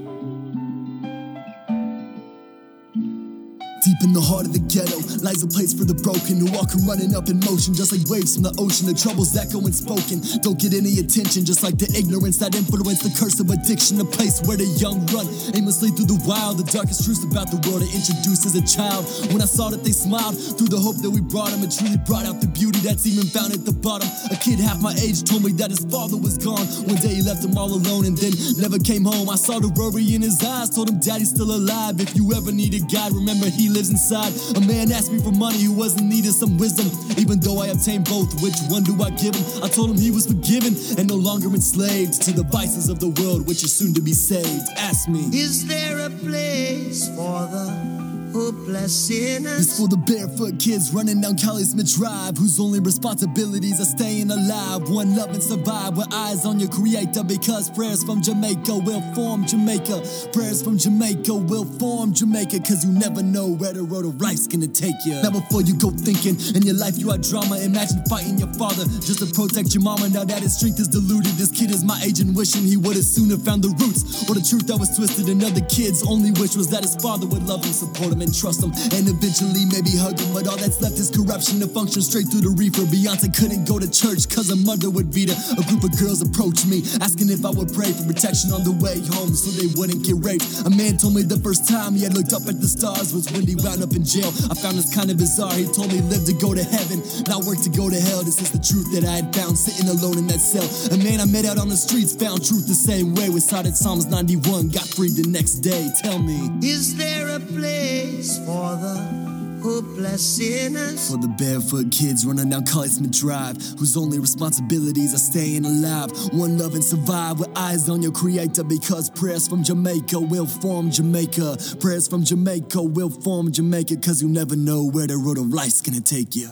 Deep 3.86 4.02
in 4.02 4.10
the 4.10 4.18
heart 4.18 4.42
of 4.42 4.50
the 4.50 4.58
ghetto 4.66 4.98
lies 5.22 5.46
a 5.46 5.46
place 5.46 5.70
for 5.70 5.86
the 5.86 5.94
broken 5.94 6.42
who 6.42 6.50
walk 6.50 6.74
running 6.90 7.14
up 7.14 7.30
in 7.30 7.38
motion, 7.46 7.70
just 7.70 7.94
like 7.94 8.02
waves 8.10 8.34
from 8.34 8.42
the 8.42 8.50
ocean. 8.58 8.90
The 8.90 8.98
troubles 8.98 9.30
echo 9.38 9.62
unspoken, 9.62 10.18
don't 10.42 10.58
get 10.58 10.74
any 10.74 10.98
attention, 10.98 11.46
just 11.46 11.62
like 11.62 11.78
the 11.78 11.86
ignorance 11.94 12.34
that 12.42 12.58
influence 12.58 13.06
the 13.06 13.14
curse 13.14 13.38
of 13.38 13.46
addiction. 13.46 14.02
A 14.02 14.08
place 14.10 14.42
where 14.42 14.58
the 14.58 14.66
young 14.82 15.06
run 15.14 15.30
aimlessly 15.54 15.94
through 15.94 16.10
the 16.10 16.18
wild, 16.26 16.58
the 16.58 16.66
darkest 16.66 17.06
truths 17.06 17.22
about 17.22 17.46
the 17.54 17.62
world 17.62 17.86
are 17.86 17.92
introduced 17.94 18.42
as 18.42 18.58
a 18.58 18.64
child. 18.66 19.06
When 19.30 19.38
I 19.38 19.46
saw 19.46 19.70
that 19.70 19.86
they 19.86 19.94
smiled 19.94 20.34
through 20.58 20.74
the 20.74 20.82
hope 20.82 20.98
that 21.06 21.12
we 21.14 21.22
brought 21.22 21.54
them, 21.54 21.62
it 21.62 21.70
truly 21.70 22.02
brought 22.02 22.26
out 22.26 22.42
the 22.42 22.50
beauty 22.50 22.82
that's 22.82 23.06
even 23.06 23.30
found 23.30 23.54
at 23.54 23.62
the 23.62 23.70
bottom. 23.70 24.10
A 24.34 24.36
kid 24.42 24.58
half 24.58 24.82
my 24.82 24.98
age 24.98 25.22
told 25.22 25.46
me 25.46 25.54
that 25.62 25.70
his 25.70 25.86
father 25.86 26.18
was 26.18 26.34
gone. 26.42 26.66
One 26.90 26.98
day 26.98 27.14
he 27.14 27.22
left 27.22 27.46
him 27.46 27.54
all 27.54 27.70
alone 27.70 28.02
and 28.02 28.18
then 28.18 28.34
never 28.58 28.82
came 28.82 29.06
home. 29.06 29.30
I 29.30 29.38
saw 29.38 29.62
the 29.62 29.70
worry 29.78 30.10
in 30.10 30.26
his 30.26 30.42
eyes, 30.42 30.74
told 30.74 30.90
him 30.90 30.98
daddy's 30.98 31.30
still 31.30 31.54
alive. 31.54 32.02
If 32.02 32.18
you 32.18 32.34
ever 32.34 32.50
need 32.50 32.74
a 32.74 32.82
guide, 32.90 33.14
remember 33.14 33.46
he 33.46 33.75
lives 33.76 33.90
inside. 33.90 34.32
A 34.56 34.60
man 34.66 34.90
asked 34.90 35.12
me 35.12 35.18
for 35.20 35.32
money 35.32 35.60
who 35.62 35.72
wasn't 35.72 36.08
needed 36.08 36.32
some 36.32 36.56
wisdom. 36.56 36.88
Even 37.18 37.38
though 37.40 37.60
I 37.60 37.66
obtained 37.68 38.06
both, 38.06 38.40
which 38.42 38.56
one 38.68 38.82
do 38.82 38.94
I 39.02 39.10
give 39.10 39.34
him? 39.34 39.44
I 39.62 39.68
told 39.68 39.90
him 39.90 39.98
he 39.98 40.10
was 40.10 40.26
forgiven 40.26 40.74
and 40.98 41.06
no 41.06 41.16
longer 41.16 41.48
enslaved 41.48 42.22
to 42.22 42.32
the 42.32 42.44
vices 42.44 42.88
of 42.88 43.00
the 43.00 43.10
world, 43.20 43.46
which 43.46 43.62
is 43.62 43.74
soon 43.74 43.92
to 43.94 44.00
be 44.00 44.14
saved. 44.14 44.66
Ask 44.78 45.08
me. 45.08 45.20
Is 45.32 45.66
there 45.66 46.06
a 46.06 46.10
place 46.10 47.08
for 47.08 47.44
the? 47.52 48.05
It's 48.36 49.80
for 49.80 49.88
the 49.88 49.96
barefoot 49.96 50.60
kids 50.60 50.92
running 50.92 51.22
down 51.22 51.38
Cali 51.38 51.64
Smith 51.64 51.96
Drive, 51.96 52.36
whose 52.36 52.60
only 52.60 52.80
responsibilities 52.80 53.80
are 53.80 53.88
staying 53.88 54.30
alive. 54.30 54.90
One 54.90 55.16
love 55.16 55.30
and 55.30 55.42
survive 55.42 55.96
with 55.96 56.12
eyes 56.12 56.44
on 56.44 56.60
your 56.60 56.68
creator, 56.68 57.24
because 57.24 57.70
prayers 57.70 58.04
from 58.04 58.20
Jamaica 58.20 58.76
will 58.84 59.00
form 59.14 59.46
Jamaica. 59.46 60.04
Prayers 60.34 60.60
from 60.60 60.76
Jamaica 60.76 61.32
will 61.32 61.64
form 61.80 62.12
Jamaica, 62.12 62.60
cause 62.60 62.84
you 62.84 62.92
never 62.92 63.22
know 63.22 63.48
where 63.48 63.72
the 63.72 63.82
road 63.82 64.04
of 64.04 64.20
life's 64.20 64.46
gonna 64.46 64.68
take 64.68 65.00
you. 65.06 65.16
Now, 65.22 65.30
before 65.30 65.62
you 65.62 65.72
go 65.72 65.88
thinking, 65.88 66.36
in 66.52 66.60
your 66.60 66.76
life 66.76 66.98
you 66.98 67.10
are 67.10 67.18
drama. 67.18 67.56
Imagine 67.64 68.04
fighting 68.04 68.36
your 68.36 68.52
father 68.60 68.84
just 69.00 69.24
to 69.24 69.26
protect 69.32 69.72
your 69.72 69.82
mama. 69.82 70.12
Now 70.12 70.24
that 70.24 70.44
his 70.44 70.60
strength 70.60 70.78
is 70.78 70.88
diluted, 70.88 71.32
this 71.40 71.50
kid 71.50 71.70
is 71.70 71.84
my 71.84 71.96
age 72.04 72.20
and 72.20 72.36
wishing 72.36 72.68
he 72.68 72.76
would 72.76 72.96
have 73.00 73.08
sooner 73.08 73.40
found 73.40 73.64
the 73.64 73.72
roots 73.80 74.28
or 74.28 74.36
the 74.36 74.44
truth 74.44 74.68
that 74.68 74.76
was 74.76 74.92
twisted. 74.92 75.24
Another 75.32 75.64
kid's 75.72 76.04
only 76.04 76.32
wish 76.36 76.52
was 76.52 76.68
that 76.68 76.84
his 76.84 76.96
father 76.96 77.26
would 77.26 77.48
love 77.48 77.64
him, 77.64 77.72
support 77.72 78.12
him, 78.12 78.25
and 78.26 78.34
trust 78.34 78.62
him, 78.62 78.74
and 78.92 79.06
eventually 79.06 79.64
maybe 79.70 79.94
hug 79.94 80.18
him. 80.18 80.34
But 80.34 80.50
all 80.50 80.58
that's 80.58 80.82
left 80.82 80.98
is 80.98 81.08
corruption 81.08 81.62
to 81.62 81.68
function 81.70 82.02
straight 82.02 82.26
through 82.26 82.42
the 82.42 82.54
reefer. 82.58 82.82
Beyonce 82.90 83.30
couldn't 83.30 83.64
go 83.64 83.78
to 83.78 83.86
church 83.86 84.26
cause 84.28 84.50
her 84.50 84.58
mother 84.58 84.90
would 84.90 85.14
beat 85.14 85.30
her. 85.30 85.38
A 85.54 85.62
group 85.70 85.86
of 85.86 85.94
girls 85.96 86.20
approached 86.20 86.66
me, 86.66 86.82
asking 87.00 87.30
if 87.30 87.46
I 87.46 87.50
would 87.54 87.70
pray 87.72 87.94
for 87.94 88.04
protection 88.04 88.50
on 88.50 88.66
the 88.66 88.74
way 88.82 88.98
home 89.14 89.30
so 89.32 89.54
they 89.54 89.70
wouldn't 89.78 90.02
get 90.02 90.18
raped. 90.18 90.44
A 90.66 90.70
man 90.70 90.98
told 90.98 91.14
me 91.14 91.22
the 91.22 91.38
first 91.40 91.70
time 91.70 91.94
he 91.94 92.02
had 92.02 92.12
looked 92.18 92.34
up 92.34 92.44
at 92.50 92.58
the 92.58 92.66
stars 92.66 93.14
was 93.14 93.30
when 93.30 93.46
he 93.46 93.54
wound 93.54 93.80
up 93.80 93.94
in 93.94 94.02
jail. 94.02 94.28
I 94.50 94.54
found 94.58 94.74
this 94.74 94.90
kind 94.90 95.08
of 95.08 95.16
bizarre. 95.16 95.54
He 95.54 95.70
told 95.70 95.94
me 95.94 96.02
live 96.10 96.26
to 96.26 96.34
go 96.34 96.50
to 96.52 96.64
heaven, 96.66 96.98
not 97.30 97.46
work 97.46 97.62
to 97.62 97.70
go 97.70 97.86
to 97.86 98.00
hell. 98.00 98.26
This 98.26 98.42
is 98.42 98.50
the 98.50 98.60
truth 98.60 98.90
that 98.92 99.06
I 99.06 99.22
had 99.22 99.30
found 99.30 99.54
sitting 99.54 99.86
alone 99.86 100.18
in 100.18 100.26
that 100.28 100.42
cell. 100.42 100.66
A 100.90 100.98
man 100.98 101.22
I 101.22 101.26
met 101.30 101.46
out 101.46 101.58
on 101.58 101.70
the 101.70 101.78
streets 101.78 102.14
found 102.16 102.42
truth 102.42 102.66
the 102.66 102.74
same 102.74 103.14
way. 103.14 103.30
We 103.30 103.40
cited 103.40 103.76
Psalms 103.76 104.06
91, 104.06 104.74
got 104.74 104.88
freed 104.88 105.14
the 105.14 105.28
next 105.28 105.62
day. 105.62 105.88
Tell 106.02 106.18
me. 106.18 106.50
Is 106.62 106.96
there 106.96 107.28
a 107.36 107.40
place 107.40 108.15
for 108.22 108.76
the 108.76 109.26
hopeless 109.62 110.36
sinners? 110.36 111.10
For 111.10 111.18
the 111.18 111.28
barefoot 111.28 111.90
kids 111.90 112.24
running 112.24 112.50
down 112.50 112.64
Carly 112.66 112.88
Smith 112.88 113.10
Drive, 113.12 113.56
whose 113.78 113.96
only 113.96 114.18
responsibilities 114.18 115.14
are 115.14 115.18
staying 115.18 115.64
alive. 115.64 116.10
One 116.32 116.58
love 116.58 116.74
and 116.74 116.84
survive 116.84 117.40
with 117.40 117.50
eyes 117.56 117.88
on 117.88 118.02
your 118.02 118.12
creator, 118.12 118.64
because 118.64 119.10
prayers 119.10 119.48
from 119.48 119.62
Jamaica 119.62 120.18
will 120.20 120.46
form 120.46 120.90
Jamaica. 120.90 121.56
Prayers 121.80 122.08
from 122.08 122.24
Jamaica 122.24 122.82
will 122.82 123.10
form 123.10 123.52
Jamaica, 123.52 123.96
cause 123.96 124.22
you 124.22 124.28
never 124.28 124.56
know 124.56 124.88
where 124.88 125.06
the 125.06 125.16
road 125.16 125.38
of 125.38 125.52
life's 125.52 125.80
gonna 125.80 126.00
take 126.00 126.34
you. 126.36 126.50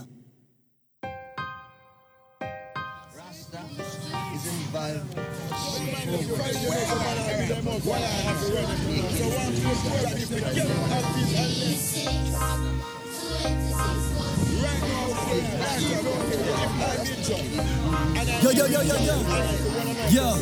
Yo, 18.43 18.51
yo, 18.53 18.67
yo, 18.67 18.83
yo, 18.83 18.97
yo. 18.99 19.15
Yo. 20.11 20.37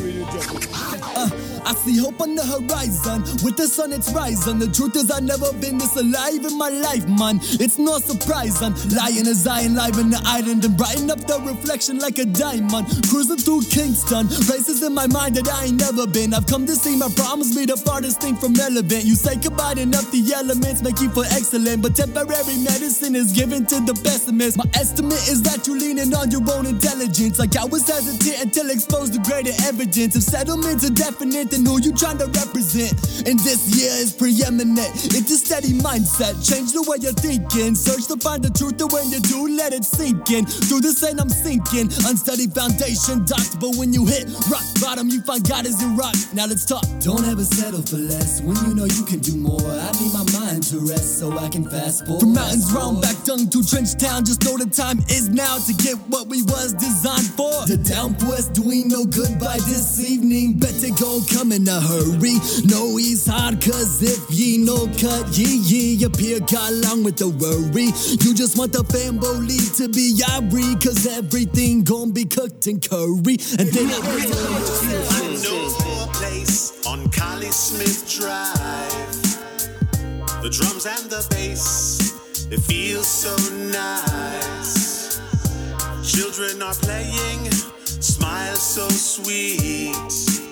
Uh, 1.15 1.52
I 1.65 1.73
see 1.73 1.97
hope 1.97 2.19
on 2.21 2.35
the 2.35 2.43
horizon. 2.43 3.23
With 3.43 3.57
the 3.57 3.67
sun, 3.67 3.93
it's 3.93 4.11
rising. 4.11 4.59
The 4.59 4.67
truth 4.67 4.95
is, 4.95 5.09
I've 5.09 5.23
never 5.23 5.51
been 5.53 5.77
this 5.77 5.95
alive 5.95 6.43
in 6.43 6.57
my 6.57 6.69
life, 6.69 7.07
man. 7.07 7.39
It's 7.59 7.79
no 7.79 7.99
surprise. 7.99 8.61
I'm 8.61 8.75
lying 8.91 9.27
as 9.27 9.47
I 9.47 9.67
live 9.67 9.97
in 9.97 10.09
the 10.09 10.21
island 10.25 10.65
and 10.65 10.75
brighten 10.75 11.09
up 11.09 11.19
the 11.25 11.39
reflection 11.39 11.99
like 11.99 12.19
a 12.19 12.25
diamond. 12.25 12.87
Cruising 13.07 13.37
through 13.37 13.63
Kingston. 13.71 14.27
Places 14.27 14.83
in 14.83 14.93
my 14.93 15.07
mind 15.07 15.35
that 15.35 15.47
I 15.47 15.65
ain't 15.65 15.79
never 15.79 16.05
been. 16.07 16.33
I've 16.33 16.47
come 16.47 16.65
to 16.65 16.75
see 16.75 16.97
my 16.97 17.09
problems 17.15 17.55
be 17.55 17.65
the 17.65 17.77
farthest 17.77 18.21
thing 18.21 18.35
from 18.35 18.53
relevant. 18.53 19.05
You 19.05 19.15
say 19.15 19.35
goodbye 19.35 19.79
enough, 19.79 20.11
the 20.11 20.19
elements 20.35 20.81
make 20.81 20.99
you 20.99 21.09
feel 21.09 21.29
excellent. 21.31 21.81
But 21.81 21.95
temporary 21.95 22.57
medicine 22.59 23.15
is 23.15 23.31
given 23.31 23.65
to 23.67 23.79
the 23.81 23.95
pessimist. 24.03 24.57
My 24.57 24.67
estimate 24.75 25.23
is 25.31 25.41
that 25.43 25.67
you're 25.67 25.79
leaning 25.79 26.13
on 26.13 26.31
your 26.31 26.43
own 26.51 26.65
intelligence. 26.65 27.39
Like 27.39 27.55
I 27.55 27.65
was 27.65 27.87
hesitant 27.87 28.41
until 28.41 28.69
exposed 28.69 29.13
to 29.13 29.19
greater 29.19 29.55
evidence. 29.63 30.15
If 30.15 30.23
settlements 30.23 30.83
are 30.83 30.93
definite, 30.93 31.52
who 31.61 31.77
you 31.77 31.93
trying 31.93 32.17
to 32.17 32.25
represent? 32.25 32.97
And 33.29 33.37
this 33.45 33.69
year 33.77 33.93
is 34.01 34.13
preeminent. 34.13 35.13
It's 35.13 35.29
a 35.29 35.37
steady 35.37 35.77
mindset. 35.77 36.33
Change 36.41 36.73
the 36.73 36.81
way 36.89 36.97
you're 36.99 37.13
thinking. 37.13 37.75
Search 37.75 38.09
to 38.09 38.17
find 38.17 38.41
the 38.41 38.49
truth, 38.49 38.81
and 38.81 38.89
when 38.89 39.13
you 39.13 39.21
do, 39.21 39.53
let 39.53 39.73
it 39.73 39.85
sink 39.85 40.29
in. 40.31 40.45
Through 40.45 40.81
this 40.81 41.03
ain't 41.03 41.21
I'm 41.21 41.29
sinking. 41.29 41.93
Unsteady 42.09 42.47
foundation 42.47 43.25
docked, 43.25 43.59
but 43.59 43.75
when 43.77 43.93
you 43.93 44.05
hit 44.05 44.25
rock 44.49 44.65
bottom, 44.81 45.09
you 45.09 45.21
find 45.21 45.45
God 45.47 45.65
is 45.65 45.77
your 45.81 45.91
rock. 45.93 46.15
Now 46.33 46.47
let's 46.47 46.65
talk. 46.65 46.83
Don't 46.99 47.25
ever 47.25 47.43
settle 47.43 47.83
for 47.83 47.97
less 47.97 48.41
when 48.41 48.57
you 48.65 48.73
know 48.73 48.85
you 48.85 49.03
can 49.05 49.19
do 49.19 49.35
more. 49.37 49.61
I 49.61 49.91
need 49.99 50.13
my 50.13 50.25
mind 50.39 50.63
to 50.73 50.79
rest 50.79 51.19
so 51.19 51.31
I 51.37 51.49
can 51.49 51.69
fast 51.69 52.05
forward. 52.05 52.21
From 52.21 52.33
mountains 52.33 52.71
round 52.71 53.01
back 53.01 53.17
down 53.23 53.49
to 53.51 53.59
trench 53.63 53.95
town, 53.99 54.25
just 54.25 54.43
know 54.43 54.57
the 54.57 54.69
time 54.69 54.99
is 55.11 55.29
now 55.29 55.59
to 55.59 55.73
get 55.83 55.97
what 56.07 56.27
we 56.27 56.41
was 56.43 56.73
designed 56.73 57.29
for. 57.35 57.51
The 57.67 57.77
downpours 57.77 58.47
doing 58.49 58.87
no 58.87 59.05
good 59.05 59.39
by 59.39 59.57
this 59.67 59.99
evening. 59.99 60.57
Better 60.57 60.89
go 60.99 61.19
come 61.33 61.42
come 61.43 61.51
in 61.51 61.67
a 61.67 61.81
hurry. 61.81 62.35
No, 62.63 62.95
he's 62.95 63.27
hard, 63.27 63.59
cause 63.61 64.01
if 64.01 64.31
ye 64.31 64.57
no 64.57 64.87
cut, 64.97 65.27
ye 65.37 65.57
ye 65.57 66.03
appear 66.05 66.39
got 66.39 66.71
along 66.71 67.03
with 67.03 67.17
the 67.17 67.27
worry. 67.27 67.91
You 68.23 68.33
just 68.33 68.57
want 68.57 68.71
the 68.71 68.83
family 68.85 69.59
to 69.75 69.89
be 69.89 70.13
Yari, 70.15 70.81
cause 70.81 71.05
everything 71.05 71.83
gon' 71.83 72.11
be 72.11 72.23
cooked 72.23 72.67
in 72.67 72.79
curry. 72.79 73.35
And 73.59 73.67
then 73.75 73.91
I 73.91 74.37
know 75.43 76.03
a 76.03 76.07
place 76.13 76.85
on 76.87 77.09
Carly 77.11 77.51
Smith 77.51 78.09
Drive. 78.09 78.55
The 80.43 80.49
drums 80.49 80.85
and 80.85 81.09
the 81.09 81.27
bass, 81.29 82.15
it 82.51 82.61
feels 82.61 83.07
so 83.07 83.35
nice. 83.69 85.19
Children 86.09 86.61
are 86.61 86.73
playing, 86.75 87.51
smiles 87.99 88.61
so 88.61 88.87
sweet. 88.87 90.42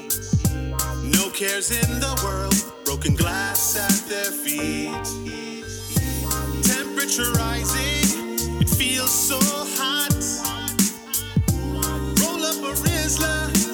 Cares 1.41 1.71
in 1.71 1.99
the 1.99 2.21
world, 2.23 2.53
broken 2.85 3.15
glass 3.15 3.75
at 3.75 4.07
their 4.07 4.31
feet. 4.31 4.93
Temperature 6.61 7.31
rising, 7.31 8.61
it 8.61 8.69
feels 8.69 9.09
so 9.09 9.39
hot. 9.41 10.13
Roll 12.21 12.45
up 12.45 12.61
a 12.61 12.79
Rizla, 12.83 13.70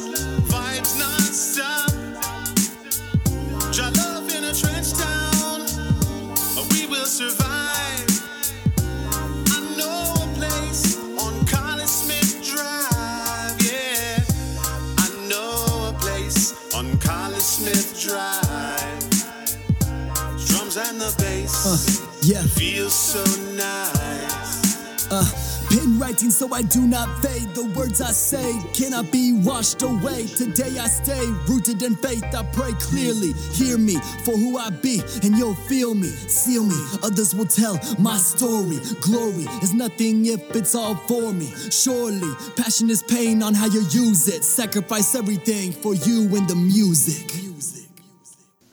the 21.68 21.76
bass, 21.76 22.28
yeah. 22.28 22.44
feels 22.44 22.94
so 22.94 23.24
nice. 23.56 25.08
Uh, 25.10 25.24
pen 25.70 26.00
writing 26.00 26.30
so 26.30 26.54
I 26.54 26.62
do 26.62 26.82
not 26.88 27.22
fade. 27.24 27.54
The 27.56 27.66
words 27.78 28.02
I 28.02 28.12
say 28.12 28.60
cannot 28.74 29.12
be 29.12 29.34
washed 29.34 29.82
away. 29.82 30.28
Today 30.28 30.78
I 30.80 30.88
stay 30.88 31.26
rooted 31.48 31.82
in 31.82 31.96
faith. 31.96 32.24
I 32.36 32.44
pray 32.52 32.72
clearly. 32.80 33.34
Hear 33.54 33.78
me 33.78 33.96
for 34.26 34.36
who 34.36 34.58
I 34.58 34.70
be, 34.70 35.02
and 35.24 35.38
you'll 35.38 35.56
feel 35.56 35.96
me. 35.96 36.10
Seal 36.10 36.66
me. 36.66 36.76
Others 37.04 37.36
will 37.36 37.46
tell 37.46 37.80
my 38.00 38.18
story. 38.18 38.80
Glory 39.02 39.48
is 39.62 39.74
nothing 39.74 40.26
if 40.26 40.56
it's 40.56 40.76
all 40.76 40.96
for 40.96 41.34
me. 41.34 41.52
Surely, 41.72 42.34
passion 42.56 42.90
is 42.90 43.04
pain 43.04 43.42
on 43.42 43.54
how 43.54 43.68
you 43.68 43.82
use 43.90 44.28
it. 44.28 44.44
Sacrifice 44.44 45.16
everything 45.16 45.72
for 45.72 45.96
you 45.96 46.36
and 46.36 46.48
the 46.50 46.56
music. 46.56 47.34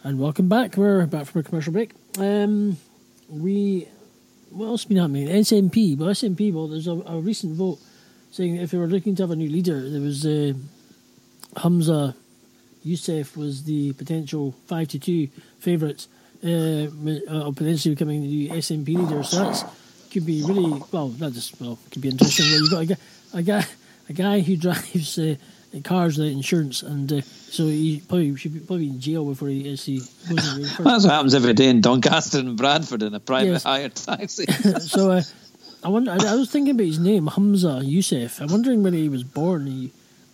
And 0.06 0.18
welcome 0.18 0.48
back. 0.50 0.76
We're 0.76 1.06
back 1.06 1.26
from 1.26 1.40
a 1.40 1.42
commercial 1.44 1.72
break. 1.72 1.92
Um, 2.18 2.76
we 3.28 3.88
what 4.50 4.66
else 4.66 4.84
been 4.84 4.98
happening? 4.98 5.28
SNP. 5.28 5.98
Well, 5.98 6.10
SNP. 6.10 6.52
Well, 6.52 6.68
there's 6.68 6.86
a, 6.86 6.92
a 6.92 7.18
recent 7.18 7.56
vote 7.56 7.78
saying 8.30 8.56
if 8.56 8.70
they 8.70 8.78
were 8.78 8.86
looking 8.86 9.14
to 9.16 9.24
have 9.24 9.30
a 9.30 9.36
new 9.36 9.48
leader, 9.48 9.88
there 9.88 10.00
was 10.00 10.24
uh, 10.24 10.52
Humza 11.56 12.14
Yousaf 12.84 13.36
was 13.36 13.64
the 13.64 13.92
potential 13.94 14.54
five 14.66 14.88
to 14.88 14.98
two 14.98 15.28
favourites 15.58 16.08
uh, 16.44 16.86
of 17.28 17.56
potentially 17.56 17.94
becoming 17.94 18.22
the 18.22 18.28
new 18.28 18.50
SNP 18.50 18.88
leader. 18.88 19.22
So 19.24 19.44
that's 19.44 19.64
could 20.12 20.26
be 20.26 20.44
really 20.44 20.80
well. 20.92 21.08
That 21.08 21.32
just 21.32 21.60
well, 21.60 21.78
could 21.90 22.02
be 22.02 22.10
interesting. 22.10 22.46
Well, 22.46 22.60
you've 22.60 22.70
got 22.70 22.82
a 22.82 22.86
guy, 22.86 22.96
a 23.32 23.42
guy, 23.42 23.66
a 24.08 24.12
guy 24.12 24.40
who 24.40 24.56
drives. 24.64 25.18
Uh, 25.18 25.34
cars 25.82 26.18
without 26.18 26.32
insurance, 26.32 26.82
and 26.82 27.12
uh, 27.12 27.20
so 27.22 27.66
he 27.66 28.02
probably 28.08 28.36
should 28.36 28.54
be 28.54 28.60
probably 28.60 28.88
in 28.88 29.00
jail 29.00 29.24
before 29.24 29.48
he 29.48 29.72
actually 29.72 29.98
goes 30.28 30.56
in 30.56 30.84
That's 30.84 31.04
what 31.04 31.12
happens 31.12 31.34
every 31.34 31.52
day 31.54 31.68
in 31.68 31.80
Doncaster 31.80 32.38
and 32.38 32.56
Bradford 32.56 33.02
in 33.02 33.14
a 33.14 33.20
private 33.20 33.52
Yes. 33.52 33.62
hired 33.64 33.94
taxi. 33.94 34.44
so 34.80 35.10
uh, 35.12 35.22
I 35.82 35.88
wonder. 35.88 36.10
I, 36.12 36.16
I 36.16 36.34
was 36.36 36.50
thinking 36.50 36.74
about 36.74 36.86
his 36.86 36.98
name, 36.98 37.26
Humza 37.26 37.82
Yousaf. 37.84 38.40
I'm 38.40 38.48
wondering 38.50 38.82
when 38.82 38.94
he 38.94 39.08
was 39.08 39.24
born. 39.24 39.66
He 39.66 39.90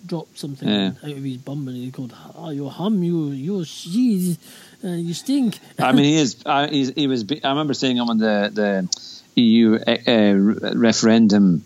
dropped 0.07 0.38
something 0.38 0.68
Yeah. 0.68 0.92
out 1.03 1.11
of 1.11 1.22
his 1.22 1.37
bum, 1.38 1.66
and 1.68 1.76
he 1.76 1.90
called, 1.90 2.14
"Oh, 2.37 2.50
you 2.50 2.68
hum, 2.68 3.03
you 3.03 3.31
you 3.31 3.53
jeez, 3.64 4.38
uh, 4.85 4.88
you 4.88 5.12
stink." 5.14 5.59
I 5.79 5.92
mean, 5.92 6.05
he 6.05 6.16
is. 6.16 6.37
Uh, 6.46 6.68
he's, 6.68 6.90
he 6.94 7.07
was. 7.07 7.24
I 7.44 7.48
remember 7.50 7.74
seeing 7.74 7.96
him 7.96 8.09
on 8.09 8.18
the 8.18 8.50
the 8.53 9.40
EU 9.40 9.74
uh, 9.74 9.96
uh, 10.07 10.74
referendum 10.76 11.64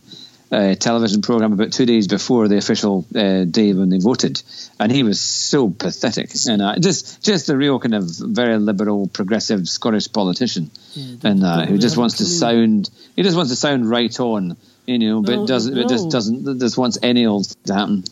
uh, 0.52 0.74
television 0.74 1.22
program 1.22 1.52
about 1.52 1.72
two 1.72 1.87
days 1.87 2.07
before 2.07 2.48
the 2.48 2.57
official 2.57 3.04
uh, 3.14 3.44
day 3.44 3.72
when 3.72 3.88
they 3.88 3.98
voted, 3.98 4.42
and 4.78 4.92
he 4.92 5.02
was 5.02 5.20
so 5.20 5.70
pathetic. 5.70 6.30
And 6.48 6.62
uh, 6.62 6.78
just 6.78 7.22
just 7.24 7.48
a 7.48 7.57
real 7.57 7.78
kind 7.78 7.94
of 7.94 8.04
very 8.20 8.59
liberal, 8.59 9.09
progressive 9.09 9.68
Scottish 9.68 10.12
politician, 10.12 10.70
Yeah, 10.92 11.30
and 11.30 11.44
uh, 11.44 11.66
who 11.66 11.78
just 11.78 11.96
wants 11.96 12.18
to 12.18 12.24
sound. 12.24 12.90
He 13.16 13.22
just 13.22 13.37
wants 13.37 13.50
to 13.50 13.57
sound 13.57 13.88
right 13.88 14.18
on. 14.20 14.57
You 14.87 14.98
know, 14.98 15.22
but 15.22 15.37
No, 15.37 15.46
doesn't. 15.46 15.78
It 15.78 15.88
just 15.88 16.11
doesn't. 16.11 16.61
Just 16.61 16.76
wants 16.76 16.98
any 17.02 17.24
old 17.26 17.46
to 17.66 17.74
happen. 17.74 18.04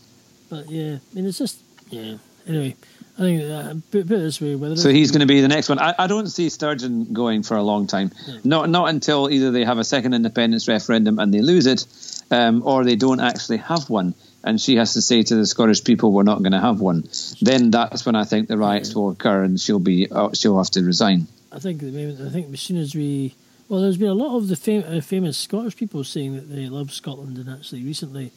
But 0.48 0.70
yeah, 0.70 0.96
I 0.96 1.14
mean, 1.14 1.26
it's 1.26 1.38
just 1.38 1.60
yeah. 1.90 2.16
Anyway, 2.46 2.76
I 3.18 3.20
think 3.20 3.42
uh, 3.42 3.74
put, 3.90 4.08
put 4.08 4.16
it 4.16 4.20
this 4.20 4.40
way: 4.40 4.54
whether 4.56 4.76
So 4.76 4.88
he's 4.88 5.10
going 5.10 5.20
to 5.20 5.26
be 5.26 5.40
the 5.40 5.48
next 5.48 5.68
one. 5.68 5.78
I, 5.78 5.94
I 5.98 6.06
don't 6.06 6.28
see 6.28 6.48
Sturgeon 6.48 7.12
going 7.12 7.42
for 7.42 7.56
a 7.56 7.62
long 7.62 7.86
time. 7.86 8.10
Not 8.42 8.70
not 8.70 8.88
until 8.88 9.30
either 9.30 9.50
they 9.50 9.64
have 9.64 9.78
a 9.78 9.84
second 9.84 10.14
independence 10.14 10.66
referendum 10.66 11.18
and 11.18 11.32
they 11.32 11.40
lose 11.40 11.66
it, 11.66 11.86
um, 12.30 12.62
or 12.66 12.84
they 12.84 12.96
don't 12.96 13.20
actually 13.20 13.58
have 13.58 13.90
one, 13.90 14.14
and 14.42 14.60
she 14.60 14.76
has 14.76 14.94
to 14.94 15.02
say 15.02 15.22
to 15.22 15.34
the 15.34 15.46
Scottish 15.46 15.84
people, 15.84 16.12
"We're 16.12 16.22
not 16.22 16.38
going 16.38 16.52
to 16.52 16.60
have 16.60 16.80
one." 16.80 17.04
Then 17.40 17.70
that's 17.70 18.06
when 18.06 18.16
I 18.16 18.24
think 18.24 18.48
the 18.48 18.56
riots 18.56 18.94
will 18.94 19.10
occur, 19.10 19.44
and 19.44 19.60
she'll 19.60 19.78
be 19.78 20.10
uh, 20.10 20.30
she'll 20.32 20.56
have 20.56 20.70
to 20.70 20.82
resign. 20.82 21.26
I 21.52 21.58
think 21.58 21.82
I 21.82 22.30
think 22.30 22.52
as 22.52 22.60
soon 22.62 22.78
as 22.78 22.94
we 22.94 23.34
well, 23.68 23.80
there's 23.80 23.96
been 23.96 24.08
a 24.08 24.14
lot 24.14 24.36
of 24.36 24.48
the 24.48 24.56
fam- 24.56 24.84
uh, 24.86 25.00
famous 25.00 25.38
Scottish 25.38 25.76
people 25.76 26.04
saying 26.04 26.34
that 26.34 26.50
they 26.50 26.68
love 26.68 26.92
Scotland, 26.92 27.38
and 27.38 27.48
actually 27.48 27.82
recently, 27.82 28.30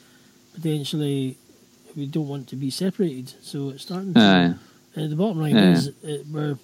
potentially, 0.54 1.38
we 1.96 2.06
don't 2.06 2.28
want 2.28 2.48
to 2.50 2.56
be 2.56 2.70
separated. 2.70 3.34
So 3.42 3.70
it's 3.70 3.84
starting. 3.84 4.14
To, 4.14 4.20
Aye. 4.20 5.02
uh, 5.02 5.08
the 5.08 5.16
bottom 5.16 5.40
line 5.42 5.56
Yeah. 5.56 5.72
is, 5.72 5.90
uh, 6.04 6.24
we're 6.32 6.58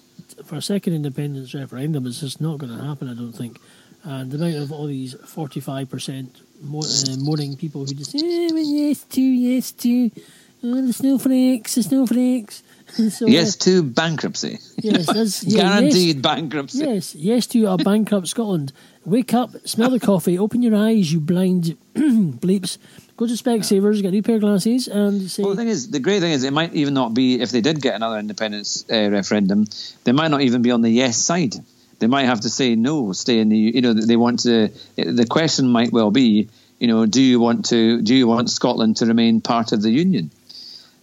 for 0.44 0.56
a 0.56 0.62
second 0.62 0.94
independence 0.94 1.54
referendum, 1.54 2.06
it's 2.06 2.20
just 2.20 2.40
not 2.40 2.58
going 2.58 2.76
to 2.76 2.82
happen. 2.82 3.08
I 3.08 3.14
don't 3.14 3.32
think. 3.32 3.58
And 4.04 4.30
the 4.30 4.36
amount 4.36 4.56
of 4.56 4.72
all 4.72 4.86
these 4.86 5.14
forty-five 5.26 5.88
percent 5.88 6.40
uh, 6.64 7.16
mourning 7.18 7.56
people 7.56 7.84
who 7.84 7.94
just 7.94 8.14
eh, 8.14 8.48
well, 8.50 8.58
yes 8.58 9.04
to 9.04 9.20
yes 9.20 9.70
to 9.72 10.10
oh, 10.64 10.86
the 10.86 10.92
snowflakes, 10.92 11.74
the 11.76 11.82
snowflakes. 11.84 12.62
so, 13.10 13.26
uh, 13.26 13.28
yes 13.28 13.54
to 13.56 13.82
bankruptcy, 13.84 14.58
yes, 14.78 15.06
that's 15.06 15.44
yeah, 15.44 15.62
yes. 15.62 15.70
guaranteed 15.80 16.22
bankruptcy. 16.22 16.78
Yes, 16.78 17.14
yes 17.14 17.46
to 17.48 17.66
a 17.66 17.76
bankrupt 17.76 18.26
Scotland. 18.26 18.72
Wake 19.04 19.34
up, 19.34 19.50
smell 19.66 19.90
the 19.90 20.00
coffee, 20.00 20.36
open 20.38 20.62
your 20.62 20.74
eyes, 20.76 21.12
you 21.12 21.20
blind 21.20 21.76
bleeps. 21.94 22.78
Go 23.16 23.26
to 23.26 23.34
Specsavers, 23.34 24.00
get 24.00 24.08
a 24.08 24.12
new 24.12 24.22
pair 24.22 24.36
of 24.36 24.40
glasses, 24.40 24.88
and 24.88 25.30
say, 25.30 25.42
Well, 25.42 25.52
the 25.52 25.56
thing 25.56 25.68
is, 25.68 25.90
the 25.90 26.00
great 26.00 26.20
thing 26.20 26.32
is, 26.32 26.44
it 26.44 26.52
might 26.52 26.74
even 26.74 26.94
not 26.94 27.12
be 27.12 27.40
if 27.40 27.50
they 27.50 27.60
did 27.60 27.80
get 27.82 27.94
another 27.94 28.18
independence 28.18 28.84
uh, 28.90 29.10
referendum, 29.10 29.66
they 30.04 30.12
might 30.12 30.30
not 30.30 30.40
even 30.40 30.62
be 30.62 30.70
on 30.70 30.80
the 30.80 30.90
yes 30.90 31.18
side. 31.18 31.54
They 31.98 32.06
might 32.06 32.24
have 32.24 32.40
to 32.40 32.50
say 32.50 32.74
no, 32.74 33.12
stay 33.12 33.38
in 33.38 33.48
the. 33.48 33.56
You 33.56 33.80
know, 33.80 33.92
they 33.92 34.16
want 34.16 34.40
to. 34.40 34.70
The 34.96 35.26
question 35.28 35.68
might 35.68 35.92
well 35.92 36.10
be, 36.10 36.48
you 36.78 36.88
know, 36.88 37.06
do 37.06 37.22
you 37.22 37.38
want 37.38 37.66
to? 37.66 38.02
Do 38.02 38.14
you 38.14 38.26
want 38.26 38.50
Scotland 38.50 38.96
to 38.96 39.06
remain 39.06 39.40
part 39.40 39.72
of 39.72 39.82
the 39.82 39.90
union? 39.90 40.30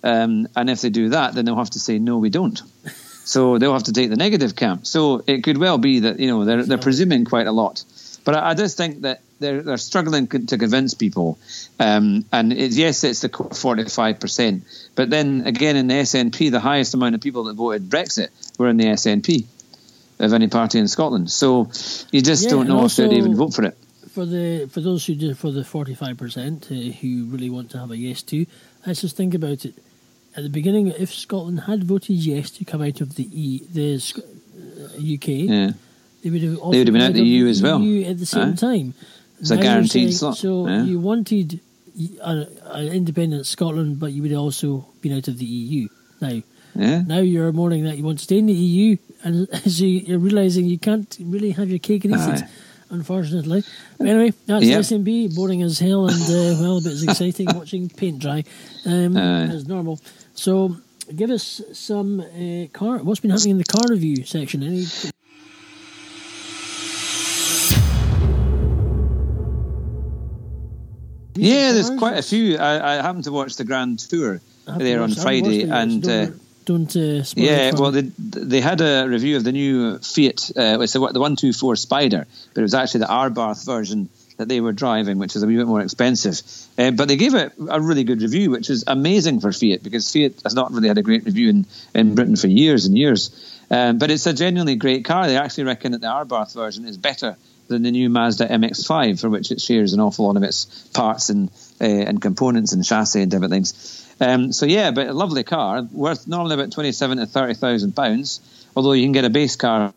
Um, 0.03 0.47
and 0.55 0.69
if 0.69 0.81
they 0.81 0.89
do 0.89 1.09
that, 1.09 1.35
then 1.35 1.45
they'll 1.45 1.55
have 1.55 1.69
to 1.71 1.79
say 1.79 1.99
no, 1.99 2.17
we 2.17 2.29
don't. 2.29 2.61
So 3.29 3.59
they'll 3.59 3.73
have 3.73 3.83
to 3.83 3.93
take 3.93 4.09
the 4.09 4.15
negative 4.15 4.55
camp. 4.55 4.87
So 4.87 5.23
it 5.27 5.43
could 5.43 5.59
well 5.59 5.77
be 5.77 5.99
that 5.99 6.19
you 6.19 6.25
know 6.25 6.45
they're 6.45 6.63
they're 6.63 6.79
presuming 6.79 7.25
quite 7.25 7.45
a 7.45 7.51
lot. 7.51 7.83
But 8.25 8.35
I, 8.35 8.49
I 8.49 8.53
just 8.55 8.75
think 8.75 9.01
that 9.01 9.21
they're 9.39 9.61
they're 9.61 9.77
struggling 9.77 10.27
to 10.27 10.57
convince 10.57 10.93
people. 10.93 11.37
Um, 11.79 12.25
and 12.31 12.51
it's, 12.53 12.77
yes, 12.77 13.03
it's 13.03 13.21
the 13.21 13.29
forty 13.29 13.83
five 13.85 14.19
percent. 14.19 14.63
But 14.95 15.09
then 15.09 15.43
again, 15.47 15.75
in 15.75 15.87
the 15.87 15.95
SNP, 15.95 16.51
the 16.51 16.59
highest 16.59 16.93
amount 16.93 17.15
of 17.15 17.21
people 17.21 17.45
that 17.45 17.53
voted 17.55 17.89
Brexit 17.89 18.29
were 18.57 18.69
in 18.69 18.77
the 18.77 18.85
SNP 18.85 19.45
of 20.19 20.33
any 20.33 20.47
party 20.47 20.79
in 20.79 20.87
Scotland. 20.87 21.31
So 21.31 21.69
you 22.11 22.21
just 22.21 22.43
Yeah, 22.43 22.49
don't 22.51 22.67
know 22.67 22.85
if 22.85 22.95
they'd 22.95 23.13
even 23.13 23.35
vote 23.35 23.53
for 23.53 23.63
it. 23.63 23.77
for 24.11 24.25
the 24.25 24.67
for 24.71 24.81
those 24.81 25.05
who 25.05 25.15
do 25.15 25.33
for 25.33 25.51
the 25.51 25.63
forty 25.63 25.95
five 25.95 26.17
percent 26.17 26.65
who 26.65 27.25
really 27.25 27.49
want 27.49 27.71
to 27.71 27.77
have 27.79 27.91
a 27.91 27.97
yes 27.97 28.21
to, 28.23 28.45
let's 28.85 29.01
just 29.01 29.15
think 29.15 29.33
about 29.33 29.63
it. 29.65 29.73
At 30.35 30.43
the 30.43 30.49
beginning, 30.49 30.87
if 30.87 31.11
Scotland 31.13 31.61
had 31.61 31.83
voted 31.85 32.15
yes 32.17 32.51
to 32.51 32.65
come 32.65 32.81
out 32.83 33.01
of 33.01 33.15
the 33.15 33.27
E, 33.31 33.63
the 33.73 33.95
uh, 33.95 35.15
UK, 35.15 35.27
Yeah. 35.49 35.71
they 36.21 36.29
would 36.29 36.41
have 36.43 36.55
They 36.71 36.77
would 36.77 36.87
have 36.87 36.93
been 36.93 37.01
out 37.01 37.09
of 37.09 37.15
the 37.15 37.23
EU 37.23 37.47
as 37.47 37.61
well. 37.63 37.81
EU 37.81 38.05
at 38.05 38.19
the 38.19 38.25
same 38.27 38.49
Aye. 38.53 38.55
time. 38.55 38.93
It's 39.39 39.51
a 39.51 39.55
Now 39.55 39.61
guaranteed 39.61 40.13
slot, 40.13 40.37
So 40.37 40.67
yeah. 40.67 40.83
you 40.83 40.99
wanted 40.99 41.59
an 42.25 42.87
independent 42.87 43.45
Scotland, 43.45 43.99
but 43.99 44.11
you 44.13 44.21
would 44.21 44.33
also 44.33 44.85
been 45.01 45.13
out 45.13 45.27
of 45.27 45.37
the 45.37 45.45
EU. 45.45 45.87
Now, 46.21 46.41
Yeah. 46.75 47.01
now 47.01 47.19
you're 47.19 47.51
mourning 47.51 47.83
that 47.85 47.97
you 47.97 48.03
want 48.03 48.19
to 48.19 48.23
stay 48.23 48.37
in 48.37 48.45
the 48.45 48.53
EU, 48.53 48.97
and 49.23 49.47
so 49.67 49.83
you're 49.85 50.19
realizing 50.19 50.65
you 50.65 50.77
can't 50.79 51.17
really 51.21 51.51
have 51.51 51.69
your 51.69 51.79
cake 51.79 52.05
and 52.05 52.13
eat 52.15 52.41
it, 52.41 52.43
unfortunately. 52.89 53.63
But 53.97 54.07
anyway, 54.07 54.33
that's 54.45 54.65
Yep. 54.65 54.81
SNP, 54.81 55.35
boring 55.35 55.61
as 55.63 55.79
hell, 55.79 56.07
and 56.07 56.21
uh, 56.21 56.55
well, 56.61 56.81
but 56.81 56.91
it's 56.91 57.03
exciting 57.03 57.47
watching 57.55 57.89
paint 57.89 58.19
dry, 58.19 58.43
um, 58.85 59.17
as 59.17 59.67
normal. 59.67 59.99
So 60.35 60.77
give 61.15 61.31
us 61.31 61.61
some 61.73 62.19
uh, 62.21 62.67
car. 62.71 62.99
What's 62.99 63.19
been 63.19 63.31
happening 63.31 63.51
in 63.51 63.57
the 63.57 63.63
car 63.65 63.85
review 63.89 64.23
section? 64.25 64.63
Any? 64.63 64.85
Yeah, 71.39 71.71
there's 71.71 71.89
quite 71.91 72.17
a 72.17 72.21
few. 72.21 72.57
I, 72.57 72.93
I 72.93 73.01
happened 73.01 73.25
to 73.25 73.31
watch 73.31 73.55
the 73.55 73.63
Grand 73.63 73.99
Tour 73.99 74.41
there 74.77 75.01
on 75.01 75.09
watched- 75.09 75.21
Friday, 75.21 75.63
and 75.63 76.05
uh, 76.05 76.25
don't, 76.65 76.93
don't 76.93 76.95
uh, 76.95 77.23
spoil 77.23 77.43
yeah, 77.43 77.71
well, 77.75 77.91
they 77.91 78.01
they 78.01 78.61
had 78.61 78.81
a 78.81 79.07
review 79.07 79.37
of 79.37 79.43
the 79.43 79.51
new 79.51 79.97
Fiat. 79.99 80.51
Uh, 80.55 80.79
it's 80.81 80.93
the 80.93 81.07
the 81.07 81.19
one 81.19 81.35
two 81.35 81.53
four 81.53 81.75
Spider, 81.75 82.27
but 82.53 82.59
it 82.59 82.63
was 82.63 82.73
actually 82.73 83.01
the 83.01 83.07
Abarth 83.07 83.65
version 83.65 84.09
that 84.37 84.47
they 84.47 84.61
were 84.61 84.71
driving, 84.71 85.17
which 85.17 85.35
is 85.35 85.43
a 85.43 85.47
wee 85.47 85.57
bit 85.57 85.67
more 85.67 85.81
expensive. 85.81 86.41
Uh, 86.77 86.91
but 86.91 87.09
they 87.09 87.17
gave 87.17 87.35
it 87.35 87.51
a 87.69 87.81
really 87.81 88.05
good 88.05 88.21
review, 88.21 88.49
which 88.49 88.69
is 88.69 88.85
amazing 88.87 89.41
for 89.41 89.51
Fiat 89.51 89.83
because 89.83 90.11
Fiat 90.11 90.41
has 90.43 90.55
not 90.55 90.71
really 90.71 90.87
had 90.87 90.97
a 90.97 91.01
great 91.01 91.25
review 91.25 91.49
in, 91.49 91.65
in 91.93 92.15
Britain 92.15 92.37
for 92.37 92.47
years 92.47 92.85
and 92.85 92.97
years. 92.97 93.31
Um, 93.69 93.97
but 93.97 94.09
it's 94.09 94.25
a 94.25 94.33
genuinely 94.33 94.75
great 94.75 95.03
car. 95.03 95.27
They 95.27 95.37
actually 95.37 95.65
reckon 95.65 95.91
that 95.91 96.01
the 96.01 96.07
Abarth 96.07 96.53
version 96.53 96.85
is 96.85 96.97
better 96.97 97.35
than 97.69 97.83
the 97.83 97.91
new 97.91 98.09
Mazda 98.09 98.47
MX-5, 98.47 99.21
for 99.21 99.29
which 99.29 99.51
it 99.51 99.61
shares 99.61 99.93
an 99.93 99.99
awful 100.01 100.25
lot 100.25 100.35
of 100.35 100.43
its 100.43 100.65
parts 100.93 101.29
and 101.29 101.49
uh, 101.79 101.85
and 101.85 102.21
components 102.21 102.73
and 102.73 102.83
chassis 102.83 103.21
and 103.21 103.31
different 103.31 103.53
things. 103.53 104.05
Um, 104.19 104.51
so 104.51 104.65
yeah, 104.65 104.91
but 104.91 105.07
a 105.07 105.13
lovely 105.13 105.43
car, 105.43 105.87
worth 105.91 106.27
normally 106.27 106.55
about 106.55 106.71
twenty-seven 106.71 107.19
to 107.19 107.25
thirty 107.25 107.53
thousand 107.53 107.95
pounds. 107.95 108.41
Although 108.75 108.91
you 108.91 109.05
can 109.05 109.13
get 109.13 109.25
a 109.25 109.29
base 109.29 109.55
car 109.55 109.93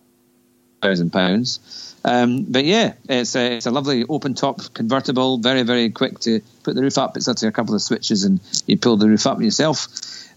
thousand 0.80 1.12
pounds. 1.12 1.88
Um, 2.04 2.44
but 2.44 2.64
yeah, 2.64 2.94
it's 3.08 3.36
a, 3.36 3.56
it's 3.56 3.66
a 3.66 3.70
lovely 3.70 4.04
open 4.08 4.34
top 4.34 4.60
convertible, 4.74 5.38
very 5.38 5.62
very 5.62 5.90
quick 5.90 6.20
to 6.20 6.40
put 6.62 6.74
the 6.74 6.82
roof 6.82 6.98
up. 6.98 7.16
It's 7.16 7.28
actually 7.28 7.48
a 7.48 7.52
couple 7.52 7.74
of 7.74 7.82
switches 7.82 8.24
and 8.24 8.40
you 8.66 8.76
pull 8.76 8.96
the 8.96 9.08
roof 9.08 9.26
up 9.26 9.40
yourself. 9.40 9.88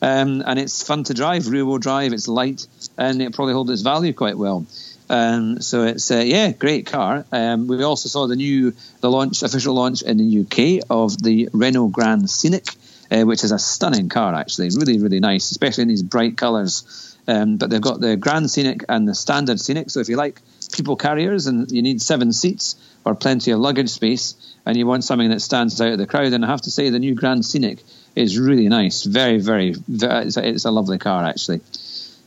Um, 0.02 0.44
and 0.46 0.60
it's 0.60 0.86
fun 0.86 1.04
to 1.06 1.14
drive, 1.14 1.48
rear 1.48 1.66
wheel 1.66 1.80
drive. 1.80 2.14
It's 2.14 2.28
light 2.28 2.68
and 2.98 3.22
it 3.22 3.34
probably 3.34 3.54
holds 3.54 3.72
its 3.72 3.82
value 3.82 4.14
quite 4.14 4.38
well. 4.38 4.66
Um, 5.10 5.62
so 5.62 5.84
it's 5.84 6.10
uh, 6.10 6.18
yeah, 6.18 6.52
great 6.52 6.86
car. 6.88 7.26
Um, 7.32 7.68
we 7.68 7.84
also 7.84 8.10
saw 8.10 8.28
the 8.28 8.36
new 8.36 8.74
the 9.02 9.10
launch 9.10 9.44
official 9.44 9.76
launch 9.76 10.02
in 10.02 10.18
the 10.18 10.42
UK 10.42 10.86
of 10.90 11.22
the 11.22 11.50
Renault 11.54 11.90
Grand 11.90 12.30
Scenic, 12.30 12.68
uh, 13.12 13.24
which 13.24 13.44
is 13.44 13.52
a 13.52 13.60
stunning 13.60 14.10
car 14.10 14.34
actually, 14.34 14.70
really 14.70 15.00
really 15.00 15.20
nice, 15.20 15.52
especially 15.52 15.84
in 15.84 15.88
these 15.90 16.04
bright 16.04 16.38
colours. 16.38 17.12
Um, 17.28 17.58
but 17.58 17.72
they've 17.72 17.82
got 17.82 18.02
the 18.02 18.18
Grand 18.18 18.52
Scenic 18.52 18.86
and 18.88 19.08
the 19.08 19.16
Standard 19.16 19.60
Scenic. 19.60 19.90
So 19.90 20.00
if 20.00 20.10
you 20.10 20.16
like 20.16 20.42
people 20.72 20.96
carriers 20.96 21.48
and 21.48 21.72
you 21.72 21.82
need 21.82 22.02
seven 22.02 22.32
seats 22.32 22.76
or 23.04 23.16
plenty 23.16 23.52
of 23.52 23.60
luggage 23.60 23.90
space, 23.90 24.36
and 24.66 24.78
you 24.78 24.88
want 24.88 25.04
something 25.04 25.30
that 25.30 25.42
stands 25.42 25.80
out 25.80 25.94
of 25.94 25.98
the 26.00 26.08
crowd, 26.08 26.32
then 26.32 26.44
I 26.44 26.48
have 26.48 26.62
to 26.62 26.72
say 26.72 26.90
the 26.90 27.00
new 27.00 27.16
Grand 27.16 27.46
Scenic 27.46 27.84
is 28.16 28.40
really 28.40 28.70
nice. 28.70 29.04
Very 29.04 29.40
very, 29.40 29.74
very 29.88 30.26
it's, 30.26 30.38
a, 30.38 30.48
it's 30.48 30.66
a 30.66 30.72
lovely 30.72 30.98
car 30.98 31.24
actually 31.24 31.62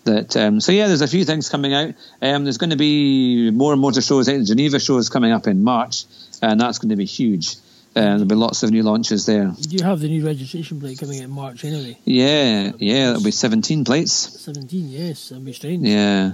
that 0.04 0.36
um, 0.36 0.60
so 0.60 0.72
yeah 0.72 0.86
there's 0.86 1.00
a 1.02 1.08
few 1.08 1.24
things 1.24 1.48
coming 1.48 1.74
out. 1.74 1.94
Um, 2.22 2.44
there's 2.44 2.58
going 2.58 2.70
to 2.70 2.76
be 2.76 3.50
more 3.50 3.76
motor 3.76 4.00
shows 4.00 4.28
I 4.28 4.32
think 4.32 4.42
the 4.48 4.54
Geneva 4.54 4.78
show 4.80 4.96
is 4.98 5.08
coming 5.10 5.32
up 5.32 5.46
in 5.46 5.62
March 5.62 6.04
and 6.42 6.60
that's 6.60 6.78
going 6.78 6.90
to 6.90 6.96
be 6.96 7.04
huge. 7.04 7.56
Uh, 7.96 8.02
there'll 8.02 8.26
be 8.26 8.34
lots 8.36 8.62
of 8.62 8.70
new 8.70 8.82
launches 8.82 9.26
there. 9.26 9.46
Do 9.60 9.76
You 9.76 9.82
have 9.82 9.98
the 9.98 10.08
new 10.08 10.24
registration 10.24 10.78
plate 10.78 10.98
coming 10.98 11.18
out 11.18 11.24
in 11.24 11.30
March 11.30 11.64
anyway. 11.64 11.98
yeah 12.04 12.70
yeah 12.78 13.06
there'll 13.06 13.22
be 13.24 13.30
17 13.32 13.84
plates. 13.84 14.12
17, 14.12 14.88
yes, 14.88 15.30
that'd 15.30 15.44
be 15.44 15.52
strange. 15.52 15.84
yeah. 15.86 16.32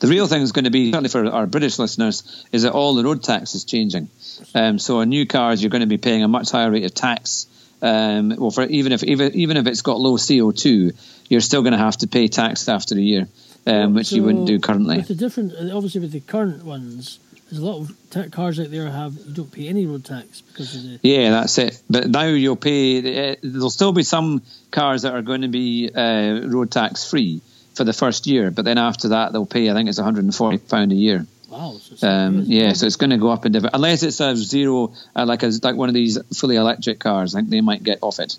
The 0.00 0.08
real 0.08 0.26
thing 0.26 0.42
is 0.42 0.52
going 0.52 0.64
to 0.66 0.70
be 0.70 0.90
certainly 0.90 1.08
for 1.08 1.24
our 1.26 1.46
British 1.46 1.78
listeners 1.78 2.44
is 2.52 2.62
that 2.64 2.72
all 2.72 2.94
the 2.94 3.04
road 3.04 3.22
tax 3.22 3.54
is 3.54 3.64
changing. 3.64 4.08
Um, 4.54 4.78
so 4.78 4.98
on 5.00 5.08
new 5.08 5.26
cars 5.26 5.62
you're 5.62 5.70
going 5.70 5.80
to 5.80 5.86
be 5.86 5.96
paying 5.98 6.22
a 6.22 6.28
much 6.28 6.50
higher 6.50 6.70
rate 6.70 6.84
of 6.84 6.92
tax 6.92 7.46
um, 7.86 8.34
well 8.36 8.50
for 8.50 8.64
even 8.64 8.92
if 8.92 9.02
even, 9.04 9.34
even 9.34 9.56
if 9.56 9.66
it's 9.66 9.82
got 9.82 10.00
low 10.00 10.16
CO2 10.16 10.94
you're 11.28 11.40
still 11.40 11.62
going 11.62 11.72
to 11.72 11.78
have 11.78 11.96
to 11.98 12.06
pay 12.06 12.28
tax 12.28 12.68
after 12.68 12.94
a 12.94 13.00
year 13.00 13.28
um, 13.66 13.94
which 13.94 14.12
you 14.12 14.22
wouldn't 14.22 14.46
do 14.46 14.60
currently 14.60 14.98
With 14.98 15.08
the 15.08 15.14
different, 15.14 15.52
uh, 15.52 15.76
obviously 15.76 16.00
with 16.00 16.12
the 16.12 16.20
current 16.20 16.64
ones, 16.64 17.18
there's 17.50 17.62
a 17.62 17.64
lot 17.64 17.78
of 17.80 18.30
cars 18.32 18.58
out 18.58 18.70
there 18.70 18.90
have 18.90 19.14
you 19.14 19.34
don't 19.34 19.52
pay 19.52 19.68
any 19.68 19.86
road 19.86 20.04
tax 20.04 20.40
because 20.40 20.74
of 20.74 20.82
the. 20.82 20.98
Yeah, 21.02 21.30
that's 21.30 21.58
it. 21.58 21.80
But 21.88 22.08
now 22.08 22.26
you'll 22.26 22.56
pay. 22.56 23.32
Uh, 23.32 23.36
there'll 23.42 23.70
still 23.70 23.92
be 23.92 24.02
some 24.02 24.42
cars 24.70 25.02
that 25.02 25.14
are 25.14 25.22
going 25.22 25.42
to 25.42 25.48
be 25.48 25.90
uh, 25.94 26.46
road 26.48 26.70
tax 26.72 27.08
free 27.08 27.42
for 27.74 27.84
the 27.84 27.92
first 27.92 28.26
year, 28.26 28.50
but 28.50 28.64
then 28.64 28.78
after 28.78 29.08
that 29.08 29.32
they'll 29.32 29.46
pay. 29.46 29.70
I 29.70 29.74
think 29.74 29.88
it's 29.88 29.98
140 29.98 30.58
pound 30.58 30.92
a 30.92 30.96
year. 30.96 31.26
Wow. 31.56 31.78
So 31.78 32.06
Um, 32.08 32.42
yeah, 32.46 32.72
so 32.74 32.86
it's 32.86 32.96
going 32.96 33.10
to 33.10 33.16
go 33.16 33.30
up 33.30 33.46
in 33.46 33.52
different. 33.52 33.74
Unless 33.74 34.02
it's 34.02 34.20
a 34.20 34.36
zero, 34.36 34.92
uh, 35.14 35.24
like 35.24 35.42
a 35.42 35.50
like 35.62 35.76
one 35.76 35.88
of 35.88 35.94
these 35.94 36.18
fully 36.38 36.56
electric 36.56 36.98
cars, 36.98 37.34
I 37.34 37.38
think 37.40 37.50
they 37.50 37.60
might 37.60 37.82
get 37.82 37.98
off 38.02 38.18
it. 38.18 38.38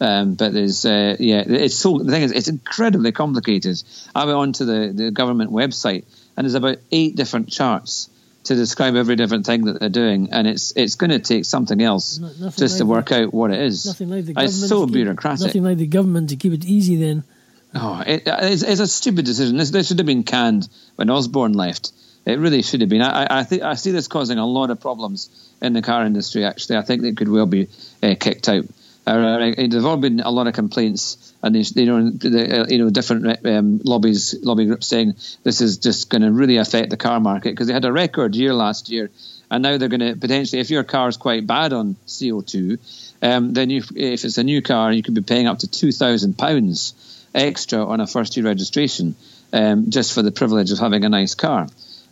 Um, 0.00 0.34
but 0.34 0.52
there's 0.52 0.84
uh, 0.84 1.16
yeah, 1.18 1.42
it's 1.46 1.74
so 1.74 1.98
the 1.98 2.12
thing 2.12 2.22
is 2.22 2.32
it's 2.32 2.48
incredibly 2.48 3.12
complicated. 3.12 3.82
I 4.14 4.26
went 4.26 4.36
onto 4.38 4.64
the 4.64 4.92
the 4.94 5.10
government 5.10 5.50
website 5.50 6.04
and 6.36 6.44
there's 6.44 6.54
about 6.54 6.78
eight 6.92 7.16
different 7.16 7.50
charts 7.50 8.10
to 8.44 8.54
describe 8.54 8.94
every 8.94 9.16
different 9.16 9.44
thing 9.44 9.64
that 9.64 9.80
they're 9.80 9.88
doing, 9.88 10.28
and 10.30 10.46
it's 10.46 10.72
it's 10.76 10.94
going 10.94 11.10
to 11.10 11.18
take 11.18 11.44
something 11.44 11.82
else 11.82 12.18
No- 12.18 12.50
just 12.50 12.78
to 12.78 12.84
like 12.84 12.90
work 12.90 13.12
out 13.12 13.34
what 13.34 13.50
it 13.50 13.60
is. 13.60 13.86
Nothing 13.86 14.10
like 14.10 14.26
the 14.26 14.34
government. 14.34 14.54
It's 14.54 14.68
so 14.68 14.86
to 14.86 14.92
bureaucratic. 14.92 15.46
Nothing 15.46 15.64
like 15.64 15.78
the 15.78 15.86
government 15.86 16.28
to 16.30 16.36
keep 16.36 16.52
it 16.52 16.64
easy. 16.64 16.96
Then 16.96 17.24
Oh, 17.74 18.02
it, 18.06 18.22
it's, 18.26 18.62
it's 18.62 18.80
a 18.80 18.86
stupid 18.86 19.24
decision. 19.26 19.56
This, 19.56 19.70
this 19.70 19.88
should 19.88 19.98
have 19.98 20.06
been 20.06 20.22
canned 20.22 20.68
when 20.96 21.10
Osborne 21.10 21.52
left. 21.52 21.92
It 22.28 22.38
really 22.38 22.60
should 22.60 22.82
have 22.82 22.90
been. 22.90 23.00
I, 23.00 23.38
I, 23.40 23.44
think 23.44 23.62
I 23.62 23.72
see 23.72 23.90
this 23.90 24.06
causing 24.06 24.36
a 24.36 24.46
lot 24.46 24.68
of 24.68 24.82
problems 24.82 25.30
in 25.62 25.72
the 25.72 25.80
car 25.80 26.04
industry. 26.04 26.44
Actually, 26.44 26.76
I 26.76 26.82
think 26.82 27.00
they 27.00 27.12
could 27.12 27.28
well 27.30 27.46
be 27.46 27.68
uh, 28.02 28.16
kicked 28.20 28.50
out. 28.50 28.66
Uh, 29.06 29.52
there've 29.56 29.86
all 29.86 29.96
been 29.96 30.20
a 30.20 30.30
lot 30.30 30.46
of 30.46 30.52
complaints, 30.52 31.32
and 31.42 31.56
you 31.56 31.86
know, 31.86 32.10
the, 32.10 32.66
you 32.68 32.76
know, 32.76 32.90
different 32.90 33.46
um, 33.46 33.80
lobbies, 33.82 34.34
lobby 34.42 34.66
groups 34.66 34.86
saying 34.86 35.14
this 35.42 35.62
is 35.62 35.78
just 35.78 36.10
going 36.10 36.20
to 36.20 36.30
really 36.30 36.58
affect 36.58 36.90
the 36.90 36.98
car 36.98 37.18
market 37.18 37.52
because 37.52 37.68
they 37.68 37.72
had 37.72 37.86
a 37.86 37.92
record 37.92 38.36
year 38.36 38.52
last 38.52 38.90
year, 38.90 39.10
and 39.50 39.62
now 39.62 39.78
they're 39.78 39.88
going 39.88 40.00
to 40.00 40.14
potentially, 40.14 40.60
if 40.60 40.68
your 40.68 40.84
car 40.84 41.08
is 41.08 41.16
quite 41.16 41.46
bad 41.46 41.72
on 41.72 41.96
CO 42.06 42.42
two, 42.42 42.76
um, 43.22 43.54
then 43.54 43.70
you, 43.70 43.82
if 43.96 44.26
it's 44.26 44.36
a 44.36 44.44
new 44.44 44.60
car, 44.60 44.92
you 44.92 45.02
could 45.02 45.14
be 45.14 45.22
paying 45.22 45.46
up 45.46 45.60
to 45.60 45.66
two 45.66 45.92
thousand 45.92 46.36
pounds 46.36 46.92
extra 47.34 47.86
on 47.86 48.00
a 48.02 48.06
first 48.06 48.36
year 48.36 48.44
registration 48.44 49.16
um, 49.54 49.88
just 49.88 50.12
for 50.12 50.20
the 50.20 50.32
privilege 50.32 50.70
of 50.70 50.78
having 50.78 51.06
a 51.06 51.08
nice 51.08 51.34
car. 51.34 51.68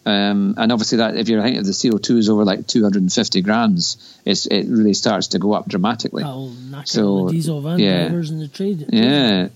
Um, 0.07 0.55
and 0.57 0.71
obviously, 0.71 0.99
that 0.99 1.16
if 1.16 1.29
you're 1.29 1.40
I 1.40 1.42
think 1.42 1.57
if 1.57 1.64
the 1.64 1.73
CO2 1.73 2.19
is 2.19 2.29
over 2.31 2.45
like 2.45 2.69
250 2.69 3.42
grams, 3.42 4.19
it's, 4.25 4.47
it 4.47 4.66
really 4.69 4.95
starts 4.95 5.29
to 5.29 5.40
go 5.40 5.53
up 5.53 5.66
dramatically. 5.66 6.23
that'll 6.23 6.51
knock 6.51 6.87
So, 6.87 7.27
the 7.27 7.33
diesel 7.33 7.61
van 7.61 7.81
yeah. 7.81 8.05
drivers 8.07 8.31
in 8.31 8.38
the 8.38 8.47
trade. 8.47 8.87
Yeah. 8.92 9.49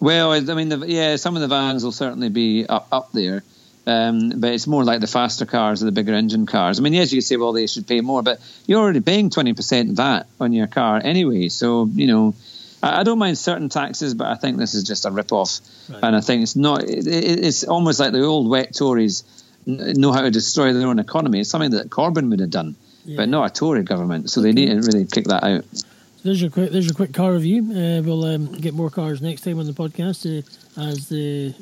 Well, 0.00 0.32
I 0.32 0.40
mean, 0.40 0.68
the, 0.68 0.86
yeah, 0.86 1.16
some 1.16 1.36
of 1.36 1.40
the 1.40 1.48
vans 1.48 1.82
will 1.82 1.92
certainly 1.92 2.28
be 2.28 2.66
up, 2.66 2.86
up 2.92 3.12
there. 3.12 3.42
Um, 3.86 4.40
but 4.40 4.52
it's 4.52 4.66
more 4.66 4.84
like 4.84 5.00
the 5.00 5.06
faster 5.06 5.46
cars 5.46 5.82
or 5.82 5.86
the 5.86 5.92
bigger 5.92 6.12
engine 6.12 6.44
cars. 6.44 6.78
I 6.78 6.82
mean, 6.82 6.92
yes, 6.92 7.10
you 7.10 7.18
could 7.18 7.26
say, 7.26 7.36
well, 7.36 7.52
they 7.52 7.66
should 7.66 7.86
pay 7.86 8.02
more, 8.02 8.22
but 8.22 8.40
you're 8.66 8.80
already 8.80 9.00
paying 9.00 9.30
20% 9.30 9.92
VAT 9.92 10.26
on 10.38 10.52
your 10.52 10.66
car 10.66 11.00
anyway. 11.02 11.48
So, 11.48 11.86
you 11.86 12.06
know, 12.06 12.34
I, 12.82 13.00
I 13.00 13.02
don't 13.04 13.18
mind 13.18 13.38
certain 13.38 13.70
taxes, 13.70 14.12
but 14.12 14.26
I 14.26 14.34
think 14.34 14.58
this 14.58 14.74
is 14.74 14.84
just 14.84 15.06
a 15.06 15.10
rip-off. 15.10 15.60
Right. 15.88 16.00
And 16.02 16.16
I 16.16 16.20
think 16.20 16.42
it's 16.42 16.56
not, 16.56 16.82
it, 16.84 17.06
it, 17.06 17.44
it's 17.44 17.64
almost 17.64 18.00
like 18.00 18.12
the 18.12 18.22
old 18.22 18.48
wet 18.50 18.74
Tories 18.74 19.22
know 19.66 20.12
how 20.12 20.22
to 20.22 20.30
destroy 20.30 20.72
their 20.72 20.86
own 20.86 20.98
economy. 20.98 21.40
It's 21.40 21.50
something 21.50 21.70
that 21.72 21.90
Corbyn 21.90 22.30
would 22.30 22.40
have 22.40 22.50
done, 22.50 22.76
Yeah. 23.04 23.16
but 23.18 23.28
not 23.28 23.50
a 23.50 23.54
Tory 23.54 23.82
government. 23.82 24.30
So 24.30 24.40
they 24.40 24.52
need 24.52 24.68
to 24.68 24.80
really 24.80 25.04
kick 25.06 25.26
that 25.26 25.44
out. 25.44 25.64
There's 26.22 26.40
your 26.40 26.50
quick. 26.50 26.70
There's 26.70 26.86
your 26.86 26.94
quick 26.94 27.12
car 27.12 27.32
review. 27.32 27.62
Uh, 27.70 28.00
we'll 28.02 28.24
um, 28.24 28.52
get 28.52 28.72
more 28.74 28.88
cars 28.90 29.20
next 29.20 29.42
time 29.42 29.58
on 29.58 29.66
the 29.66 29.72
podcast 29.72 30.24
uh, 30.26 30.80
as 30.80 31.08
the 31.08 31.54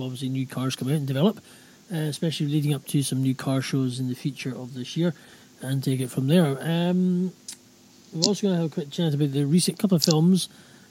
obviously 0.00 0.28
new 0.28 0.46
cars 0.46 0.76
come 0.76 0.88
out 0.88 0.94
and 0.94 1.06
develop, 1.06 1.38
uh, 1.92 1.96
especially 1.96 2.46
leading 2.48 2.74
up 2.74 2.84
to 2.88 3.02
some 3.02 3.22
new 3.22 3.34
car 3.34 3.62
shows 3.62 3.98
in 3.98 4.08
the 4.08 4.14
future 4.14 4.54
of 4.54 4.74
this 4.74 4.96
year, 4.96 5.14
and 5.62 5.82
take 5.82 6.00
it 6.00 6.10
from 6.10 6.26
there. 6.28 6.58
Um, 6.60 7.32
we're 8.12 8.26
also 8.26 8.42
going 8.48 8.56
to 8.56 8.62
have 8.62 8.70
a 8.70 8.74
quick 8.74 8.90
chat 8.90 9.14
about 9.14 9.32
the 9.32 9.44
recent 9.44 9.78
couple 9.78 9.96
of 9.96 10.02
films. 10.04 10.48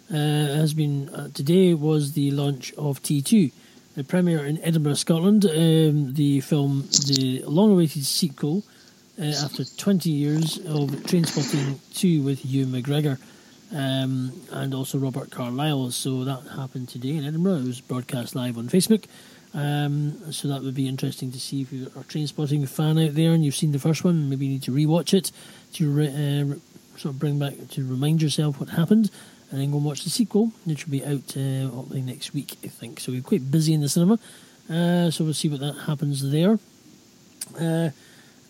Uh, 0.10 0.16
has 0.16 0.74
been 0.74 1.10
uh, 1.10 1.28
today 1.34 1.74
was 1.74 2.14
the 2.14 2.32
launch 2.32 2.74
of 2.78 3.04
T2, 3.04 3.52
the 3.98 4.04
premiere 4.04 4.46
in 4.46 4.64
Edinburgh, 4.64 4.94
Scotland. 4.94 5.44
Um, 5.44 6.14
the 6.14 6.40
film, 6.42 6.88
the 7.08 7.44
long-awaited 7.48 8.06
sequel 8.06 8.64
uh, 9.20 9.24
after 9.44 9.66
20 9.66 10.12
years 10.12 10.58
of 10.60 10.92
Trainspotting 11.10 11.80
2 11.96 12.22
with 12.22 12.46
Ewan 12.46 12.72
McGregor 12.72 13.18
um, 13.76 14.32
and 14.52 14.76
also 14.76 15.00
Robert 15.00 15.32
Carlyle. 15.32 15.90
So 15.90 16.24
that 16.26 16.44
happened 16.56 16.90
today 16.90 17.18
in 17.18 17.26
Edinburgh. 17.26 17.56
It 17.56 17.66
was 17.66 17.82
broadcast 17.82 18.36
live 18.36 18.60
on 18.60 18.70
Facebook. 18.70 19.06
Um, 19.56 20.32
so 20.32 20.48
that 20.50 20.62
would 20.62 20.76
be 20.76 20.88
interesting 20.88 21.32
to 21.32 21.40
see 21.40 21.62
if 21.62 21.74
you're 21.74 21.88
a 21.88 22.04
Trainspotting 22.04 22.70
fan 22.70 23.00
out 23.00 23.16
there 23.16 23.32
and 23.32 23.44
you've 23.44 23.56
seen 23.56 23.72
the 23.72 23.80
first 23.80 24.04
one. 24.04 24.30
Maybe 24.30 24.46
you 24.46 24.52
need 24.52 24.64
to 24.64 24.72
rewatch 24.72 25.16
it 25.16 25.32
to 25.74 25.90
re- 25.90 26.08
uh, 26.08 26.46
re- 26.46 26.62
sort 26.98 27.16
of 27.16 27.20
bring 27.20 27.40
back 27.40 27.56
to 27.72 27.84
remind 27.84 28.22
yourself 28.22 28.60
what 28.60 28.70
happened. 28.70 29.10
And 29.50 29.62
then 29.62 29.72
go 29.72 29.78
and 29.78 29.86
watch 29.86 30.04
the 30.04 30.10
sequel, 30.10 30.52
which 30.66 30.86
will 30.86 30.92
be 30.92 31.06
out 31.06 31.38
uh, 31.38 31.96
next 31.96 32.34
week, 32.34 32.58
I 32.64 32.68
think. 32.68 33.00
So 33.00 33.12
we're 33.12 33.22
quite 33.22 33.50
busy 33.50 33.74
in 33.74 33.82
the 33.82 33.90
cinema. 33.90 34.20
Uh, 34.70 35.10
so 35.10 35.24
we'll 35.24 35.34
see 35.34 35.48
what 35.48 35.62
that 35.62 35.74
happens 35.86 36.30
there. 36.30 36.60
Uh, 37.60 37.90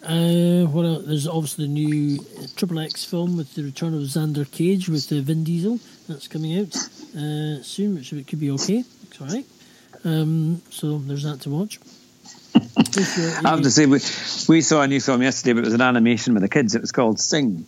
uh, 0.03 0.65
what 0.65 0.86
else? 0.86 1.05
There's 1.05 1.27
obviously 1.27 1.65
the 1.65 1.71
new 1.71 2.19
uh, 2.19 2.47
Triple 2.55 2.79
X 2.79 3.03
film 3.03 3.38
with 3.38 3.53
the 3.53 3.63
return 3.63 3.93
of 3.93 4.01
Xander 4.01 4.49
Cage 4.49 4.89
with 4.89 5.12
uh, 5.12 5.21
Vin 5.21 5.43
Diesel. 5.43 5.79
That's 6.07 6.27
coming 6.27 6.60
out. 6.60 6.75
uh, 7.15 7.62
soon, 7.63 7.95
which 7.95 8.13
it 8.13 8.27
could 8.27 8.39
be 8.39 8.51
okay. 8.51 8.83
It's 9.03 9.21
all 9.21 9.27
right. 9.27 9.45
Um, 10.03 10.62
so 10.69 10.99
there's 10.99 11.23
that 11.23 11.41
to 11.41 11.49
watch. 11.49 11.79
I 12.55 13.49
have 13.49 13.62
to 13.62 13.71
say, 13.71 13.86
we, 13.86 13.99
we 14.47 14.62
saw 14.62 14.81
a 14.81 14.88
new 14.88 15.01
film 15.01 15.21
yesterday, 15.21 15.53
but 15.53 15.60
it 15.60 15.65
was 15.65 15.73
an 15.73 15.81
animation 15.81 16.33
with 16.33 16.43
the 16.43 16.49
kids. 16.49 16.75
It 16.75 16.81
was 16.81 16.91
called 16.91 17.19
Sing. 17.19 17.65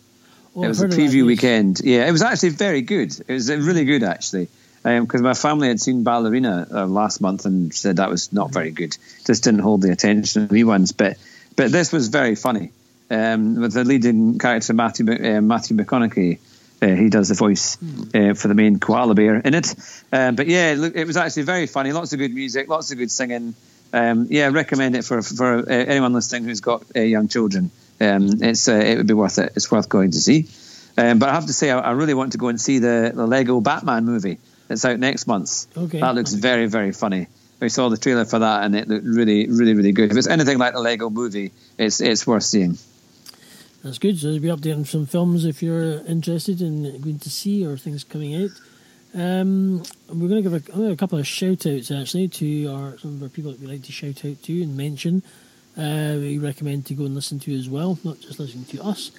Oh, 0.56 0.64
it 0.64 0.68
was 0.68 0.82
a 0.82 0.88
preview 0.88 1.26
weekend. 1.26 1.80
Yeah, 1.82 2.06
it 2.08 2.12
was 2.12 2.22
actually 2.22 2.50
very 2.50 2.82
good. 2.82 3.14
It 3.26 3.32
was 3.32 3.50
uh, 3.50 3.56
really 3.56 3.84
good, 3.84 4.02
actually. 4.02 4.48
Because 4.82 5.20
my 5.20 5.34
family 5.34 5.68
had 5.68 5.78
seen 5.78 6.04
Ballerina 6.04 6.66
uh, 6.72 6.86
last 6.86 7.20
month 7.20 7.44
and 7.44 7.72
said 7.72 7.96
that 7.96 8.08
was 8.08 8.32
not 8.32 8.50
very 8.50 8.70
good. 8.70 8.96
Just 9.26 9.44
didn't 9.44 9.60
hold 9.60 9.82
the 9.82 9.92
attention 9.92 10.42
of 10.42 10.48
the 10.48 10.54
wee 10.54 10.64
ones. 10.64 10.92
But 10.92 11.18
but 11.54 11.70
this 11.70 11.92
was 11.92 12.08
very 12.08 12.34
funny. 12.34 12.72
Um, 13.10 13.56
with 13.60 13.74
the 13.74 13.84
leading 13.84 14.38
character 14.38 14.72
Matthew 14.72 15.12
uh, 15.12 15.42
Matthew 15.42 15.76
McConaughey, 15.76 16.38
uh, 16.80 16.86
he 16.86 17.10
does 17.10 17.28
the 17.28 17.34
voice 17.34 17.76
uh, 18.14 18.32
for 18.32 18.48
the 18.48 18.54
main 18.54 18.78
koala 18.78 19.14
bear 19.14 19.36
in 19.36 19.52
it. 19.52 19.74
Um, 20.12 20.36
but 20.36 20.46
yeah, 20.46 20.72
it 20.72 21.06
was 21.06 21.18
actually 21.18 21.42
very 21.42 21.66
funny. 21.66 21.92
Lots 21.92 22.14
of 22.14 22.18
good 22.18 22.34
music, 22.34 22.68
lots 22.68 22.90
of 22.90 22.96
good 22.96 23.10
singing. 23.10 23.54
Um, 23.92 24.28
yeah, 24.30 24.48
recommend 24.48 24.96
it 24.96 25.04
for 25.04 25.20
for 25.20 25.58
uh, 25.58 25.64
anyone 25.66 26.14
listening 26.14 26.44
who's 26.44 26.60
got 26.60 26.84
uh, 26.96 27.00
young 27.00 27.28
children. 27.28 27.70
Um, 28.00 28.42
it's 28.42 28.68
uh, 28.68 28.74
it 28.74 28.96
would 28.96 29.06
be 29.06 29.14
worth 29.14 29.38
it. 29.38 29.52
It's 29.56 29.70
worth 29.70 29.88
going 29.88 30.12
to 30.12 30.20
see. 30.20 30.48
Um, 30.96 31.18
but 31.18 31.28
I 31.28 31.34
have 31.34 31.46
to 31.46 31.52
say, 31.52 31.70
I, 31.70 31.78
I 31.78 31.90
really 31.92 32.14
want 32.14 32.32
to 32.32 32.38
go 32.38 32.48
and 32.48 32.60
see 32.60 32.78
the, 32.78 33.12
the 33.14 33.26
Lego 33.26 33.60
Batman 33.60 34.04
movie. 34.04 34.38
It's 34.68 34.84
out 34.84 34.98
next 34.98 35.26
month. 35.26 35.66
Okay. 35.76 36.00
That 36.00 36.14
looks 36.14 36.32
very, 36.32 36.66
very 36.66 36.92
funny. 36.92 37.26
We 37.60 37.68
saw 37.68 37.88
the 37.88 37.96
trailer 37.98 38.24
for 38.24 38.38
that, 38.38 38.64
and 38.64 38.74
it 38.74 38.88
looked 38.88 39.04
really, 39.04 39.46
really, 39.48 39.74
really 39.74 39.92
good. 39.92 40.10
If 40.10 40.16
it's 40.16 40.26
anything 40.26 40.58
like 40.58 40.72
the 40.72 40.80
Lego 40.80 41.10
movie, 41.10 41.52
it's 41.76 42.00
it's 42.00 42.26
worth 42.26 42.44
seeing. 42.44 42.78
That's 43.82 43.98
good. 43.98 44.18
So 44.18 44.28
there'll 44.28 44.40
be 44.40 44.48
updating 44.48 44.86
some 44.86 45.06
films 45.06 45.44
if 45.44 45.62
you're 45.62 46.04
interested 46.06 46.62
in 46.62 47.00
going 47.00 47.18
to 47.18 47.30
see 47.30 47.66
or 47.66 47.76
things 47.76 48.04
coming 48.04 48.42
out. 48.42 48.50
Um, 49.12 49.82
we're 50.08 50.28
going 50.28 50.42
to 50.42 50.48
give 50.48 50.52
a, 50.52 50.56
I'm 50.56 50.78
gonna 50.78 50.84
give 50.84 50.92
a 50.92 50.96
couple 50.96 51.18
of 51.18 51.26
shout 51.26 51.66
outs 51.66 51.90
actually 51.90 52.28
to 52.28 52.66
our 52.68 52.98
some 52.98 53.16
of 53.16 53.22
our 53.22 53.28
people 53.28 53.50
that 53.50 53.60
we 53.60 53.66
like 53.66 53.82
to 53.82 53.92
shout 53.92 54.24
out 54.24 54.42
to 54.42 54.62
and 54.62 54.76
mention. 54.76 55.22
Uh, 55.76 56.16
we 56.18 56.38
recommend 56.38 56.86
to 56.86 56.94
go 56.94 57.04
and 57.04 57.14
listen 57.14 57.38
to 57.40 57.56
as 57.56 57.68
well, 57.68 57.98
not 58.04 58.20
just 58.20 58.38
listening 58.38 58.64
to 58.66 58.82
us. 58.82 59.10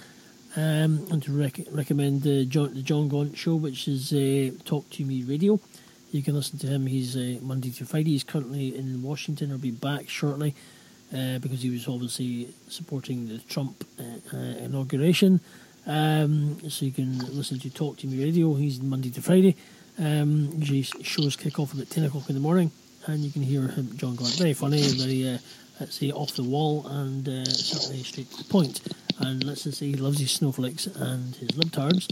Um, 0.56 1.08
and 1.10 1.24
to 1.24 1.32
rec- 1.32 1.68
recommend 1.72 2.24
the 2.24 2.46
John, 2.46 2.74
the 2.74 2.82
John 2.82 3.08
Gaunt 3.08 3.38
show, 3.38 3.56
which 3.56 3.88
is 3.88 4.12
uh, 4.12 4.52
Talk 4.66 4.90
to 4.92 5.06
Me 5.06 5.24
Radio. 5.24 5.60
You 6.12 6.22
can 6.22 6.36
listen 6.36 6.60
to 6.60 6.68
him. 6.68 6.88
He's 6.88 7.16
uh, 7.16 7.40
Monday 7.42 7.70
to 7.72 7.86
Friday. 7.86 8.12
He's 8.12 8.26
currently 8.26 8.76
in 8.76 9.02
Washington. 9.02 9.48
He'll 9.48 9.58
be 9.58 9.72
back 9.72 10.10
shortly 10.10 10.54
uh, 11.16 11.40
because 11.40 11.62
he 11.62 11.70
was 11.70 11.88
obviously 11.88 12.50
supporting 12.68 13.30
the 13.30 13.38
Trump 13.40 13.86
uh, 13.98 14.36
uh, 14.36 14.38
inauguration. 14.38 15.40
Um, 15.88 16.70
so 16.70 16.86
you 16.86 16.92
can 16.92 17.18
listen 17.36 17.60
to 17.60 17.70
Talk 17.70 17.98
to 18.00 18.08
Me 18.08 18.22
Radio. 18.24 18.54
He's 18.56 18.82
Monday 18.82 19.10
to 19.12 19.22
Friday. 19.22 19.56
Um, 19.98 20.62
shows 20.64 21.36
kick 21.36 21.60
off 21.60 21.74
about 21.74 21.90
10 21.90 22.06
o'clock 22.06 22.30
in 22.30 22.36
the 22.36 22.42
morning, 22.42 22.72
and 23.08 23.24
you 23.24 23.32
can 23.32 23.42
hear 23.42 23.68
him, 23.68 23.96
John 23.98 24.16
Gaunt. 24.16 24.36
Very 24.36 24.54
funny, 24.54 24.82
very, 24.82 25.28
uh, 25.28 25.38
let's 25.80 25.96
say, 25.96 26.12
off 26.12 26.34
the 26.34 26.44
wall, 26.44 26.88
and 26.88 27.28
uh, 27.28 27.46
certainly 27.46 28.04
straight 28.04 28.30
to 28.32 28.38
the 28.38 28.44
point. 28.46 28.82
And 29.20 29.44
let's 29.44 29.64
just 29.64 29.78
say 29.78 29.88
he 29.88 29.96
loves 29.96 30.20
his 30.20 30.32
snowflakes 30.32 30.88
and 30.88 31.36
his 31.36 31.50
libtards. 31.50 32.10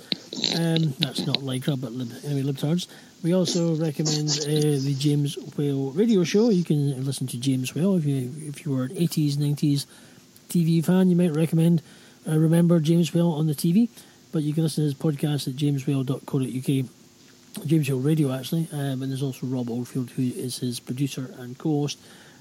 Um, 0.56 0.94
that's 1.00 1.26
not 1.26 1.38
Lycra, 1.38 1.80
but 1.80 1.92
lib, 1.92 2.12
anyway, 2.24 2.52
libtards. 2.52 2.88
We 3.24 3.34
also 3.34 3.76
recommend 3.76 4.30
uh, 4.30 4.46
the 4.46 4.96
James 4.98 5.38
Whale 5.58 5.92
radio 5.92 6.24
show. 6.24 6.50
You 6.50 6.64
can 6.64 7.06
listen 7.06 7.28
to 7.28 7.38
James 7.38 7.76
Whale 7.76 7.96
if 7.96 8.06
you 8.06 8.32
if 8.48 8.66
you 8.66 8.72
were 8.72 8.84
an 8.84 8.96
80s, 8.96 9.36
90s 9.36 9.86
TV 10.50 10.86
fan. 10.86 11.10
You 11.10 11.16
might 11.16 11.36
recommend 11.36 11.82
uh, 12.28 12.38
remember 12.38 12.80
James 12.80 13.14
Whale 13.14 13.32
on 13.32 13.48
the 13.48 13.56
TV, 13.56 13.90
but 14.32 14.44
you 14.44 14.54
can 14.54 14.64
listen 14.64 14.84
to 14.84 14.86
his 14.86 14.94
podcast 14.94 15.48
at 15.48 15.56
jameswhale.co.uk. 15.56 16.99
James 17.66 17.88
Hill 17.88 18.00
Radio, 18.00 18.34
actually. 18.34 18.68
Um, 18.72 19.02
and 19.02 19.12
there's 19.12 19.24
also 19.24 19.48
Rob 19.48 19.70
Oldfield, 19.70 20.12
who 20.12 20.24
is 20.24 20.60
his 20.60 20.80
producer 20.80 21.34
and 21.38 21.58
co-host. 21.58 22.00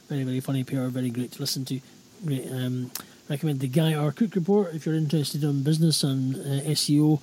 Very, 0.08 0.24
very 0.24 0.40
funny 0.40 0.64
pair. 0.64 0.88
Very 0.88 1.10
great 1.10 1.32
to 1.32 1.40
listen 1.40 1.64
to. 1.66 1.80
Great. 2.24 2.50
Um, 2.50 2.90
recommend 3.28 3.60
the 3.60 3.68
Guy 3.68 3.94
R. 3.94 4.12
Cook 4.12 4.34
Report 4.34 4.74
if 4.74 4.86
you're 4.86 4.94
interested 4.94 5.44
in 5.44 5.62
business 5.62 6.02
and 6.02 6.34
uh, 6.36 6.64
SEO 6.70 7.20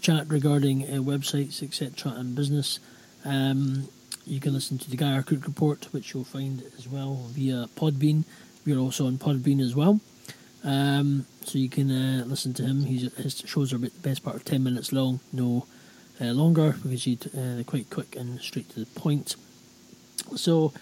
chat 0.00 0.28
regarding 0.28 0.82
uh, 0.82 0.96
websites, 0.96 1.62
etc., 1.62 2.12
and 2.12 2.34
business. 2.34 2.80
Um, 3.24 3.88
you 4.26 4.40
can 4.40 4.52
listen 4.52 4.78
to 4.78 4.90
the 4.90 4.96
Guy 4.96 5.12
R. 5.12 5.22
Cook 5.22 5.46
Report, 5.46 5.92
which 5.92 6.12
you'll 6.14 6.24
find 6.24 6.62
as 6.76 6.88
well 6.88 7.26
via 7.30 7.68
Podbean. 7.76 8.24
We're 8.64 8.78
also 8.78 9.06
on 9.06 9.18
Podbean 9.18 9.60
as 9.60 9.74
well. 9.76 10.00
Um, 10.64 11.26
so 11.44 11.58
you 11.58 11.68
can 11.68 11.90
uh, 11.92 12.24
listen 12.26 12.52
to 12.54 12.64
him. 12.64 12.84
He's, 12.84 13.14
his 13.14 13.38
shows 13.46 13.72
are 13.72 13.76
about 13.76 13.94
the 13.94 14.00
best 14.00 14.24
part 14.24 14.34
of 14.34 14.44
10 14.44 14.64
minutes 14.64 14.92
long, 14.92 15.20
no 15.32 15.66
uh, 16.20 16.26
longer, 16.26 16.76
because 16.82 17.04
he's 17.04 17.26
uh, 17.34 17.62
quite 17.66 17.90
quick 17.90 18.16
and 18.16 18.40
straight 18.40 18.68
to 18.70 18.80
the 18.80 18.86
point. 18.86 19.36
So, 20.34 20.72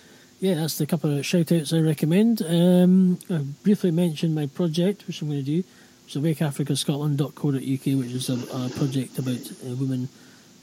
yeah, 0.40 0.54
that's 0.54 0.78
the 0.78 0.86
couple 0.86 1.16
of 1.16 1.26
shout 1.26 1.52
outs 1.52 1.72
I 1.72 1.80
recommend. 1.80 2.42
Um, 2.42 3.18
I 3.30 3.38
briefly 3.62 3.90
mentioned 3.90 4.34
my 4.34 4.46
project, 4.46 5.06
which 5.06 5.20
I'm 5.22 5.28
going 5.28 5.44
to 5.44 5.44
do. 5.44 5.64
So, 6.06 6.20
wakeafricascotland.co.uk, 6.20 7.98
which 7.98 8.12
is 8.12 8.28
a, 8.28 8.34
a 8.34 8.68
project 8.70 9.18
about 9.18 9.50
uh, 9.66 9.74
women. 9.76 10.08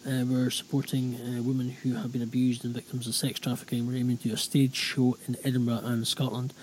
Uh, 0.05 0.25
we're 0.25 0.49
supporting 0.49 1.15
uh, 1.15 1.43
women 1.43 1.69
who 1.69 1.93
have 1.93 2.11
been 2.11 2.23
abused 2.23 2.65
and 2.65 2.73
victims 2.73 3.07
of 3.07 3.13
sex 3.13 3.39
trafficking. 3.39 3.85
We're 3.85 3.97
aiming 3.97 4.17
to 4.17 4.29
do 4.29 4.33
a 4.33 4.37
stage 4.37 4.75
show 4.75 5.17
in 5.27 5.37
Edinburgh 5.43 5.81
and 5.83 6.07
Scotland. 6.07 6.53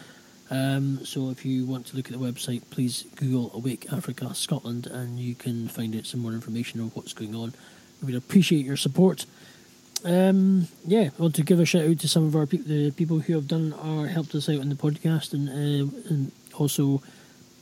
Um, 0.51 1.05
so 1.05 1.31
if 1.31 1.45
you 1.45 1.67
want 1.67 1.87
to 1.87 1.97
look 1.97 2.07
at 2.11 2.13
the 2.13 2.19
website, 2.19 2.63
please 2.71 3.05
Google 3.17 3.53
Awake 3.55 3.93
Africa 3.93 4.35
Scotland 4.35 4.87
and 4.87 5.19
you 5.19 5.35
can 5.35 5.69
find 5.69 5.95
out 5.95 6.07
some 6.07 6.21
more 6.21 6.33
information 6.33 6.81
on 6.81 6.89
what's 6.89 7.13
going 7.13 7.35
on. 7.35 7.53
We'd 8.03 8.17
appreciate 8.17 8.65
your 8.65 8.77
support. 8.77 9.27
Um, 10.05 10.69
yeah, 10.87 11.11
I 11.19 11.23
want 11.23 11.35
to 11.37 11.43
give 11.43 11.59
a 11.59 11.65
shout 11.65 11.87
out 11.87 11.99
to 12.01 12.09
some 12.09 12.25
of 12.25 12.37
our 12.37 12.47
pe- 12.47 12.59
the 12.59 12.93
people 12.93 13.19
who 13.19 13.35
have 13.35 13.49
done 13.49 13.73
our 13.73 14.07
helped 14.07 14.35
us 14.35 14.49
out 14.49 14.61
on 14.61 14.69
the 14.69 14.77
podcast 14.77 15.33
and 15.33 15.49
uh, 15.49 15.91
and 16.09 16.33
also 16.55 17.03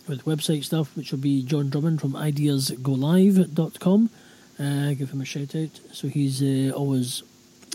with 0.07 0.25
website 0.25 0.65
stuff, 0.65 0.95
which 0.97 1.11
will 1.11 1.19
be 1.19 1.43
John 1.43 1.71
Drummond 1.71 2.01
from 2.01 2.13
ideasgolive.com. 2.13 4.11
Uh, 4.59 4.95
give 4.95 5.11
him 5.11 5.21
a 5.21 5.25
shout 5.25 5.55
out. 5.55 5.81
So 5.93 6.09
he's 6.09 6.43
uh, 6.43 6.73
always 6.75 7.23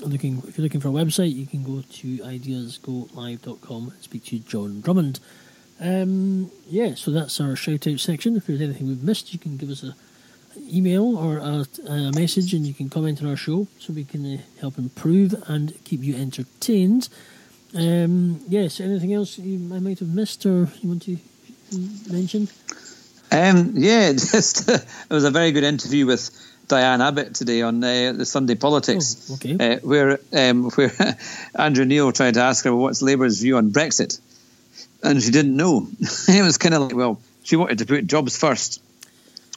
looking. 0.02 0.44
If 0.48 0.58
you're 0.58 0.64
looking 0.64 0.82
for 0.82 0.90
a 0.90 0.92
website, 0.92 1.34
you 1.34 1.48
can 1.48 1.64
go 1.64 1.82
to 1.82 2.18
ideasgolive.com 2.18 3.90
and 3.90 4.02
speak 4.02 4.26
to 4.26 4.40
John 4.40 4.82
Drummond. 4.82 5.20
Um, 5.80 6.52
yeah, 6.68 6.94
so 6.94 7.10
that's 7.10 7.40
our 7.42 7.56
shout 7.56 7.88
out 7.88 8.00
section. 8.00 8.36
If 8.38 8.46
there's 8.46 8.62
anything 8.62 8.88
we've 8.88 9.04
missed, 9.04 9.34
you 9.34 9.40
can 9.40 9.58
give 9.58 9.70
us 9.70 9.84
a 9.84 9.96
email 10.58 11.18
or 11.18 11.38
a, 11.38 11.66
a 11.88 12.12
message 12.14 12.54
and 12.54 12.66
you 12.66 12.74
can 12.74 12.90
comment 12.90 13.22
on 13.22 13.30
our 13.30 13.36
show 13.38 13.68
so 13.80 13.94
we 13.94 14.04
can 14.04 14.36
uh, 14.36 14.38
help 14.60 14.78
improve 14.78 15.34
and 15.48 15.74
keep 15.84 16.04
you 16.04 16.16
entertained. 16.16 17.10
Um, 17.76 18.42
yes, 18.50 18.80
anything 18.80 19.14
else 19.14 19.38
you, 19.38 19.74
I 19.74 19.80
might 19.80 20.00
have 20.00 20.10
missed 20.14 20.46
or 20.46 20.68
you 20.82 20.90
want 20.90 21.04
to 21.04 21.18
mention? 22.12 22.48
Um, 23.32 23.74
yeah, 23.76 24.12
just 24.12 24.68
it 24.70 24.86
was 25.10 25.24
a 25.24 25.32
very 25.32 25.52
good 25.54 25.64
interview 25.64 26.06
with 26.06 26.30
Diane 26.68 27.02
Abbott 27.02 27.34
today 27.36 27.62
on 27.62 27.82
uh, 27.84 28.14
the 28.14 28.26
Sunday 28.26 28.56
Politics, 28.56 29.30
Oh, 29.32 29.36
okay. 29.36 29.76
uh, 29.76 29.80
where 29.80 30.20
um, 30.34 30.70
where 30.76 30.92
Andrew 31.56 31.86
Neil 31.86 32.12
tried 32.12 32.34
to 32.36 32.42
ask 32.42 32.66
her 32.66 32.76
what's 32.76 33.02
Labour's 33.02 33.42
view 33.42 33.56
on 33.58 33.72
Brexit, 33.72 34.20
and 35.04 35.22
she 35.22 35.32
didn't 35.32 35.56
know. 35.56 35.88
it 36.28 36.44
was 36.44 36.58
kind 36.58 36.76
of 36.76 36.82
like, 36.82 36.96
well, 36.96 37.22
she 37.44 37.56
wanted 37.56 37.78
to 37.80 37.86
put 37.86 38.06
jobs 38.08 38.38
first, 38.38 38.82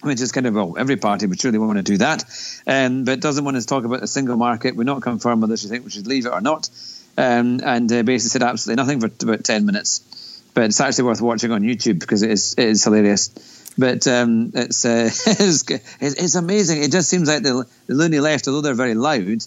which 0.05 0.21
is 0.21 0.33
kind 0.33 0.47
of 0.47 0.55
well, 0.55 0.77
every 0.79 0.97
party 0.97 1.27
would 1.27 1.41
surely 1.41 1.59
want 1.59 1.77
to 1.79 1.83
do 1.83 1.97
that, 1.99 2.25
um, 2.67 3.05
but 3.05 3.21
doesn't 3.21 3.45
want 3.45 3.57
to 3.57 3.65
talk 3.67 3.85
about 3.85 4.01
the 4.01 4.07
single 4.07 4.37
market. 4.37 4.77
We're 4.77 4.85
not 4.85 5.03
confirmed 5.03 5.43
whether 5.43 5.57
she 5.57 5.69
think 5.69 5.85
we 5.85 5.91
should 5.91 6.07
leave 6.07 6.27
it 6.27 6.33
or 6.33 6.41
not, 6.41 6.69
um, 7.17 7.61
and 7.65 7.91
uh, 7.93 8.03
basically 8.03 8.31
said 8.31 8.43
absolutely 8.43 8.83
nothing 8.83 9.01
for 9.01 9.07
about 9.25 9.45
ten 9.45 9.67
minutes. 9.67 10.43
But 10.55 10.65
it's 10.65 10.81
actually 10.81 11.05
worth 11.05 11.21
watching 11.21 11.51
on 11.51 11.63
YouTube 11.63 11.99
because 11.99 12.23
it 12.23 12.31
is 12.31 12.55
it 12.57 12.69
is 12.69 12.85
hilarious. 12.85 13.73
But 13.77 14.07
um, 14.07 14.53
it's, 14.55 14.85
uh, 14.85 15.11
it's 15.27 15.69
it's 15.69 16.15
it's 16.15 16.35
amazing. 16.37 16.83
It 16.83 16.93
just 16.93 17.09
seems 17.09 17.29
like 17.29 17.43
the, 17.43 17.67
the 17.87 17.95
loony 17.95 18.21
left, 18.21 18.47
although 18.47 18.61
they're 18.61 18.75
very 18.75 18.95
loud, 18.95 19.39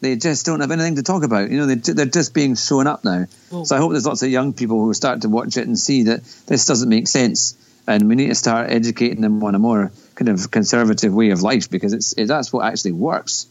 they 0.00 0.16
just 0.16 0.46
don't 0.46 0.60
have 0.60 0.70
anything 0.70 0.96
to 0.96 1.02
talk 1.02 1.22
about. 1.22 1.50
You 1.50 1.58
know, 1.58 1.66
they, 1.66 1.74
they're 1.74 2.06
just 2.06 2.32
being 2.32 2.54
shown 2.56 2.86
up 2.86 3.04
now. 3.04 3.26
Well- 3.50 3.66
so 3.66 3.76
I 3.76 3.78
hope 3.78 3.90
there's 3.92 4.06
lots 4.06 4.22
of 4.22 4.30
young 4.30 4.52
people 4.54 4.82
who 4.84 4.94
start 4.94 5.22
to 5.22 5.28
watch 5.28 5.56
it 5.58 5.66
and 5.66 5.78
see 5.78 6.04
that 6.04 6.22
this 6.46 6.64
doesn't 6.64 6.88
make 6.88 7.08
sense, 7.08 7.54
and 7.86 8.08
we 8.08 8.14
need 8.14 8.28
to 8.28 8.34
start 8.34 8.70
educating 8.70 9.20
them 9.20 9.42
on 9.42 9.54
a 9.54 9.58
more 9.58 9.92
kind 10.14 10.28
of 10.28 10.50
conservative 10.50 11.12
way 11.12 11.30
of 11.30 11.42
life 11.42 11.70
because 11.70 11.92
it's 11.92 12.12
it, 12.14 12.26
that's 12.26 12.52
what 12.52 12.64
actually 12.64 12.92
works. 12.92 13.46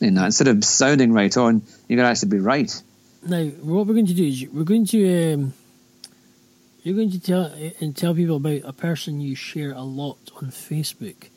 Instead 0.00 0.48
of 0.48 0.64
sounding 0.64 1.12
right 1.12 1.34
on, 1.36 1.62
you 1.88 1.96
got 1.96 2.02
to 2.02 2.08
actually 2.08 2.30
be 2.30 2.38
right. 2.38 2.82
Now, 3.26 3.44
what 3.44 3.86
we're 3.86 3.94
going 3.94 4.06
to 4.06 4.14
do 4.14 4.24
is 4.24 4.46
we're 4.52 4.64
going 4.64 4.86
to 4.86 5.34
um, 5.34 5.54
you're 6.82 6.96
going 6.96 7.10
to 7.10 7.20
tell 7.20 7.50
and 7.80 7.96
tell 7.96 8.14
people 8.14 8.36
about 8.36 8.60
a 8.64 8.72
person 8.72 9.20
you 9.20 9.34
share 9.34 9.72
a 9.72 9.82
lot 9.82 10.18
on 10.36 10.50
Facebook. 10.50 11.28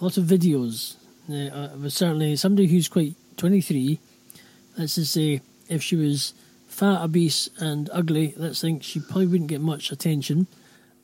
A 0.00 0.04
lot 0.04 0.18
of 0.18 0.24
videos. 0.24 0.96
Uh, 1.28 1.74
but 1.76 1.90
certainly 1.90 2.36
somebody 2.36 2.68
who's 2.68 2.86
quite 2.86 3.14
23. 3.38 3.98
Let's 4.76 4.96
just 4.96 5.12
say 5.12 5.40
if 5.68 5.82
she 5.82 5.96
was 5.96 6.34
fat, 6.68 7.02
obese, 7.02 7.48
and 7.58 7.88
ugly, 7.92 8.34
let's 8.36 8.60
think 8.60 8.82
she 8.82 9.00
probably 9.00 9.26
wouldn't 9.26 9.48
get 9.48 9.62
much 9.62 9.90
attention. 9.90 10.46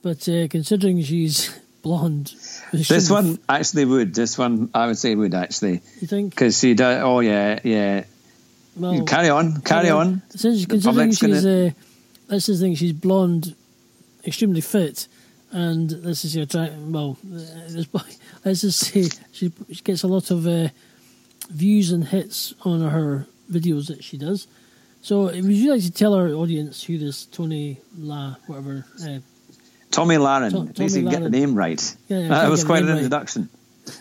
But 0.03 0.28
uh, 0.28 0.48
considering 0.48 1.03
she's 1.03 1.50
blonde. 1.82 2.32
This 2.72 3.11
one 3.11 3.38
actually 3.48 3.84
would. 3.84 4.14
This 4.14 4.36
one 4.38 4.70
I 4.74 4.86
would 4.86 4.98
say 4.98 5.14
would 5.14 5.34
actually 5.34 5.80
You 6.00 6.07
think? 6.07 6.30
because 6.30 6.59
she 6.59 6.74
does. 6.74 7.03
Oh 7.03 7.20
yeah, 7.20 7.59
yeah. 7.64 8.05
Well, 8.76 9.05
carry 9.05 9.28
on, 9.28 9.61
carry 9.61 9.90
on. 9.90 10.22
Since 10.30 10.66
considering 10.66 11.11
she's 11.11 11.42
gonna- 11.42 11.66
uh, 11.66 11.70
that's 12.28 12.46
the 12.46 12.57
thing, 12.57 12.74
she's 12.74 12.94
blonde, 12.94 13.55
extremely 14.24 14.62
fit, 14.62 15.07
and 15.50 15.90
this 15.90 16.24
is 16.24 16.34
your. 16.34 16.46
Well, 16.55 17.18
uh, 17.26 17.36
this 17.68 17.84
boy, 17.86 18.00
let's 18.44 18.62
just 18.62 18.78
say 18.80 19.09
she, 19.32 19.53
she 19.70 19.82
gets 19.82 20.03
a 20.05 20.09
lot 20.09 20.30
of 20.30 20.46
uh, 20.46 20.68
views 21.50 21.90
and 21.92 22.05
hits 22.09 22.55
on 22.62 22.80
her 22.80 23.26
videos 23.50 23.88
that 23.88 24.03
she 24.03 24.16
does. 24.16 24.46
So, 25.03 25.24
would 25.24 25.44
you 25.44 25.72
like 25.72 25.82
to 25.82 25.90
tell 25.90 26.14
our 26.14 26.28
audience 26.28 26.84
who 26.84 26.96
this 26.96 27.26
Tony 27.26 27.78
La, 27.98 28.36
whatever? 28.46 28.86
Uh, 29.05 29.18
Tomi 29.93 30.16
Lahren. 30.16 30.51
Tom- 30.51 30.68
At 30.68 30.78
least 30.78 30.97
you 30.97 31.03
can 31.03 31.11
get 31.11 31.22
the 31.22 31.30
name 31.30 31.55
right. 31.55 31.97
Yeah, 32.09 32.28
that 32.28 32.51
was 32.51 32.64
quite 32.64 32.80
an 32.80 32.86
name 32.86 32.95
right. 32.95 33.05
introduction. 33.05 33.49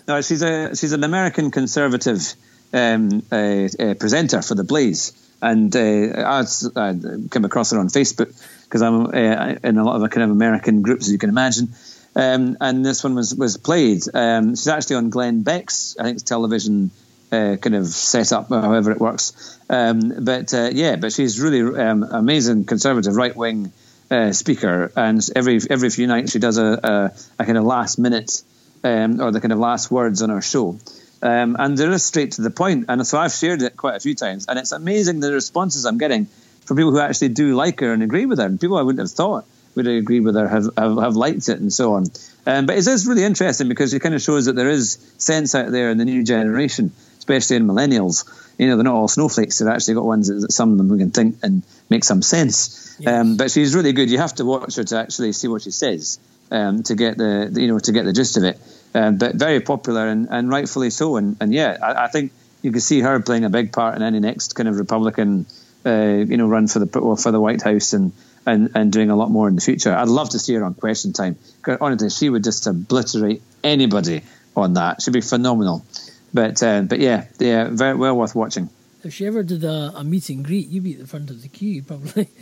No, 0.07 0.21
she's 0.21 0.41
a 0.41 0.75
she's 0.75 0.93
an 0.93 1.03
American 1.03 1.51
conservative 1.51 2.33
um, 2.73 3.23
uh, 3.31 3.35
uh, 3.35 3.93
presenter 3.95 4.41
for 4.41 4.55
the 4.55 4.63
Blaze, 4.63 5.13
and 5.41 5.75
uh, 5.75 6.41
I, 6.79 6.93
came 7.29 7.45
across 7.45 7.71
her 7.71 7.79
on 7.79 7.89
Facebook 7.89 8.33
because 8.63 8.81
I'm 8.81 9.07
uh, 9.07 9.55
in 9.63 9.77
a 9.77 9.83
lot 9.83 10.01
of 10.01 10.09
kind 10.09 10.23
of 10.23 10.31
American 10.31 10.81
groups, 10.81 11.07
as 11.07 11.11
you 11.11 11.19
can 11.19 11.29
imagine. 11.29 11.69
Um, 12.15 12.57
and 12.59 12.85
this 12.85 13.03
one 13.03 13.15
was 13.15 13.35
was 13.35 13.57
played. 13.57 14.03
Um, 14.13 14.55
she's 14.55 14.67
actually 14.67 14.97
on 14.97 15.09
Glenn 15.09 15.43
Beck's, 15.43 15.95
I 15.99 16.03
think, 16.03 16.15
it's 16.15 16.23
television 16.23 16.91
uh, 17.31 17.55
kind 17.61 17.75
of 17.75 17.87
setup, 17.87 18.49
however 18.49 18.91
it 18.91 18.99
works. 18.99 19.57
Um, 19.69 20.23
but 20.23 20.53
uh, 20.53 20.69
yeah, 20.73 20.97
but 20.97 21.13
she's 21.13 21.39
really 21.39 21.61
um, 21.81 22.03
amazing 22.03 22.65
conservative 22.65 23.15
right 23.15 23.35
wing 23.35 23.71
uh, 24.11 24.33
speaker, 24.33 24.91
and 24.95 25.21
every 25.35 25.59
every 25.69 25.89
few 25.89 26.05
nights 26.05 26.33
she 26.33 26.39
does 26.39 26.57
a, 26.57 26.79
a, 26.83 27.11
a 27.39 27.45
kind 27.45 27.57
of 27.57 27.63
last 27.63 27.97
minute 27.97 28.43
um, 28.83 29.21
or 29.21 29.31
the 29.31 29.41
kind 29.41 29.53
of 29.53 29.59
last 29.59 29.89
words 29.89 30.21
on 30.21 30.29
our 30.29 30.41
show. 30.41 30.77
Um, 31.23 31.55
and 31.59 31.77
they're 31.77 31.91
just 31.91 32.07
straight 32.07 32.33
to 32.33 32.41
the 32.41 32.49
point. 32.49 32.85
And 32.89 33.05
so 33.05 33.19
I've 33.19 33.31
shared 33.31 33.61
it 33.61 33.77
quite 33.77 33.95
a 33.95 33.99
few 33.99 34.15
times, 34.15 34.47
and 34.47 34.59
it's 34.59 34.71
amazing 34.71 35.19
the 35.19 35.31
responses 35.31 35.85
I'm 35.85 35.97
getting 35.97 36.27
from 36.65 36.77
people 36.77 36.91
who 36.91 36.99
actually 36.99 37.29
do 37.29 37.55
like 37.55 37.79
her 37.79 37.93
and 37.93 38.03
agree 38.03 38.25
with 38.25 38.39
her, 38.39 38.45
and 38.45 38.59
people 38.59 38.77
I 38.77 38.81
wouldn't 38.81 39.07
have 39.07 39.15
thought 39.15 39.45
would 39.75 39.87
agree 39.87 40.19
with 40.19 40.35
her 40.35 40.47
have, 40.47 40.69
have, 40.77 40.97
have 40.97 41.15
liked 41.15 41.47
it 41.47 41.59
and 41.59 41.71
so 41.71 41.93
on. 41.93 42.05
Um, 42.45 42.65
but 42.65 42.77
it 42.77 42.85
is 42.85 43.07
really 43.07 43.23
interesting 43.23 43.69
because 43.69 43.93
it 43.93 44.01
kind 44.01 44.15
of 44.15 44.21
shows 44.21 44.45
that 44.45 44.55
there 44.55 44.69
is 44.69 44.97
sense 45.17 45.55
out 45.55 45.71
there 45.71 45.91
in 45.91 45.97
the 45.97 46.05
new 46.05 46.23
generation, 46.23 46.91
especially 47.21 47.57
in 47.57 47.67
millennials. 47.67 48.25
You 48.57 48.67
know, 48.67 48.75
they're 48.75 48.83
not 48.83 48.95
all 48.95 49.07
snowflakes. 49.07 49.59
They've 49.59 49.67
actually 49.67 49.93
got 49.93 50.05
ones 50.05 50.27
that, 50.27 50.51
some 50.51 50.71
of 50.71 50.77
them 50.77 50.89
who 50.89 50.97
can 50.97 51.11
think 51.11 51.37
and 51.43 51.61
make 51.89 52.03
some 52.03 52.21
sense. 52.21 52.99
Um, 53.05 53.37
but 53.37 53.51
she's 53.51 53.75
really 53.75 53.93
good. 53.93 54.09
You 54.09 54.17
have 54.17 54.35
to 54.35 54.45
watch 54.45 54.75
her 54.75 54.83
to 54.83 54.97
actually 54.97 55.31
see 55.33 55.47
what 55.47 55.61
she 55.61 55.71
says 55.71 56.19
um, 56.51 56.83
to 56.83 56.95
get 56.95 57.17
the 57.17 57.49
you 57.53 57.67
know 57.67 57.79
to 57.79 57.91
get 57.91 58.05
the 58.05 58.13
gist 58.13 58.37
of 58.37 58.43
it. 58.43 58.59
Um, 58.93 59.17
but 59.17 59.35
very 59.35 59.61
popular 59.61 60.07
and, 60.07 60.27
and 60.29 60.49
rightfully 60.49 60.89
so. 60.89 61.15
And, 61.15 61.37
and 61.39 61.53
yeah, 61.53 61.77
I, 61.81 62.05
I 62.05 62.07
think 62.07 62.33
you 62.61 62.71
can 62.71 62.81
see 62.81 62.99
her 62.99 63.19
playing 63.21 63.45
a 63.45 63.49
big 63.49 63.71
part 63.71 63.95
in 63.95 64.03
any 64.03 64.19
next 64.19 64.53
kind 64.53 64.67
of 64.67 64.77
Republican 64.77 65.45
uh, 65.85 66.23
you 66.27 66.37
know 66.37 66.47
run 66.47 66.67
for 66.67 66.79
the 66.79 66.99
well, 66.99 67.15
for 67.15 67.31
the 67.31 67.39
White 67.39 67.61
House 67.61 67.93
and, 67.93 68.11
and 68.45 68.71
and 68.75 68.91
doing 68.91 69.09
a 69.09 69.15
lot 69.15 69.31
more 69.31 69.47
in 69.47 69.55
the 69.55 69.61
future. 69.61 69.93
I'd 69.93 70.09
love 70.09 70.29
to 70.31 70.39
see 70.39 70.53
her 70.55 70.63
on 70.63 70.73
Question 70.73 71.13
Time. 71.13 71.37
Honestly, 71.79 72.09
she 72.09 72.29
would 72.29 72.43
just 72.43 72.67
obliterate 72.67 73.41
anybody 73.63 74.23
on 74.55 74.73
that. 74.73 75.01
She'd 75.01 75.13
be 75.13 75.21
phenomenal. 75.21 75.85
But 76.33 76.61
uh, 76.63 76.81
but 76.83 76.99
yeah, 76.99 77.25
yeah, 77.39 77.67
very 77.71 77.95
well 77.95 78.15
worth 78.15 78.35
watching. 78.35 78.69
if 79.03 79.13
she 79.13 79.25
ever 79.25 79.43
did 79.43 79.63
a, 79.63 79.91
a 79.95 80.03
meet 80.03 80.29
and 80.29 80.43
greet, 80.45 80.67
you'd 80.69 80.83
be 80.83 80.93
at 80.93 80.99
the 80.99 81.07
front 81.07 81.29
of 81.29 81.41
the 81.41 81.47
queue, 81.47 81.83
probably. 81.83 82.27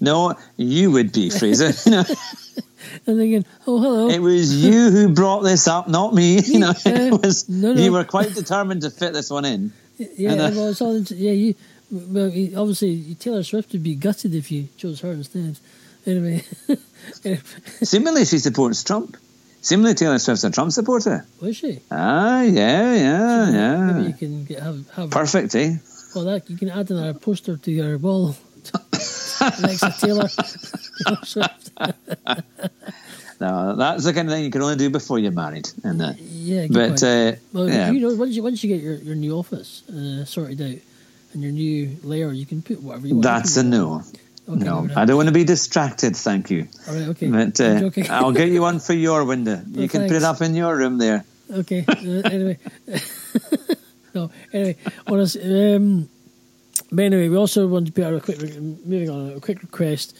No, 0.00 0.34
you 0.56 0.90
would 0.90 1.12
be 1.12 1.30
Fraser. 1.30 1.70
you 1.88 1.92
know, 1.96 2.04
and 3.06 3.16
thinking, 3.18 3.44
oh, 3.68 3.80
hello. 3.80 4.08
it 4.08 4.18
was 4.18 4.52
you 4.64 4.90
who 4.90 5.08
brought 5.14 5.42
this 5.42 5.68
up, 5.68 5.86
not 5.88 6.12
me. 6.12 6.40
You 6.40 6.58
know, 6.58 6.72
Uh, 6.84 7.16
was 7.22 7.48
no, 7.48 7.72
no. 7.72 7.80
you 7.80 7.92
were 7.92 8.02
quite 8.04 8.34
determined 8.34 8.82
to 8.82 8.90
fit 8.90 9.12
this 9.12 9.30
one 9.30 9.44
in. 9.44 9.72
Yeah, 9.96 10.32
And, 10.32 10.40
uh, 10.40 10.50
well, 10.54 10.68
it's 10.70 10.80
all 10.82 10.96
into, 10.96 11.14
yeah. 11.14 11.30
You 11.30 11.54
well, 11.92 12.26
obviously 12.60 13.14
Taylor 13.14 13.44
Swift 13.44 13.70
would 13.72 13.84
be 13.84 13.94
gutted 13.94 14.34
if 14.34 14.50
you 14.50 14.68
chose 14.76 15.00
her 15.02 15.12
instead. 15.12 15.56
Anyway, 16.04 16.42
Similarly, 17.82 18.24
she 18.24 18.38
supports 18.40 18.82
Trump. 18.82 19.16
Similarly, 19.64 19.94
Taylor 19.94 20.18
Swift's 20.18 20.44
a 20.44 20.50
Trump 20.50 20.72
supporter. 20.72 21.24
was 21.40 21.56
she? 21.56 21.80
Ah, 21.90 22.42
yeah, 22.42 22.94
yeah, 22.94 23.86
Maybe 23.86 24.00
you 24.00 24.06
yeah. 24.08 24.16
can 24.18 24.44
get, 24.44 24.60
have 24.62 24.90
have 24.90 25.10
Perfect, 25.10 25.54
eh? 25.54 25.76
Well, 26.14 26.24
that 26.26 26.50
you 26.50 26.56
can 26.58 26.68
add 26.68 26.90
another 26.90 27.14
poster 27.14 27.56
to 27.56 27.70
your 27.72 27.96
wall 27.96 28.36
next 28.92 29.80
to 29.80 29.94
Taylor. 30.00 30.28
Swift. 31.24 31.70
No, 33.40 33.74
that's 33.74 34.04
the 34.04 34.12
kind 34.14 34.28
of 34.28 34.32
thing 34.34 34.44
you 34.44 34.50
can 34.50 34.62
only 34.62 34.76
do 34.76 34.88
before 34.90 35.18
you're 35.18 35.32
married. 35.32 35.68
And 35.82 36.00
that. 36.00 36.20
Yeah, 36.20 36.66
good 36.68 36.90
But 36.92 37.02
uh, 37.02 37.32
well, 37.52 37.68
yeah. 37.68 37.90
you 37.90 37.98
know, 38.00 38.14
once 38.14 38.34
you 38.36 38.42
once 38.44 38.62
you 38.62 38.72
get 38.72 38.80
your, 38.82 38.94
your 38.94 39.16
new 39.16 39.34
office 39.36 39.82
uh, 39.90 40.24
sorted 40.24 40.62
out 40.62 40.78
and 41.34 41.42
your 41.42 41.50
new 41.52 41.96
layer, 42.04 42.30
you 42.30 42.46
can 42.46 42.62
put 42.62 42.80
whatever 42.80 43.08
you 43.08 43.14
want. 43.16 43.24
that's 43.24 43.56
a 43.56 43.64
new 43.64 43.70
no. 43.70 44.02
Okay, 44.48 44.64
no, 44.64 44.82
not. 44.82 44.96
I 44.96 45.04
don't 45.06 45.16
want 45.16 45.28
to 45.28 45.32
be 45.32 45.44
distracted. 45.44 46.16
Thank 46.16 46.50
you. 46.50 46.68
All 46.86 46.94
right, 46.94 47.08
okay. 47.08 47.28
But 47.28 47.60
uh. 47.60 47.90
I'll 48.10 48.32
get 48.32 48.48
you 48.48 48.60
one 48.60 48.78
for 48.86 48.92
your 48.92 49.24
window. 49.24 49.62
You 49.68 49.80
Well, 49.80 49.88
can 49.88 50.02
put 50.02 50.16
it 50.16 50.22
up 50.22 50.42
in 50.42 50.54
your 50.54 50.76
room 50.76 50.98
there. 50.98 51.24
Okay. 51.50 51.84
Uh, 51.88 52.28
anyway, 52.28 52.58
no. 54.14 54.30
Anyway, 54.52 54.76
honest. 55.06 55.36
Um, 55.36 56.08
but 56.92 57.04
anyway, 57.06 57.28
we 57.28 57.36
also 57.36 57.66
want 57.66 57.86
to 57.86 57.92
put 57.92 58.04
out 58.04 58.14
a 58.14 58.20
quick, 58.20 58.40
moving 58.60 59.10
on, 59.10 59.32
a 59.36 59.40
quick 59.40 59.62
request. 59.62 60.16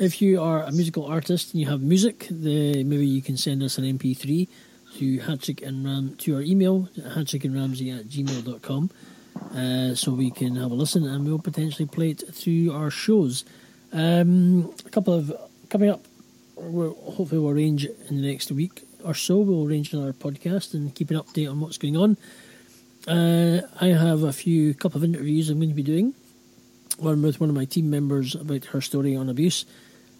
If 0.00 0.20
you 0.22 0.40
are 0.40 0.62
a 0.62 0.72
musical 0.72 1.06
artist 1.06 1.52
and 1.52 1.60
you 1.60 1.68
have 1.68 1.80
music, 1.80 2.26
the, 2.30 2.84
maybe 2.84 3.06
you 3.06 3.22
can 3.22 3.36
send 3.36 3.62
us 3.62 3.78
an 3.78 3.84
MP3 3.84 4.48
to 4.98 5.18
Hatchick 5.18 5.66
and 5.66 5.84
Ram 5.84 6.14
to 6.18 6.36
our 6.36 6.42
email 6.42 6.88
hatchickandramsey 6.96 7.98
at 7.98 8.06
gmail.com 8.06 8.90
uh, 9.54 9.94
so 9.94 10.12
we 10.12 10.30
can 10.30 10.56
have 10.56 10.70
a 10.70 10.74
listen 10.74 11.04
and 11.06 11.24
we'll 11.24 11.38
potentially 11.38 11.86
play 11.86 12.10
it 12.10 12.22
through 12.32 12.72
our 12.72 12.90
shows. 12.90 13.44
Um, 13.92 14.74
a 14.84 14.90
couple 14.90 15.14
of 15.14 15.32
coming 15.70 15.90
up, 15.90 16.04
we'll, 16.56 16.94
hopefully 16.94 17.40
we'll 17.40 17.50
arrange 17.50 17.84
in 17.84 18.20
the 18.20 18.30
next 18.30 18.52
week 18.52 18.82
or 19.04 19.14
so. 19.14 19.38
We'll 19.38 19.66
arrange 19.66 19.92
another 19.92 20.12
podcast 20.12 20.74
and 20.74 20.94
keep 20.94 21.10
an 21.10 21.16
update 21.16 21.50
on 21.50 21.60
what's 21.60 21.78
going 21.78 21.96
on. 21.96 22.16
Uh, 23.06 23.62
I 23.80 23.86
have 23.86 24.22
a 24.22 24.32
few 24.32 24.74
couple 24.74 24.98
of 24.98 25.04
interviews 25.04 25.48
I'm 25.48 25.58
going 25.58 25.70
to 25.70 25.74
be 25.74 25.82
doing. 25.82 26.14
One 26.98 27.22
with 27.22 27.40
one 27.40 27.48
of 27.48 27.54
my 27.54 27.64
team 27.64 27.90
members 27.90 28.34
about 28.34 28.66
her 28.66 28.80
story 28.80 29.14
on 29.14 29.28
abuse, 29.28 29.64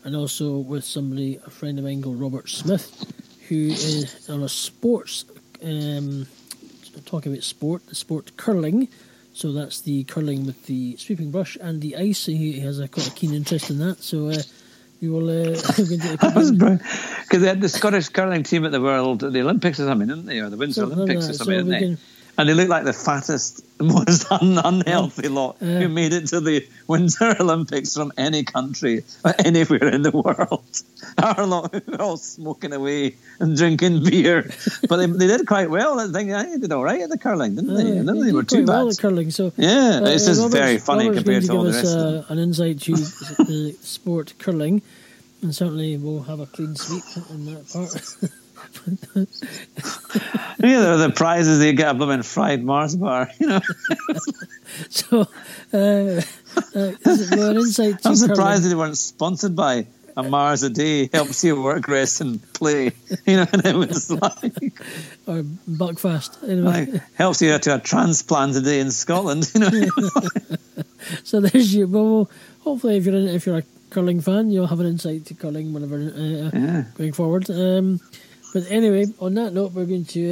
and 0.05 0.15
also 0.15 0.59
with 0.59 0.85
somebody, 0.85 1.41
a 1.45 1.51
friend 1.51 1.79
of 1.79 1.85
mine 1.85 2.03
called 2.03 2.21
Robert 2.21 2.49
Smith, 2.49 3.13
who 3.49 3.57
is 3.57 4.31
on 4.31 4.43
a 4.43 4.49
sports, 4.49 5.25
um, 5.63 6.27
talking 7.05 7.33
about 7.33 7.43
sport, 7.43 7.85
the 7.89 7.95
sport 7.95 8.37
curling. 8.37 8.89
So 9.39 9.53
that's 9.53 9.83
the 9.83 10.03
curling 10.03 10.47
with 10.47 10.67
the 10.67 10.97
sweeping 10.97 11.31
brush 11.31 11.57
and 11.61 11.81
the 11.81 11.95
ice. 11.95 12.27
He 12.27 12.59
has 12.59 12.81
a 12.81 12.89
quite 12.89 13.07
a 13.07 13.13
keen 13.13 13.33
interest 13.33 13.71
in 13.71 13.79
that. 13.79 14.03
So 14.03 14.31
uh, 14.31 14.43
we 15.01 15.09
will. 15.09 15.29
Uh, 15.31 15.55
we're 15.79 15.87
going 15.87 16.01
to 16.01 16.17
That 16.21 16.33
was 16.35 16.51
brilliant. 16.51 16.83
Because 17.23 17.43
they 17.43 17.47
had 17.47 17.61
the 17.61 17.69
Scottish 17.69 18.09
curling 18.09 18.43
team 18.43 18.65
at 18.65 18.73
the 18.73 18.81
World, 18.81 19.21
the 19.21 19.41
Olympics 19.41 19.79
or 19.79 19.87
something, 19.87 20.09
didn't 20.09 20.27
they? 20.27 20.41
Or 20.41 20.51
the 20.51 20.57
Winter 20.57 20.87
like 20.87 20.97
Olympics 20.99 21.29
or 21.29 21.35
something, 21.35 21.45
So 21.45 21.51
didn't 21.53 21.69
they? 21.69 21.79
can- 21.79 21.99
And 22.39 22.49
they 22.49 22.55
looked 22.55 22.71
like 22.71 22.85
the 22.85 22.93
fattest, 22.93 23.65
most 23.81 24.31
un- 24.31 24.59
unhealthy 24.65 25.27
lot 25.29 25.57
Yeah. 25.61 25.81
who 25.81 25.89
made 25.89 26.13
it 26.13 26.29
to 26.29 26.41
the 26.41 26.65
Winter 26.87 27.35
Olympics 27.41 27.95
from 27.95 28.13
any 28.17 28.45
country 28.45 29.03
or 29.25 29.35
anywhere 29.45 29.89
in 29.89 30.03
the 30.03 30.13
world. 30.13 30.65
Our 31.23 31.45
lot 31.47 31.75
who 31.75 31.83
were 31.93 32.01
all 32.01 32.17
smoking 32.17 32.73
away 32.73 33.17
and 33.41 33.57
drinking 33.57 34.05
beer. 34.05 34.49
But 34.89 34.97
they, 34.99 35.07
they 35.07 35.27
did 35.27 35.47
quite 35.49 35.69
well. 35.69 35.99
I 35.99 36.07
think 36.13 36.31
they 36.31 36.59
did 36.59 36.71
all 36.73 36.85
right 36.85 37.01
at 37.03 37.11
the 37.11 37.19
curling, 37.19 37.57
didn't 37.57 37.75
they? 37.75 37.83
Aye, 37.93 37.97
And 37.97 38.09
then 38.09 38.21
they 38.21 38.33
were 38.33 38.45
too 38.45 38.65
quite 38.65 38.69
well 38.69 38.87
bad. 38.87 38.93
at 38.95 38.99
curling. 39.01 39.31
So 39.33 39.53
Yeah, 39.57 40.01
uh, 40.03 40.07
it's 40.07 40.27
just 40.27 40.41
Robert's- 40.41 40.55
very 40.55 40.79
funny 40.79 41.09
Robert's 41.09 41.25
compared 41.25 41.43
to 41.43 41.49
going 41.49 41.59
all 41.59 41.65
the 41.65 41.73
rest 41.73 41.85
us 41.87 41.95
uh, 41.97 42.25
an 42.33 42.39
insight 42.39 42.81
to 42.83 42.93
the 42.95 43.77
sport 43.83 44.35
curling, 44.39 44.81
and 45.43 45.53
certainly 45.55 45.97
we'll 45.97 46.23
have 46.23 46.39
a 46.41 46.47
clean 46.47 46.77
sweep 46.77 47.03
in 47.31 47.47
that 47.47 47.69
part. 47.73 48.33
Yeah, 50.61 50.81
they're 50.81 50.97
the 50.97 51.11
prizes 51.15 51.61
they 51.61 51.73
get 51.73 51.91
a 51.91 51.95
blooming 51.95 52.23
fried 52.23 52.65
Mars 52.65 52.97
bar, 52.97 53.31
you 53.39 53.47
know. 53.47 53.61
so, 54.89 55.21
uh, 55.73 55.77
uh, 55.77 56.21
is 56.75 57.31
it- 57.33 57.39
an 57.39 57.57
insight 57.57 57.95
I'm 58.05 58.17
surprised 58.17 58.63
curling. 58.63 58.69
they 58.71 58.75
weren't 58.75 58.99
sponsored 58.99 59.55
by 59.55 59.87
a 60.17 60.23
Mars 60.25 60.65
a 60.65 60.71
day 60.71 61.09
helps 61.13 61.45
you 61.45 61.63
work, 61.63 61.87
rest, 61.87 62.21
and 62.21 62.41
play. 62.55 62.91
You 63.25 63.37
know, 63.37 63.47
and 63.53 63.65
it 63.65 63.77
was 63.77 64.11
like, 64.11 64.43
or 65.29 65.45
Buckfast. 65.71 66.43
Anyway, 66.43 66.87
like 66.93 67.03
helps 67.15 67.41
you 67.41 67.57
to 67.57 67.75
a 67.77 67.79
transplant 67.79 68.57
a 68.57 68.61
day 68.61 68.81
in 68.81 68.91
Scotland. 68.91 69.49
You 69.55 69.61
know, 69.61 69.71
so 71.23 71.39
there's 71.41 71.73
your 71.73 71.87
well, 71.87 72.29
hopefully, 72.63 72.97
if 72.97 73.07
you're 73.07 73.15
in, 73.15 73.29
if 73.29 73.47
you're 73.47 73.59
a 73.59 73.65
curling 73.91 74.21
fan, 74.21 74.51
you'll 74.51 74.67
have 74.67 74.81
an 74.81 74.87
insight 74.87 75.25
to 75.27 75.35
curling 75.35 75.73
whenever 75.73 75.95
uh, 75.97 76.51
Yeah. 76.53 76.85
going 76.97 77.13
forward. 77.13 77.49
Um, 77.49 78.01
but 78.53 78.65
anyway, 78.71 79.07
on 79.21 79.35
that 79.35 79.53
note, 79.53 79.73
we're 79.73 79.85
going 79.87 80.05
to 80.07 80.23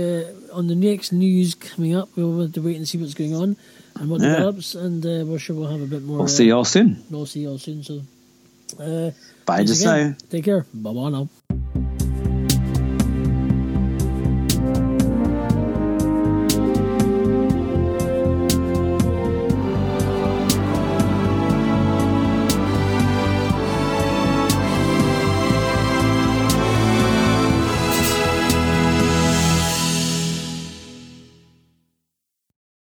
uh, 0.52 0.56
on 0.56 0.66
the 0.68 0.74
next 0.74 1.12
news 1.12 1.54
coming 1.54 1.94
up. 1.94 2.08
We'll 2.16 2.40
have 2.42 2.52
to 2.52 2.60
wait 2.62 2.76
and 2.76 2.86
see 2.88 2.98
what's 2.98 3.14
going 3.14 3.34
on 3.34 3.56
and 3.96 4.10
what 4.10 4.20
Yeah. 4.20 4.32
develops, 4.34 4.74
and 4.74 5.04
uh, 5.04 5.24
we're 5.26 5.38
sure 5.38 5.56
we'll 5.56 5.70
have 5.70 5.82
a 5.82 5.86
bit 5.86 6.02
more. 6.02 6.18
we'll 6.18 6.24
uh, 6.24 6.28
see 6.28 6.46
you 6.46 6.56
all 6.56 6.64
soon. 6.64 7.02
We'll 7.10 7.26
see 7.26 7.40
you 7.40 7.50
all 7.50 7.58
soon. 7.58 7.82
So, 7.82 8.02
uh, 8.80 9.10
Bye 9.44 9.64
just 9.64 9.82
again. 9.82 10.10
now. 10.10 10.16
Take 10.30 10.44
care. 10.44 10.66
Bye 10.74 10.92
bye 10.92 11.10
now. 11.10 11.28